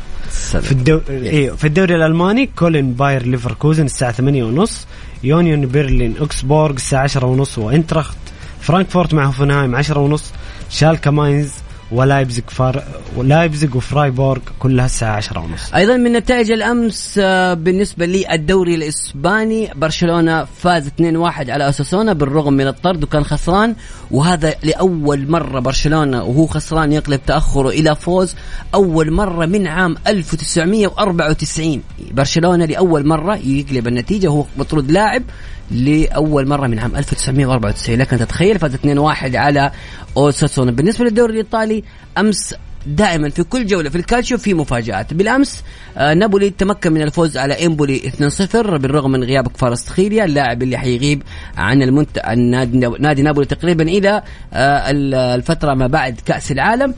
في 0.62 0.72
الدو... 0.72 1.00
إيه 1.10 1.52
في 1.52 1.68
الدوري 1.68 1.96
الألماني 1.96 2.50
كولن 2.56 2.94
باير 2.94 3.26
ليفركوزن 3.26 3.86
الساعة 3.86 4.12
8 4.12 4.44
ونص 4.44 4.88
يونيون 5.24 5.68
برلين 5.68 6.18
أوكسبورغ 6.20 6.76
الساعة 6.76 7.04
10 7.04 7.26
ونص 7.26 7.58
وإنتراخت 7.58 8.18
فرانكفورت 8.62 9.14
مع 9.14 9.26
هوفنهايم 9.26 9.76
10 9.76 10.00
ونص 10.00 10.24
شالكا 10.70 11.12
ماينز 11.12 11.52
ولايبزيج 11.92 12.44
فار 12.48 12.84
ولايبزيج 13.16 13.76
وفرايبورغ 13.76 14.42
كلها 14.60 14.86
الساعة 14.86 15.16
10 15.16 15.40
ونص. 15.40 15.74
أيضا 15.74 15.98
من 15.98 16.14
نتائج 16.14 16.52
الأمس 16.52 17.20
آه، 17.24 17.54
بالنسبة 17.54 18.06
للدوري 18.06 18.76
الإسباني 18.76 19.72
برشلونة 19.76 20.44
فاز 20.44 20.88
2-1 20.88 21.50
على 21.50 21.70
أوساسونا 21.70 22.14
بالرغم 22.14 22.54
من 22.54 22.68
الطرد 22.68 23.04
وكان 23.04 23.24
خسران 23.24 23.76
وهذا 24.12 24.56
لأول 24.64 25.32
مرة 25.32 25.60
برشلونة 25.60 26.24
وهو 26.24 26.46
خسران 26.46 26.94
يقلب 26.94 27.22
تأخره 27.28 27.70
إلى 27.70 27.96
فوز 27.96 28.36
أول 28.74 29.12
مرة 29.12 29.46
من 29.46 29.68
عام 29.68 29.96
1994 30.08 31.82
برشلونة 32.12 32.66
لأول 32.66 33.08
مرة 33.08 33.36
يقلب 33.36 33.88
النتيجة 33.88 34.28
وهو 34.28 34.46
مطرود 34.58 34.92
لاعب 34.92 35.24
لأول 35.72 36.48
مرة 36.48 36.68
من 36.68 36.80
عام 36.80 36.96
1994 36.96 37.98
لكن 37.98 38.18
تتخيل 38.18 38.60
فاز 38.60 38.76
2-1 38.76 39.36
على 39.36 39.72
أوساسونا. 40.18 40.72
بالنسبة 40.72 41.06
للدوري 41.06 41.32
الإيطالي 41.32 41.84
أمس 42.18 42.56
دائما 42.88 43.30
في 43.30 43.44
كل 43.44 43.66
جولة 43.66 43.90
في 43.90 43.96
الكالتشيو 43.96 44.38
في 44.38 44.54
مفاجآت. 44.54 45.14
بالأمس 45.14 45.64
آه 45.98 46.14
نابولي 46.14 46.50
تمكن 46.50 46.94
من 46.94 47.02
الفوز 47.02 47.38
على 47.38 47.66
امبولي 47.66 48.00
2-0 48.00 48.56
بالرغم 48.56 49.12
من 49.12 49.24
غياب 49.24 49.48
كفاراتسخيليا 49.48 50.26
اللاعب 50.26 50.64
اللي 50.64 50.78
حيغيب 50.78 51.24
عن 51.58 51.82
المنت... 51.82 52.20
عن 52.24 52.40
نادي, 52.40 52.78
نادي 53.00 53.22
نابولي 53.22 53.46
تقريبا 53.46 53.84
إلى 53.84 54.24
آه 54.54 54.92
الفترة 55.36 55.74
ما 55.74 55.88
بعد 55.88 56.20
كأس 56.26 56.52
العالم. 56.52 56.94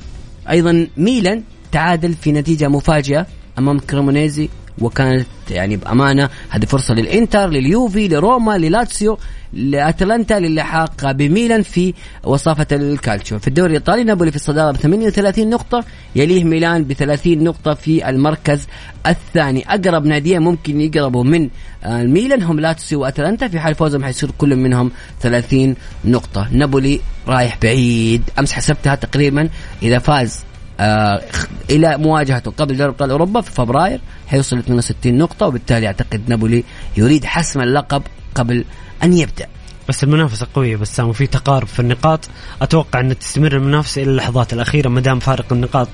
أيضا 0.49 0.87
ميلان 0.97 1.43
تعادل 1.71 2.13
في 2.13 2.31
نتيجة 2.31 2.67
مفاجئة 2.67 3.27
أمام 3.57 3.79
كريمونيزي. 3.79 4.49
وكانت 4.81 5.27
يعني 5.51 5.77
بأمانة 5.77 6.29
هذه 6.49 6.65
فرصة 6.65 6.93
للإنتر 6.93 7.49
لليوفي 7.49 8.07
لروما 8.07 8.57
للاتسيو 8.57 9.17
لأتلانتا 9.53 10.33
للحاق 10.33 11.11
بميلان 11.11 11.61
في 11.61 11.93
وصافة 12.23 12.67
الكالتشيو. 12.71 13.39
في 13.39 13.47
الدوري 13.47 13.69
الإيطالي 13.69 14.03
نابولي 14.03 14.31
في 14.31 14.35
الصدارة 14.35 14.71
ب 14.71 14.77
38 14.77 15.49
نقطة 15.49 15.85
يليه 16.15 16.43
ميلان 16.43 16.83
ب 16.83 16.93
30 16.93 17.43
نقطة 17.43 17.73
في 17.73 18.09
المركز 18.09 18.67
الثاني. 19.07 19.65
أقرب 19.67 20.05
ناديين 20.05 20.41
ممكن 20.41 20.81
يقربوا 20.81 21.23
من 21.23 21.49
آه، 21.83 22.01
الميلان 22.01 22.43
هم 22.43 22.59
لاتسيو 22.59 23.01
وأتلانتا 23.01 23.47
في 23.47 23.59
حال 23.59 23.75
فوزهم 23.75 24.03
حيصير 24.03 24.31
كل 24.37 24.55
منهم 24.55 24.91
30 25.21 25.75
نقطة. 26.05 26.47
نابولي 26.51 26.99
رايح 27.27 27.57
بعيد. 27.61 28.23
أمس 28.39 28.53
حسبتها 28.53 28.95
تقريبا 28.95 29.49
إذا 29.83 29.99
فاز 29.99 30.48
آه 30.79 31.21
إلى 31.69 31.97
مواجهته 31.97 32.51
قبل 32.51 32.77
دوري 32.77 32.89
ابطال 32.89 33.11
أوروبا 33.11 33.41
في 33.41 33.51
فبراير 33.51 34.01
حيوصل 34.27 34.57
62 34.57 35.17
نقطة 35.17 35.45
وبالتالي 35.47 35.87
أعتقد 35.87 36.21
نابولي 36.27 36.63
يريد 36.97 37.25
حسم 37.25 37.61
اللقب 37.61 38.03
قبل 38.35 38.65
أن 39.03 39.13
يبدأ. 39.13 39.47
بس 39.89 40.03
المنافسة 40.03 40.47
قوية 40.53 40.75
بسام 40.75 41.09
وفي 41.09 41.27
تقارب 41.27 41.67
في 41.67 41.79
النقاط. 41.79 42.19
أتوقع 42.61 42.99
أن 42.99 43.19
تستمر 43.19 43.55
المنافسة 43.55 44.01
إلى 44.01 44.11
اللحظات 44.11 44.53
الأخيرة 44.53 44.89
ما 44.89 45.01
دام 45.01 45.19
فارق 45.19 45.53
النقاط 45.53 45.87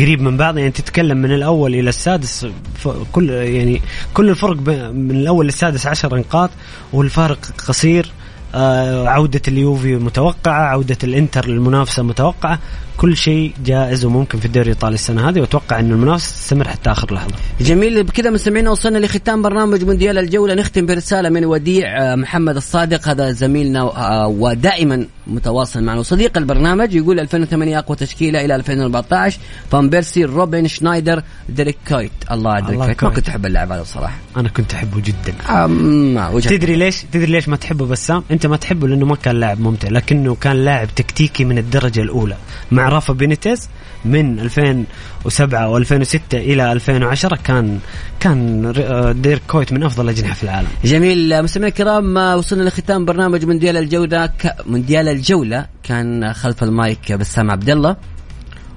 قريب 0.00 0.20
من 0.20 0.36
بعض. 0.36 0.58
يعني 0.58 0.70
تتكلم 0.70 1.18
من 1.18 1.32
الأول 1.32 1.74
إلى 1.74 1.88
السادس 1.88 2.46
كل 3.12 3.30
يعني 3.30 3.82
كل 4.14 4.30
الفرق 4.30 4.56
من 4.92 5.10
الأول 5.10 5.46
للسادس 5.46 5.86
عشر 5.86 6.16
نقاط 6.16 6.50
والفارق 6.92 7.38
قصير. 7.68 8.12
عودة 8.54 9.40
اليوفي 9.48 9.96
متوقعة 9.96 10.62
عودة 10.62 10.98
الإنتر 11.04 11.48
للمنافسة 11.48 12.02
متوقعة. 12.02 12.58
كل 12.96 13.16
شيء 13.16 13.52
جائز 13.64 14.04
وممكن 14.04 14.38
في 14.38 14.44
الدوري 14.44 14.70
الإيطالي 14.70 14.94
السنة 14.94 15.28
هذه 15.28 15.40
وأتوقع 15.40 15.80
أن 15.80 15.90
المنافسة 15.90 16.32
تستمر 16.32 16.68
حتى 16.68 16.90
آخر 16.90 17.14
لحظة. 17.14 17.34
جميل 17.60 18.04
بكذا 18.04 18.30
مستمعينا 18.30 18.70
وصلنا 18.70 18.98
لختام 18.98 19.42
برنامج 19.42 19.84
مونديال 19.84 20.18
الجولة. 20.18 20.54
نختم 20.54 20.86
برسالة 20.86 21.28
من 21.28 21.44
وديع 21.44 22.12
آه، 22.12 22.14
محمد 22.14 22.56
الصادق. 22.56 23.08
هذا 23.08 23.32
زميلنا 23.32 23.80
آه، 23.80 24.26
ودائما 24.26 25.06
متواصل 25.26 25.82
معنا. 25.82 26.00
وصديق 26.00 26.38
البرنامج 26.38 26.94
يقول 26.94 27.20
2008 27.20 27.78
أقوى 27.78 27.96
تشكيلة 27.96 28.44
إلى 28.44 28.54
2014 28.54 29.38
فان 29.70 29.88
بيرسي 29.88 30.24
روبن 30.24 30.66
شنايدر 30.66 31.22
ديريك 31.48 31.76
كويت. 31.88 32.12
الله 32.30 32.60
ديريك 32.60 32.70
الله 32.70 32.84
كويت. 32.84 33.02
ما 33.04 33.08
كويت. 33.08 33.16
كنت 33.16 33.28
أحب 33.28 33.46
اللاعب 33.46 33.72
هذا 33.72 33.82
بصراحة 33.82 34.16
أنا 34.36 34.48
كنت 34.48 34.74
أحبه 34.74 35.00
جدا. 35.00 35.34
آه، 35.48 36.40
تدري 36.40 36.76
ليش؟ 36.76 37.02
تدري 37.12 37.32
ليش 37.32 37.48
ما 37.48 37.56
تحبه 37.56 37.86
بسام؟ 37.86 38.24
أنت 38.30 38.43
ما 38.48 38.56
تحبه 38.56 38.88
لأنه 38.88 39.06
ما 39.06 39.16
كان 39.16 39.40
لاعب 39.40 39.60
ممتع 39.60 39.88
لكنه 39.88 40.34
كان 40.34 40.64
لاعب 40.64 40.88
تكتيكي 40.96 41.44
من 41.44 41.58
الدرجة 41.58 42.00
الأولى. 42.02 42.36
مع 42.70 42.88
رافا 42.88 43.12
بينيتيز 43.12 43.68
من 44.04 44.40
2007 44.40 45.78
و2006 45.84 46.18
إلى 46.34 46.72
2010 46.72 47.36
كان 47.44 47.78
كان 48.20 48.66
ر- 48.70 49.12
ديرك 49.12 49.42
كويت 49.48 49.72
من 49.72 49.82
أفضل 49.82 50.04
الأجنحة 50.04 50.34
في 50.34 50.44
العالم. 50.44 50.68
جميل. 50.84 51.42
مستمعينا 51.42 51.68
الكرام 51.68 52.16
وصلنا 52.16 52.62
لختام 52.62 53.04
برنامج 53.04 53.44
مونديال 53.44 53.76
الجولة. 53.76 54.26
ك... 54.26 54.54
مونديال 54.66 55.08
الجولة 55.08 55.66
كان 55.82 56.32
خلف 56.32 56.62
المايك 56.62 57.12
بسام 57.12 57.50
عبد 57.50 57.70
الله. 57.70 57.96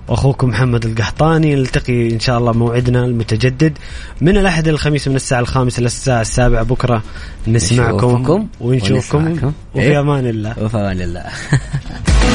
واخوكم 0.08 0.50
محمد 0.50 0.86
القحطاني. 0.86 1.56
نلتقي 1.56 2.12
إن 2.12 2.20
شاء 2.20 2.38
الله 2.38 2.52
موعدنا 2.52 3.06
المتجدد 3.06 3.78
من 4.22 4.38
الأحد 4.38 4.68
الخميس 4.68 5.08
من 5.08 5.16
الساعة 5.16 5.40
الخامسه 5.40 5.82
للساعه 5.82 6.22
السابعة. 6.22 6.64
بكرة 6.64 7.04
نسمعكم 7.48 7.96
نشوفكم. 8.08 8.48
ونشوفكم. 8.62 9.26
ونسمعكم. 9.26 9.52
وفي؟ 9.76 10.00
أمان 10.00 10.28
الله. 10.28 10.64
وفي 10.64 10.78
أمان 10.78 11.02
الله. 11.02 11.24